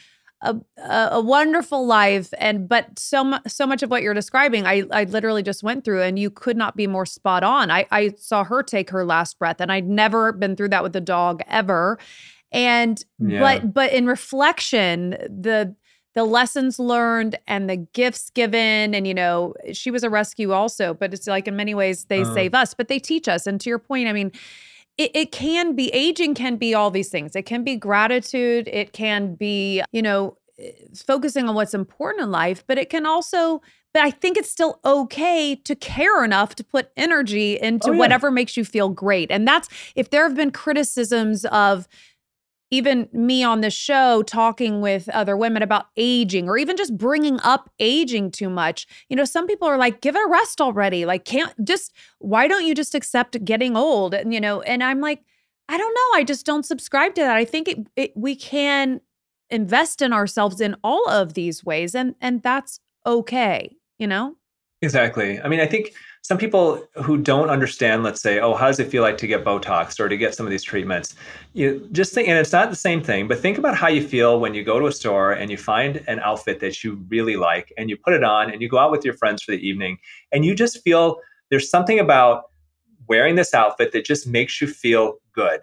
a, 0.43 0.57
a, 0.79 1.21
wonderful 1.21 1.87
life. 1.87 2.33
And 2.39 2.69
but 2.69 2.99
so 2.99 3.25
much 3.25 3.43
so 3.47 3.67
much 3.67 3.83
of 3.83 3.91
what 3.91 4.03
you're 4.03 4.15
describing, 4.15 4.67
I 4.67 4.85
I 4.91 5.05
literally 5.05 5.43
just 5.43 5.63
went 5.63 5.85
through 5.85 6.03
and 6.03 6.19
you 6.19 6.31
could 6.31 6.57
not 6.57 6.77
be 6.77 6.87
more 6.87 7.07
spot 7.07 7.43
on. 7.43 7.71
I, 7.71 7.87
I 7.91 8.15
saw 8.17 8.45
her 8.45 8.63
take 8.63 8.91
her 8.91 9.05
last 9.05 9.39
breath 9.39 9.61
and 9.61 9.71
I'd 9.71 9.89
never 9.89 10.33
been 10.33 10.57
through 10.57 10.71
that 10.71 10.83
with 10.83 10.97
a 10.97 11.01
dog 11.01 11.43
ever. 11.47 11.99
And 12.53 13.03
yeah. 13.19 13.41
but 13.41 13.75
but 13.75 13.93
in 13.93 14.07
reflection, 14.07 15.11
the 15.11 15.75
the 16.15 16.25
lessons 16.25 16.79
learned 16.79 17.39
and 17.47 17.71
the 17.71 17.77
gifts 17.77 18.31
given 18.31 18.95
and 18.95 19.07
you 19.07 19.15
know 19.15 19.55
she 19.73 19.91
was 19.91 20.03
a 20.03 20.11
rescue 20.11 20.53
also 20.53 20.95
but 20.95 21.13
it's 21.15 21.27
like 21.27 21.47
in 21.47 21.57
many 21.57 21.75
ways 21.75 22.05
they 22.07 22.23
uh 22.23 22.35
save 22.35 22.55
us 22.55 22.75
but 22.75 22.89
they 22.89 22.99
teach 22.99 23.29
us 23.29 23.47
and 23.47 23.61
to 23.61 23.69
your 23.69 23.79
point 23.79 24.09
i 24.09 24.13
mean 24.13 24.31
it, 24.99 25.11
it 25.15 25.33
can 25.33 25.75
be 25.75 25.89
aging 25.95 26.35
can 26.35 26.57
be 26.57 26.75
all 26.75 26.91
these 26.91 27.09
things 27.09 27.37
it 27.37 27.43
can 27.43 27.63
be 27.63 27.77
gratitude 27.77 28.69
it 28.73 28.93
can 28.93 29.35
be 29.35 29.83
you 29.93 30.03
know 30.03 30.37
focusing 30.95 31.49
on 31.49 31.55
what's 31.55 31.75
important 31.75 32.23
in 32.23 32.31
life 32.31 32.65
but 32.67 32.77
it 32.77 32.91
can 32.91 33.07
also 33.07 33.61
but 33.93 34.03
I 34.03 34.11
think 34.11 34.37
it's 34.37 34.51
still 34.51 34.79
okay 34.85 35.57
to 35.57 35.75
care 35.75 36.25
enough 36.25 36.55
to 36.57 36.65
put 36.65 36.91
energy 36.97 37.59
into 37.61 37.91
oh, 37.91 37.93
yeah. 37.93 37.99
whatever 37.99 38.31
makes 38.31 38.57
you 38.57 38.65
feel 38.65 38.89
great. 38.89 39.31
And 39.31 39.47
that's 39.49 39.69
if 39.97 40.11
there 40.11 40.23
have 40.23 40.37
been 40.37 40.53
criticisms 40.53 41.45
of 41.47 41.89
even 42.71 43.09
me 43.13 43.43
on 43.43 43.61
the 43.61 43.71
show 43.71 44.23
talking 44.23 44.81
with 44.81 45.09
other 45.11 45.37
women 45.37 45.63
about 45.63 45.87
aging 45.97 46.49
or 46.49 46.57
even 46.57 46.77
just 46.77 46.97
bringing 46.97 47.41
up 47.43 47.71
aging 47.79 48.31
too 48.31 48.49
much. 48.49 48.87
You 49.09 49.17
know, 49.17 49.25
some 49.25 49.47
people 49.47 49.67
are 49.67 49.79
like, 49.79 50.01
give 50.01 50.15
it 50.15 50.25
a 50.25 50.29
rest 50.29 50.61
already. 50.61 51.05
Like, 51.05 51.25
can't 51.25 51.53
just, 51.65 51.93
why 52.19 52.47
don't 52.47 52.65
you 52.65 52.75
just 52.75 52.95
accept 52.95 53.45
getting 53.45 53.77
old? 53.77 54.15
And, 54.15 54.33
you 54.33 54.41
know, 54.41 54.61
and 54.63 54.85
I'm 54.85 55.01
like, 55.01 55.25
I 55.69 55.79
don't 55.79 55.95
know. 55.95 56.19
I 56.19 56.25
just 56.25 56.47
don't 56.47 56.65
subscribe 56.65 57.15
to 57.17 57.23
that. 57.23 57.37
I 57.37 57.45
think 57.45 57.69
it, 57.69 57.79
it, 57.97 58.13
we 58.17 58.37
can 58.37 59.01
invest 59.51 60.01
in 60.01 60.13
ourselves 60.13 60.61
in 60.61 60.77
all 60.85 61.09
of 61.09 61.35
these 61.35 61.65
ways 61.65 61.95
and 61.95 62.15
and 62.21 62.41
that's 62.43 62.79
okay, 63.05 63.77
you 63.99 64.07
know? 64.07 64.37
Exactly. 64.81 65.41
I 65.41 65.49
mean, 65.49 65.61
I 65.61 65.67
think 65.67 65.93
some 66.23 66.39
people 66.39 66.87
who 66.97 67.17
don't 67.17 67.49
understand, 67.49 68.03
let's 68.03 68.21
say, 68.21 68.41
oh, 68.41 68.55
how 68.55 68.67
does 68.67 68.79
it 68.79 68.89
feel 68.89 69.03
like 69.03 69.17
to 69.19 69.27
get 69.27 69.45
Botox 69.45 69.99
or 69.99 70.09
to 70.09 70.17
get 70.17 70.35
some 70.35 70.47
of 70.47 70.51
these 70.51 70.63
treatments? 70.63 71.15
You 71.55 71.89
just 71.93 72.13
think, 72.13 72.29
and 72.29 72.39
it's 72.39 72.53
not 72.53 72.71
the 72.71 72.77
same 72.77 73.03
thing, 73.03 73.27
but 73.27 73.41
think 73.41 73.59
about 73.59 73.75
how 73.75 73.89
you 73.89 74.07
feel 74.07 74.39
when 74.39 74.53
you 74.55 74.63
go 74.63 74.79
to 74.79 74.87
a 74.87 74.93
store 74.93 75.33
and 75.33 75.51
you 75.51 75.57
find 75.57 76.05
an 76.09 76.21
outfit 76.21 76.61
that 76.61 76.85
you 76.85 77.05
really 77.09 77.37
like 77.37 77.73
and 77.79 77.89
you 77.89 77.97
put 77.97 78.13
it 78.13 78.23
on 78.23 78.51
and 78.51 78.61
you 78.61 78.69
go 78.69 78.79
out 78.79 78.91
with 78.91 79.05
your 79.05 79.15
friends 79.15 79.43
for 79.43 79.53
the 79.53 79.67
evening 79.67 79.99
and 80.31 80.45
you 80.45 80.55
just 80.55 80.83
feel 80.83 81.21
there's 81.49 81.71
something 81.71 81.99
about 81.99 82.45
wearing 83.09 83.35
this 83.35 83.55
outfit 83.55 83.93
that 83.93 84.05
just 84.05 84.27
makes 84.27 84.61
you 84.61 84.69
feel 84.69 85.15
good. 85.33 85.61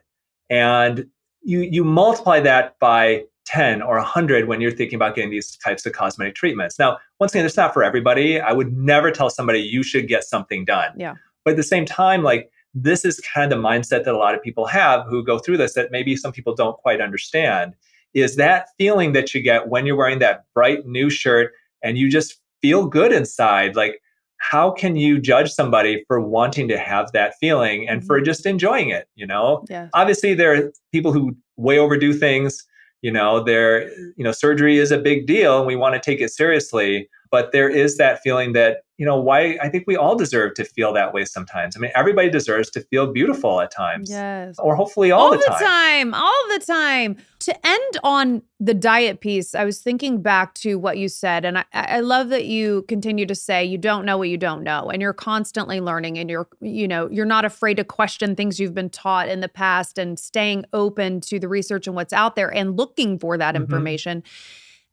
And 0.49 1.07
you 1.43 1.61
you 1.61 1.83
multiply 1.83 2.39
that 2.41 2.77
by 2.79 3.23
10 3.47 3.81
or 3.81 3.95
100 3.95 4.47
when 4.47 4.59
you're 4.59 4.71
thinking 4.71 4.97
about 4.97 5.15
getting 5.15 5.31
these 5.31 5.55
types 5.57 5.85
of 5.85 5.93
cosmetic 5.93 6.35
treatments. 6.35 6.77
Now, 6.77 6.97
once 7.19 7.33
again, 7.33 7.45
it's 7.45 7.55
not 7.57 7.73
for 7.73 7.83
everybody. 7.83 8.39
I 8.41 8.51
would 8.51 8.75
never 8.77 9.09
tell 9.09 9.29
somebody 9.29 9.59
you 9.59 9.83
should 9.83 10.07
get 10.07 10.23
something 10.25 10.65
done. 10.65 10.91
Yeah. 10.97 11.15
But 11.45 11.51
at 11.51 11.57
the 11.57 11.63
same 11.63 11.85
time, 11.85 12.23
like 12.23 12.51
this 12.73 13.05
is 13.05 13.21
kind 13.21 13.51
of 13.51 13.57
the 13.57 13.63
mindset 13.67 14.03
that 14.03 14.07
a 14.13 14.17
lot 14.17 14.35
of 14.35 14.43
people 14.43 14.65
have 14.67 15.05
who 15.07 15.23
go 15.23 15.39
through 15.39 15.57
this 15.57 15.73
that 15.73 15.91
maybe 15.91 16.15
some 16.17 16.33
people 16.33 16.53
don't 16.53 16.77
quite 16.77 16.99
understand 16.99 17.73
is 18.13 18.35
that 18.35 18.67
feeling 18.77 19.13
that 19.13 19.33
you 19.33 19.41
get 19.41 19.69
when 19.69 19.85
you're 19.85 19.95
wearing 19.95 20.19
that 20.19 20.43
bright 20.53 20.85
new 20.85 21.09
shirt 21.09 21.53
and 21.83 21.97
you 21.97 22.09
just 22.09 22.39
feel 22.61 22.85
good 22.85 23.13
inside. 23.13 23.75
Like, 23.77 24.01
how 24.39 24.71
can 24.71 24.95
you 24.97 25.19
judge 25.19 25.51
somebody 25.51 26.03
for 26.07 26.19
wanting 26.19 26.67
to 26.67 26.77
have 26.77 27.11
that 27.13 27.35
feeling 27.39 27.87
and 27.87 28.05
for 28.05 28.19
Mhm. 28.19 28.25
just 28.25 28.45
enjoying 28.45 28.89
it? 28.89 29.07
You 29.15 29.25
know, 29.25 29.63
Yeah. 29.69 29.87
obviously 29.93 30.33
there 30.33 30.53
are 30.53 30.71
people 30.91 31.13
who 31.13 31.35
way 31.55 31.79
overdo 31.79 32.13
things. 32.13 32.63
You 33.07 33.13
know, 33.13 33.41
there, 33.41 33.89
you 34.17 34.23
know, 34.25 34.33
surgery 34.33 34.79
is 34.79 34.91
a 34.91 34.97
big 34.97 35.27
deal 35.27 35.59
and 35.59 35.65
we 35.65 35.77
want 35.77 35.95
to 35.95 36.01
take 36.01 36.19
it 36.19 36.29
seriously. 36.29 37.07
But 37.31 37.51
there 37.51 37.69
is 37.69 37.97
that 37.97 38.21
feeling 38.21 38.53
that, 38.53 38.77
you 38.97 39.05
know, 39.05 39.19
why 39.19 39.57
I 39.61 39.69
think 39.69 39.83
we 39.85 39.95
all 39.95 40.15
deserve 40.15 40.53
to 40.55 40.63
feel 40.65 40.91
that 40.93 41.13
way 41.13 41.25
sometimes. 41.25 41.75
I 41.75 41.79
mean, 41.79 41.91
everybody 41.95 42.29
deserves 42.29 42.69
to 42.71 42.81
feel 42.81 43.11
beautiful 43.11 43.61
at 43.61 43.71
times. 43.71 44.09
Yes. 44.09 44.55
Or 44.59 44.75
hopefully 44.75 45.11
all, 45.11 45.25
all 45.25 45.31
the 45.31 45.55
time. 45.59 46.13
all 46.13 46.43
the 46.49 46.63
time. 46.65 47.17
To 47.41 47.67
end 47.67 47.97
on 48.03 48.41
the 48.59 48.73
diet 48.73 49.19
piece, 49.21 49.53
I 49.53 49.63
was 49.63 49.79
thinking 49.79 50.21
back 50.21 50.55
to 50.55 50.75
what 50.79 50.97
you 50.97 51.07
said, 51.07 51.45
and 51.45 51.59
I, 51.59 51.65
I 51.71 51.99
love 51.99 52.29
that 52.29 52.45
you 52.45 52.83
continue 52.87 53.25
to 53.27 53.35
say 53.35 53.63
you 53.63 53.77
don't 53.77 54.05
know 54.05 54.17
what 54.17 54.29
you 54.29 54.37
don't 54.37 54.63
know, 54.63 54.89
and 54.89 55.01
you're 55.01 55.13
constantly 55.13 55.79
learning, 55.79 56.17
and 56.17 56.29
you're 56.29 56.47
you 56.61 56.87
know 56.87 57.07
you're 57.11 57.25
not 57.25 57.45
afraid 57.45 57.77
to 57.77 57.83
question 57.83 58.35
things 58.35 58.59
you've 58.59 58.73
been 58.73 58.89
taught 58.89 59.29
in 59.29 59.39
the 59.41 59.47
past, 59.47 59.97
and 59.99 60.17
staying 60.19 60.65
open 60.73 61.21
to 61.21 61.39
the 61.39 61.47
research 61.47 61.85
and 61.85 61.95
what's 61.95 62.11
out 62.11 62.35
there, 62.35 62.51
and 62.53 62.75
looking 62.75 63.19
for 63.19 63.37
that 63.37 63.53
Mhm. 63.53 63.59
information. 63.61 64.23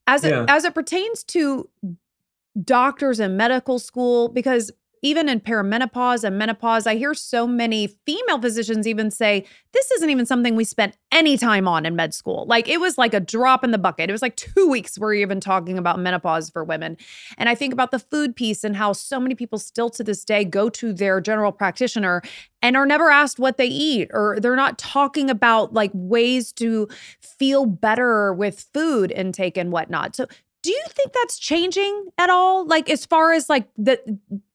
As 0.07 0.22
it 0.22 0.30
Yeah. 0.32 0.45
as 0.47 0.64
it 0.64 0.74
pertains 0.74 1.24
to 1.24 1.68
doctors 2.62 3.20
and 3.20 3.36
medical 3.36 3.78
school, 3.78 4.28
because 4.28 4.70
even 5.05 5.28
in 5.28 5.38
perimenopause 5.38 6.24
and 6.24 6.38
menopause, 6.38 6.86
I 6.86 6.94
hear 6.94 7.12
so 7.12 7.46
many 7.46 7.88
female 8.07 8.40
physicians 8.40 8.86
even 8.86 9.11
say, 9.11 9.44
this 9.74 9.90
isn't 9.90 10.09
even 10.09 10.24
something 10.24 10.57
we 10.57 10.64
spent 10.64 10.96
any 11.12 11.36
time 11.36 11.68
on 11.68 11.84
in 11.84 11.94
med 11.94 12.14
school. 12.14 12.46
Like 12.48 12.68
it 12.68 12.80
was 12.80 12.96
like 12.96 13.12
a 13.12 13.20
drop 13.20 13.64
in 13.64 13.70
the 13.70 13.76
bucket. 13.76 14.09
It 14.09 14.12
was 14.12 14.22
like 14.22 14.36
two 14.36 14.66
weeks 14.66 14.98
we're 14.98 15.12
even 15.12 15.40
talking 15.40 15.76
about 15.76 15.98
menopause 15.98 16.48
for 16.48 16.64
women. 16.64 16.96
And 17.36 17.50
I 17.50 17.55
think 17.55 17.74
about 17.74 17.90
the 17.90 17.98
food 17.98 18.34
piece 18.34 18.64
and 18.64 18.74
how 18.74 18.94
so 18.94 19.20
many 19.20 19.34
people 19.34 19.59
still 19.59 19.90
to 19.90 20.02
this 20.02 20.24
day 20.24 20.42
go 20.42 20.70
to 20.70 20.94
their 20.94 21.20
general 21.20 21.52
practitioner 21.52 22.22
and 22.62 22.74
are 22.74 22.86
never 22.86 23.11
asked 23.11 23.38
what 23.38 23.59
they 23.59 23.66
eat 23.66 24.09
or 24.14 24.38
they're 24.40 24.57
not 24.57 24.78
talking 24.78 25.28
about 25.28 25.74
like 25.74 25.90
ways 25.92 26.50
to 26.55 26.88
feel 27.20 27.66
better 27.66 28.32
with 28.32 28.66
food 28.72 29.12
intake 29.12 29.59
and 29.59 29.70
whatnot. 29.70 30.16
So 30.16 30.26
do 30.64 30.70
you 30.70 30.82
think 30.88 31.12
that's 31.12 31.38
changing 31.38 32.06
at 32.16 32.30
all? 32.30 32.66
Like 32.66 32.88
as 32.88 33.04
far 33.04 33.32
as 33.32 33.50
like 33.50 33.68
the 33.76 34.00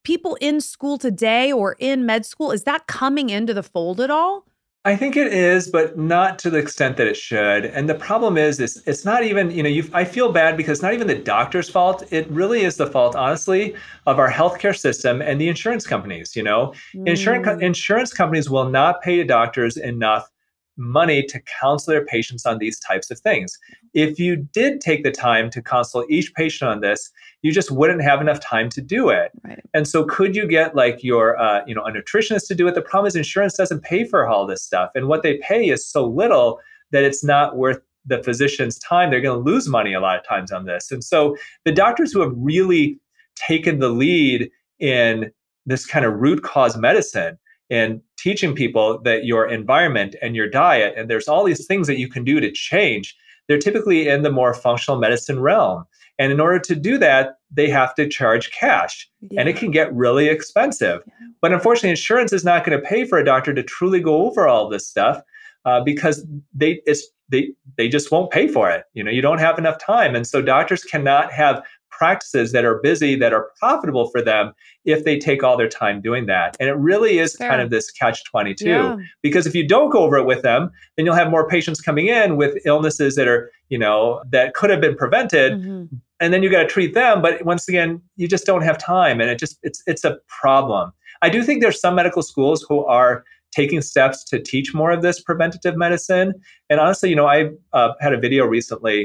people 0.03 0.38
in 0.41 0.60
school 0.60 0.97
today 0.97 1.51
or 1.51 1.76
in 1.80 2.05
med 2.05 2.26
school, 2.26 2.51
is 2.51 2.64
that 2.64 2.88
coming 2.88 3.30
into 3.30 3.53
the 3.53 3.62
fold 3.64 4.01
at 4.01 4.10
all? 4.10 4.45
I 4.86 4.95
think 4.95 5.16
it 5.16 5.32
is, 5.32 5.68
but 5.68 5.97
not 5.99 6.39
to 6.39 6.49
the 6.49 6.57
extent 6.57 6.97
that 6.97 7.05
it 7.05 7.16
should. 7.16 7.66
And 7.66 7.88
the 7.88 7.93
problem 7.93 8.38
is, 8.38 8.60
is 8.60 8.82
it's 8.88 9.05
not 9.05 9.24
even, 9.24 9.51
you 9.51 9.62
know, 9.62 9.89
I 9.93 10.03
feel 10.03 10.32
bad 10.32 10.57
because 10.57 10.80
it's 10.80 10.82
not 10.82 10.93
even 10.93 11.05
the 11.05 11.16
doctor's 11.16 11.70
fault. 11.70 12.03
It 12.12 12.28
really 12.32 12.62
is 12.62 12.78
the 12.78 12.88
fault, 12.88 13.16
honestly, 13.16 13.76
of 14.07 14.18
our 14.18 14.32
healthcare 14.32 14.76
system 14.76 15.22
and 15.22 15.39
the 15.39 15.49
insurance 15.49 15.86
companies. 15.86 16.36
You 16.36 16.43
know, 16.43 16.74
insurance 17.05 17.45
Mm. 17.45 17.62
insurance 17.62 18.14
companies 18.14 18.49
will 18.49 18.70
not 18.70 19.01
pay 19.03 19.24
doctors 19.24 19.78
enough 19.78 20.32
money 20.80 21.24
to 21.24 21.40
counsel 21.62 21.92
their 21.92 22.06
patients 22.06 22.46
on 22.46 22.58
these 22.58 22.80
types 22.80 23.12
of 23.12 23.20
things. 23.20 23.56
If 23.94 24.18
you 24.18 24.38
did 24.38 24.82
take 24.82 25.04
the 25.04 25.12
time 25.12 25.50
to 25.52 25.62
counsel 25.62 26.06
each 26.10 26.34
patient 26.34 26.70
on 26.70 26.82
this, 26.82 27.12
you 27.42 27.52
just 27.52 27.70
wouldn't 27.70 28.02
have 28.02 28.22
enough 28.22 28.40
time 28.40 28.70
to 28.70 28.82
do 28.82 29.10
it. 29.10 29.32
Right. 29.44 29.60
And 29.74 29.88
so, 29.88 30.06
could 30.06 30.36
you 30.36 30.48
get 30.48 30.76
like 30.76 31.04
your, 31.04 31.38
uh, 31.40 31.62
you 31.68 31.76
know, 31.76 31.84
a 31.84 31.92
nutritionist 31.92 32.48
to 32.48 32.56
do 32.56 32.68
it? 32.68 32.76
The 32.76 32.82
problem 32.82 33.08
is 33.08 33.16
insurance 33.16 33.56
doesn't 33.56 33.84
pay 33.84 34.06
for 34.06 34.28
all 34.28 34.48
this 34.48 34.64
stuff, 34.64 34.92
and 34.96 35.08
what 35.08 35.22
they 35.24 35.38
pay 35.38 35.70
is 35.70 35.86
so 35.86 36.06
little 36.06 36.60
that 36.92 37.04
it's 37.04 37.24
not 37.24 37.58
worth 37.58 37.80
the 38.06 38.24
physician's 38.24 38.80
time. 38.80 39.12
They're 39.12 39.22
going 39.22 39.38
to 39.38 39.52
lose 39.52 39.68
money 39.68 39.94
a 39.94 40.00
lot 40.00 40.18
of 40.18 40.26
times 40.26 40.52
on 40.52 40.66
this. 40.66 40.92
And 40.92 41.04
so, 41.04 41.36
the 41.66 41.72
doctors 41.72 42.12
who 42.12 42.22
have 42.22 42.34
really 42.36 43.00
taken 43.36 43.80
the 43.80 43.90
lead 43.90 44.50
in 44.80 45.32
this 45.66 45.86
kind 45.86 46.06
of 46.06 46.14
root 46.14 46.44
cause 46.44 46.78
medicine 46.78 47.38
and 47.70 48.02
teaching 48.20 48.53
people 48.53 48.99
that 49.01 49.26
your 49.26 49.47
environment 49.47 50.15
and 50.22 50.36
your 50.36 50.49
diet 50.49 50.93
and 50.97 51.09
there's 51.09 51.28
all 51.28 51.43
these 51.43 51.65
things 51.65 51.88
that 51.88 51.99
you 51.99 52.09
can 52.09 52.24
do 52.24 52.39
to 52.39 52.51
change 52.51 53.15
they're 53.49 53.57
typically 53.57 54.07
in 54.07 54.22
the 54.22 54.32
more 54.32 54.53
functional 54.53 54.99
medicine 54.99 55.41
realm. 55.41 55.84
And 56.20 56.32
in 56.32 56.39
order 56.39 56.59
to 56.59 56.76
do 56.76 56.97
that 56.99 57.36
they 57.51 57.67
have 57.70 57.95
to 57.95 58.07
charge 58.07 58.51
cash 58.51 59.09
and 59.36 59.49
it 59.49 59.55
can 59.55 59.72
get 59.72 59.93
really 59.93 60.28
expensive. 60.28 61.01
But 61.41 61.51
unfortunately 61.51 61.89
insurance 61.89 62.32
is 62.32 62.45
not 62.45 62.63
going 62.63 62.80
to 62.80 62.86
pay 62.86 63.05
for 63.05 63.17
a 63.17 63.26
doctor 63.26 63.53
to 63.53 63.63
truly 63.63 63.99
go 63.99 64.28
over 64.28 64.47
all 64.47 64.70
this 64.70 64.88
stuff 64.88 65.22
uh, 65.65 65.82
because 65.82 66.26
they 66.53 66.82
it's 66.86 67.07
they 67.30 67.51
they 67.78 67.88
just 67.88 68.11
won't 68.11 68.32
pay 68.32 68.47
for 68.47 68.70
it. 68.70 68.84
You 68.93 69.03
know 69.03 69.11
you 69.11 69.22
don't 69.22 69.39
have 69.39 69.57
enough 69.57 69.80
time. 69.80 70.15
And 70.15 70.28
so 70.28 70.41
doctors 70.41 70.84
cannot 70.84 71.32
have 71.32 71.63
practices 72.00 72.52
that 72.54 72.64
are 72.64 72.76
busy 72.89 73.14
that 73.16 73.34
are 73.34 73.50
profitable 73.60 74.08
for 74.10 74.22
them 74.22 74.54
if 74.86 75.04
they 75.04 75.20
take 75.20 75.43
all 75.43 75.58
their 75.58 75.68
time 75.68 76.02
doing 76.02 76.26
that. 76.28 76.56
And 76.60 76.70
it 76.70 76.78
really 76.89 77.20
is 77.20 77.36
kind 77.36 77.62
of 77.62 77.70
this 77.70 77.91
catch 77.91 78.24
22 78.24 78.66
Yeah. 78.66 78.95
because 79.22 79.45
if 79.45 79.54
you 79.54 79.68
don't 79.68 79.89
go 79.89 80.00
over 80.06 80.18
it 80.18 80.26
with 80.26 80.41
them 80.41 80.72
then 80.95 81.06
you'll 81.06 81.16
have 81.24 81.30
more 81.30 81.47
patients 81.56 81.82
coming 81.82 82.08
in 82.08 82.38
with 82.38 82.58
illnesses 82.66 83.16
that 83.18 83.28
are 83.28 83.52
you 83.68 83.78
know 83.78 84.24
that 84.32 84.54
could 84.54 84.70
have 84.70 84.82
been 84.82 84.95
prevented 84.95 85.52
Mhm. 85.62 85.89
and 86.22 86.34
then 86.34 86.41
you 86.43 86.50
got 86.50 86.64
to 86.64 86.68
treat 86.76 86.93
them. 86.93 87.22
But 87.22 87.43
once 87.54 87.68
again 87.68 88.02
you 88.16 88.28
just 88.36 88.45
don't 88.45 88.64
have 88.70 88.78
time 88.78 89.20
and 89.22 89.30
it 89.30 89.38
just 89.38 89.60
it's 89.68 89.84
it's 89.91 90.06
a 90.06 90.18
problem. 90.41 90.86
I 91.22 91.30
do 91.30 91.43
think 91.43 91.62
there's 91.62 91.82
some 91.82 91.95
medical 91.95 92.24
schools 92.32 92.66
who 92.70 92.86
are 92.86 93.26
taking 93.52 93.82
steps 93.82 94.24
to 94.32 94.39
teach 94.52 94.74
more 94.74 94.91
of 94.91 95.02
this 95.02 95.20
preventative 95.20 95.76
medicine. 95.76 96.30
And 96.70 96.80
honestly 96.80 97.10
you 97.12 97.18
know 97.20 97.28
i 97.38 97.39
uh, 97.74 97.89
had 98.00 98.14
a 98.14 98.20
video 98.26 98.45
recently 98.58 98.97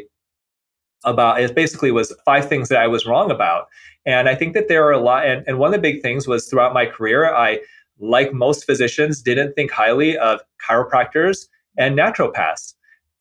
about 1.05 1.41
it 1.41 1.55
basically 1.55 1.91
was 1.91 2.15
five 2.25 2.49
things 2.49 2.69
that 2.69 2.81
i 2.81 2.87
was 2.87 3.07
wrong 3.07 3.31
about 3.31 3.69
and 4.07 4.29
i 4.29 4.35
think 4.35 4.55
that 4.55 4.69
there 4.69 4.87
are 4.87 4.93
a 4.93 5.01
lot 5.01 5.27
and, 5.27 5.45
and 5.47 5.59
one 5.59 5.69
of 5.69 5.73
the 5.73 5.79
big 5.79 6.03
things 6.03 6.27
was 6.27 6.49
throughout 6.49 6.75
my 6.75 6.87
career 6.87 7.35
i 7.35 7.59
like 7.99 8.33
most 8.33 8.65
physicians 8.65 9.23
didn't 9.23 9.53
think 9.55 9.71
highly 9.71 10.17
of 10.19 10.41
chiropractors 10.69 11.47
and 11.79 11.97
naturopaths 11.99 12.75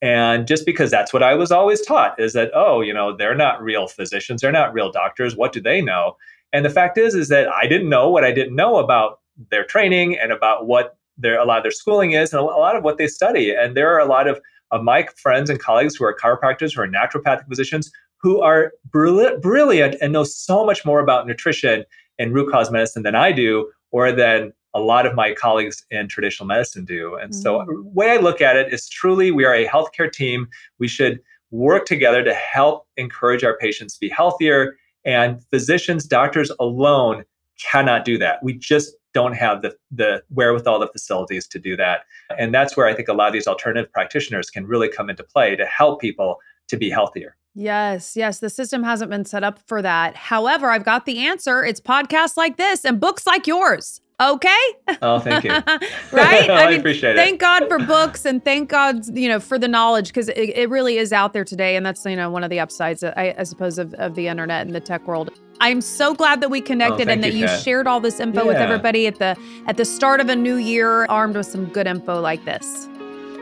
and 0.04 0.46
just 0.46 0.66
because 0.66 0.90
that's 0.90 1.14
what 1.14 1.22
I 1.22 1.34
was 1.34 1.50
always 1.50 1.80
taught 1.80 2.20
is 2.20 2.34
that, 2.34 2.50
oh, 2.54 2.82
you 2.82 2.92
know, 2.92 3.16
they're 3.16 3.34
not 3.34 3.62
real 3.62 3.86
physicians, 3.86 4.42
they're 4.42 4.52
not 4.52 4.74
real 4.74 4.92
doctors. 4.92 5.34
What 5.34 5.52
do 5.52 5.62
they 5.62 5.80
know? 5.80 6.18
And 6.52 6.62
the 6.62 6.68
fact 6.70 6.98
is, 6.98 7.14
is 7.14 7.28
that 7.28 7.48
I 7.48 7.66
didn't 7.66 7.88
know 7.88 8.10
what 8.10 8.22
I 8.22 8.30
didn't 8.30 8.54
know 8.54 8.76
about 8.76 9.20
their 9.50 9.64
training 9.64 10.18
and 10.18 10.30
about 10.30 10.66
what 10.66 10.98
their 11.16 11.38
a 11.38 11.46
lot 11.46 11.56
of 11.56 11.64
their 11.64 11.72
schooling 11.72 12.12
is 12.12 12.34
and 12.34 12.40
a 12.40 12.44
lot 12.44 12.76
of 12.76 12.84
what 12.84 12.98
they 12.98 13.08
study. 13.08 13.54
And 13.54 13.74
there 13.74 13.94
are 13.94 13.98
a 13.98 14.04
lot 14.04 14.28
of, 14.28 14.40
of 14.74 14.82
my 14.82 15.06
friends 15.16 15.48
and 15.48 15.60
colleagues 15.60 15.94
who 15.94 16.04
are 16.04 16.14
chiropractors, 16.14 16.74
who 16.74 16.82
are 16.82 16.88
naturopathic 16.88 17.46
physicians, 17.48 17.90
who 18.20 18.40
are 18.40 18.72
brilliant, 18.90 19.40
brilliant 19.40 19.96
and 20.02 20.12
know 20.12 20.24
so 20.24 20.66
much 20.66 20.84
more 20.84 20.98
about 21.00 21.26
nutrition 21.26 21.84
and 22.18 22.34
root 22.34 22.50
cause 22.50 22.70
medicine 22.70 23.04
than 23.04 23.14
I 23.14 23.30
do, 23.32 23.70
or 23.92 24.10
than 24.10 24.52
a 24.74 24.80
lot 24.80 25.06
of 25.06 25.14
my 25.14 25.32
colleagues 25.32 25.84
in 25.92 26.08
traditional 26.08 26.48
medicine 26.48 26.84
do. 26.84 27.14
And 27.14 27.32
so, 27.34 27.60
Mm. 27.60 27.66
the 27.66 27.82
way 27.94 28.10
I 28.10 28.16
look 28.16 28.40
at 28.40 28.56
it 28.56 28.72
is 28.72 28.88
truly 28.88 29.30
we 29.30 29.44
are 29.44 29.54
a 29.54 29.68
healthcare 29.68 30.10
team. 30.10 30.48
We 30.80 30.88
should 30.88 31.20
work 31.52 31.86
together 31.86 32.24
to 32.24 32.34
help 32.34 32.88
encourage 32.96 33.44
our 33.44 33.56
patients 33.56 33.94
to 33.94 34.00
be 34.00 34.08
healthier. 34.08 34.76
And 35.04 35.40
physicians, 35.50 36.06
doctors 36.06 36.50
alone 36.58 37.24
cannot 37.60 38.04
do 38.04 38.18
that. 38.18 38.42
We 38.42 38.54
just 38.54 38.94
don't 39.12 39.34
have 39.34 39.62
the, 39.62 39.74
the 39.92 40.22
wherewithal, 40.30 40.80
the 40.80 40.88
facilities 40.88 41.46
to 41.48 41.58
do 41.58 41.76
that. 41.76 42.00
And 42.38 42.52
that's 42.52 42.76
where 42.76 42.86
I 42.86 42.94
think 42.94 43.08
a 43.08 43.12
lot 43.12 43.28
of 43.28 43.32
these 43.32 43.46
alternative 43.46 43.90
practitioners 43.92 44.50
can 44.50 44.66
really 44.66 44.88
come 44.88 45.08
into 45.08 45.22
play 45.22 45.56
to 45.56 45.64
help 45.64 46.00
people 46.00 46.38
to 46.68 46.76
be 46.76 46.90
healthier. 46.90 47.36
Yes, 47.54 48.16
yes. 48.16 48.40
The 48.40 48.50
system 48.50 48.82
hasn't 48.82 49.10
been 49.10 49.24
set 49.24 49.44
up 49.44 49.60
for 49.66 49.80
that. 49.80 50.16
However, 50.16 50.70
I've 50.70 50.84
got 50.84 51.06
the 51.06 51.24
answer. 51.24 51.64
It's 51.64 51.80
podcasts 51.80 52.36
like 52.36 52.56
this 52.56 52.84
and 52.84 52.98
books 52.98 53.26
like 53.26 53.46
yours. 53.46 54.00
Okay. 54.20 54.56
Oh, 55.02 55.18
thank 55.18 55.44
you. 55.44 55.50
right? 56.12 56.50
I 56.50 56.72
appreciate 56.72 57.12
it. 57.12 57.16
Thank 57.16 57.40
God 57.40 57.68
for 57.68 57.78
books 57.78 58.24
and 58.24 58.44
thank 58.44 58.70
God, 58.70 59.06
you 59.16 59.28
know, 59.28 59.38
for 59.38 59.58
the 59.58 59.68
knowledge 59.68 60.08
because 60.08 60.28
it, 60.28 60.36
it 60.36 60.68
really 60.68 60.98
is 60.98 61.12
out 61.12 61.32
there 61.32 61.44
today. 61.44 61.76
And 61.76 61.86
that's, 61.86 62.04
you 62.04 62.16
know, 62.16 62.30
one 62.30 62.42
of 62.42 62.50
the 62.50 62.58
upsides, 62.58 63.04
I, 63.04 63.34
I 63.38 63.42
suppose, 63.44 63.78
of, 63.78 63.94
of 63.94 64.14
the 64.14 64.26
internet 64.28 64.66
and 64.66 64.74
the 64.74 64.80
tech 64.80 65.06
world. 65.06 65.30
I'm 65.60 65.80
so 65.80 66.14
glad 66.14 66.40
that 66.40 66.50
we 66.50 66.60
connected 66.60 67.08
Oh, 67.08 67.12
and 67.12 67.22
that 67.24 67.32
you, 67.32 67.40
you 67.40 67.46
Catt. 67.46 67.60
shared 67.62 67.86
all 67.86 68.00
this 68.00 68.20
info 68.20 68.46
with 68.46 68.56
everybody 68.56 69.06
at 69.06 69.18
the 69.18 69.36
at 69.66 69.76
the 69.76 69.84
start 69.84 70.20
of 70.20 70.28
a 70.28 70.36
new 70.36 70.56
year, 70.56 71.06
armed 71.06 71.36
with 71.36 71.46
some 71.46 71.66
good 71.66 71.86
info 71.86 72.20
like 72.20 72.44
this. 72.44 72.88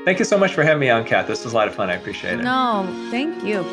Thank 0.04 0.18
you 0.18 0.24
so 0.24 0.36
much 0.38 0.52
for 0.52 0.62
having 0.62 0.80
me 0.80 0.90
on, 0.90 1.04
Catt. 1.04 1.26
This 1.26 1.44
was 1.44 1.52
a 1.52 1.56
lot 1.56 1.68
of 1.68 1.74
fun. 1.74 1.88
I 1.90 1.94
appreciate 1.94 2.40
it. 2.40 2.42
No, 2.42 2.86
thank 3.10 3.42
you. 3.44 3.64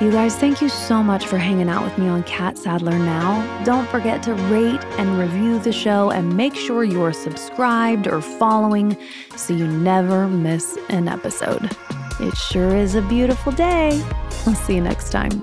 You 0.00 0.10
guys, 0.10 0.34
thank 0.36 0.62
you 0.62 0.70
so 0.70 1.02
much 1.02 1.26
for 1.26 1.36
hanging 1.36 1.68
out 1.68 1.84
with 1.84 1.98
me 1.98 2.08
on 2.08 2.22
Catt 2.22 2.56
Sadler 2.56 2.98
Now. 2.98 3.64
Don't 3.64 3.86
forget 3.90 4.22
to 4.22 4.34
rate 4.34 4.82
and 4.98 5.18
review 5.18 5.58
the 5.58 5.72
show 5.72 6.10
and 6.10 6.34
make 6.34 6.54
sure 6.54 6.84
you're 6.84 7.12
subscribed 7.12 8.06
or 8.08 8.22
following 8.22 8.96
so 9.36 9.52
you 9.52 9.66
never 9.66 10.26
miss 10.26 10.78
an 10.88 11.06
episode. 11.06 11.76
It 12.18 12.34
sure 12.34 12.74
is 12.74 12.94
a 12.94 13.02
beautiful 13.02 13.52
day. 13.52 14.02
I'll 14.46 14.54
see 14.54 14.76
you 14.76 14.80
next 14.80 15.10
time. 15.10 15.42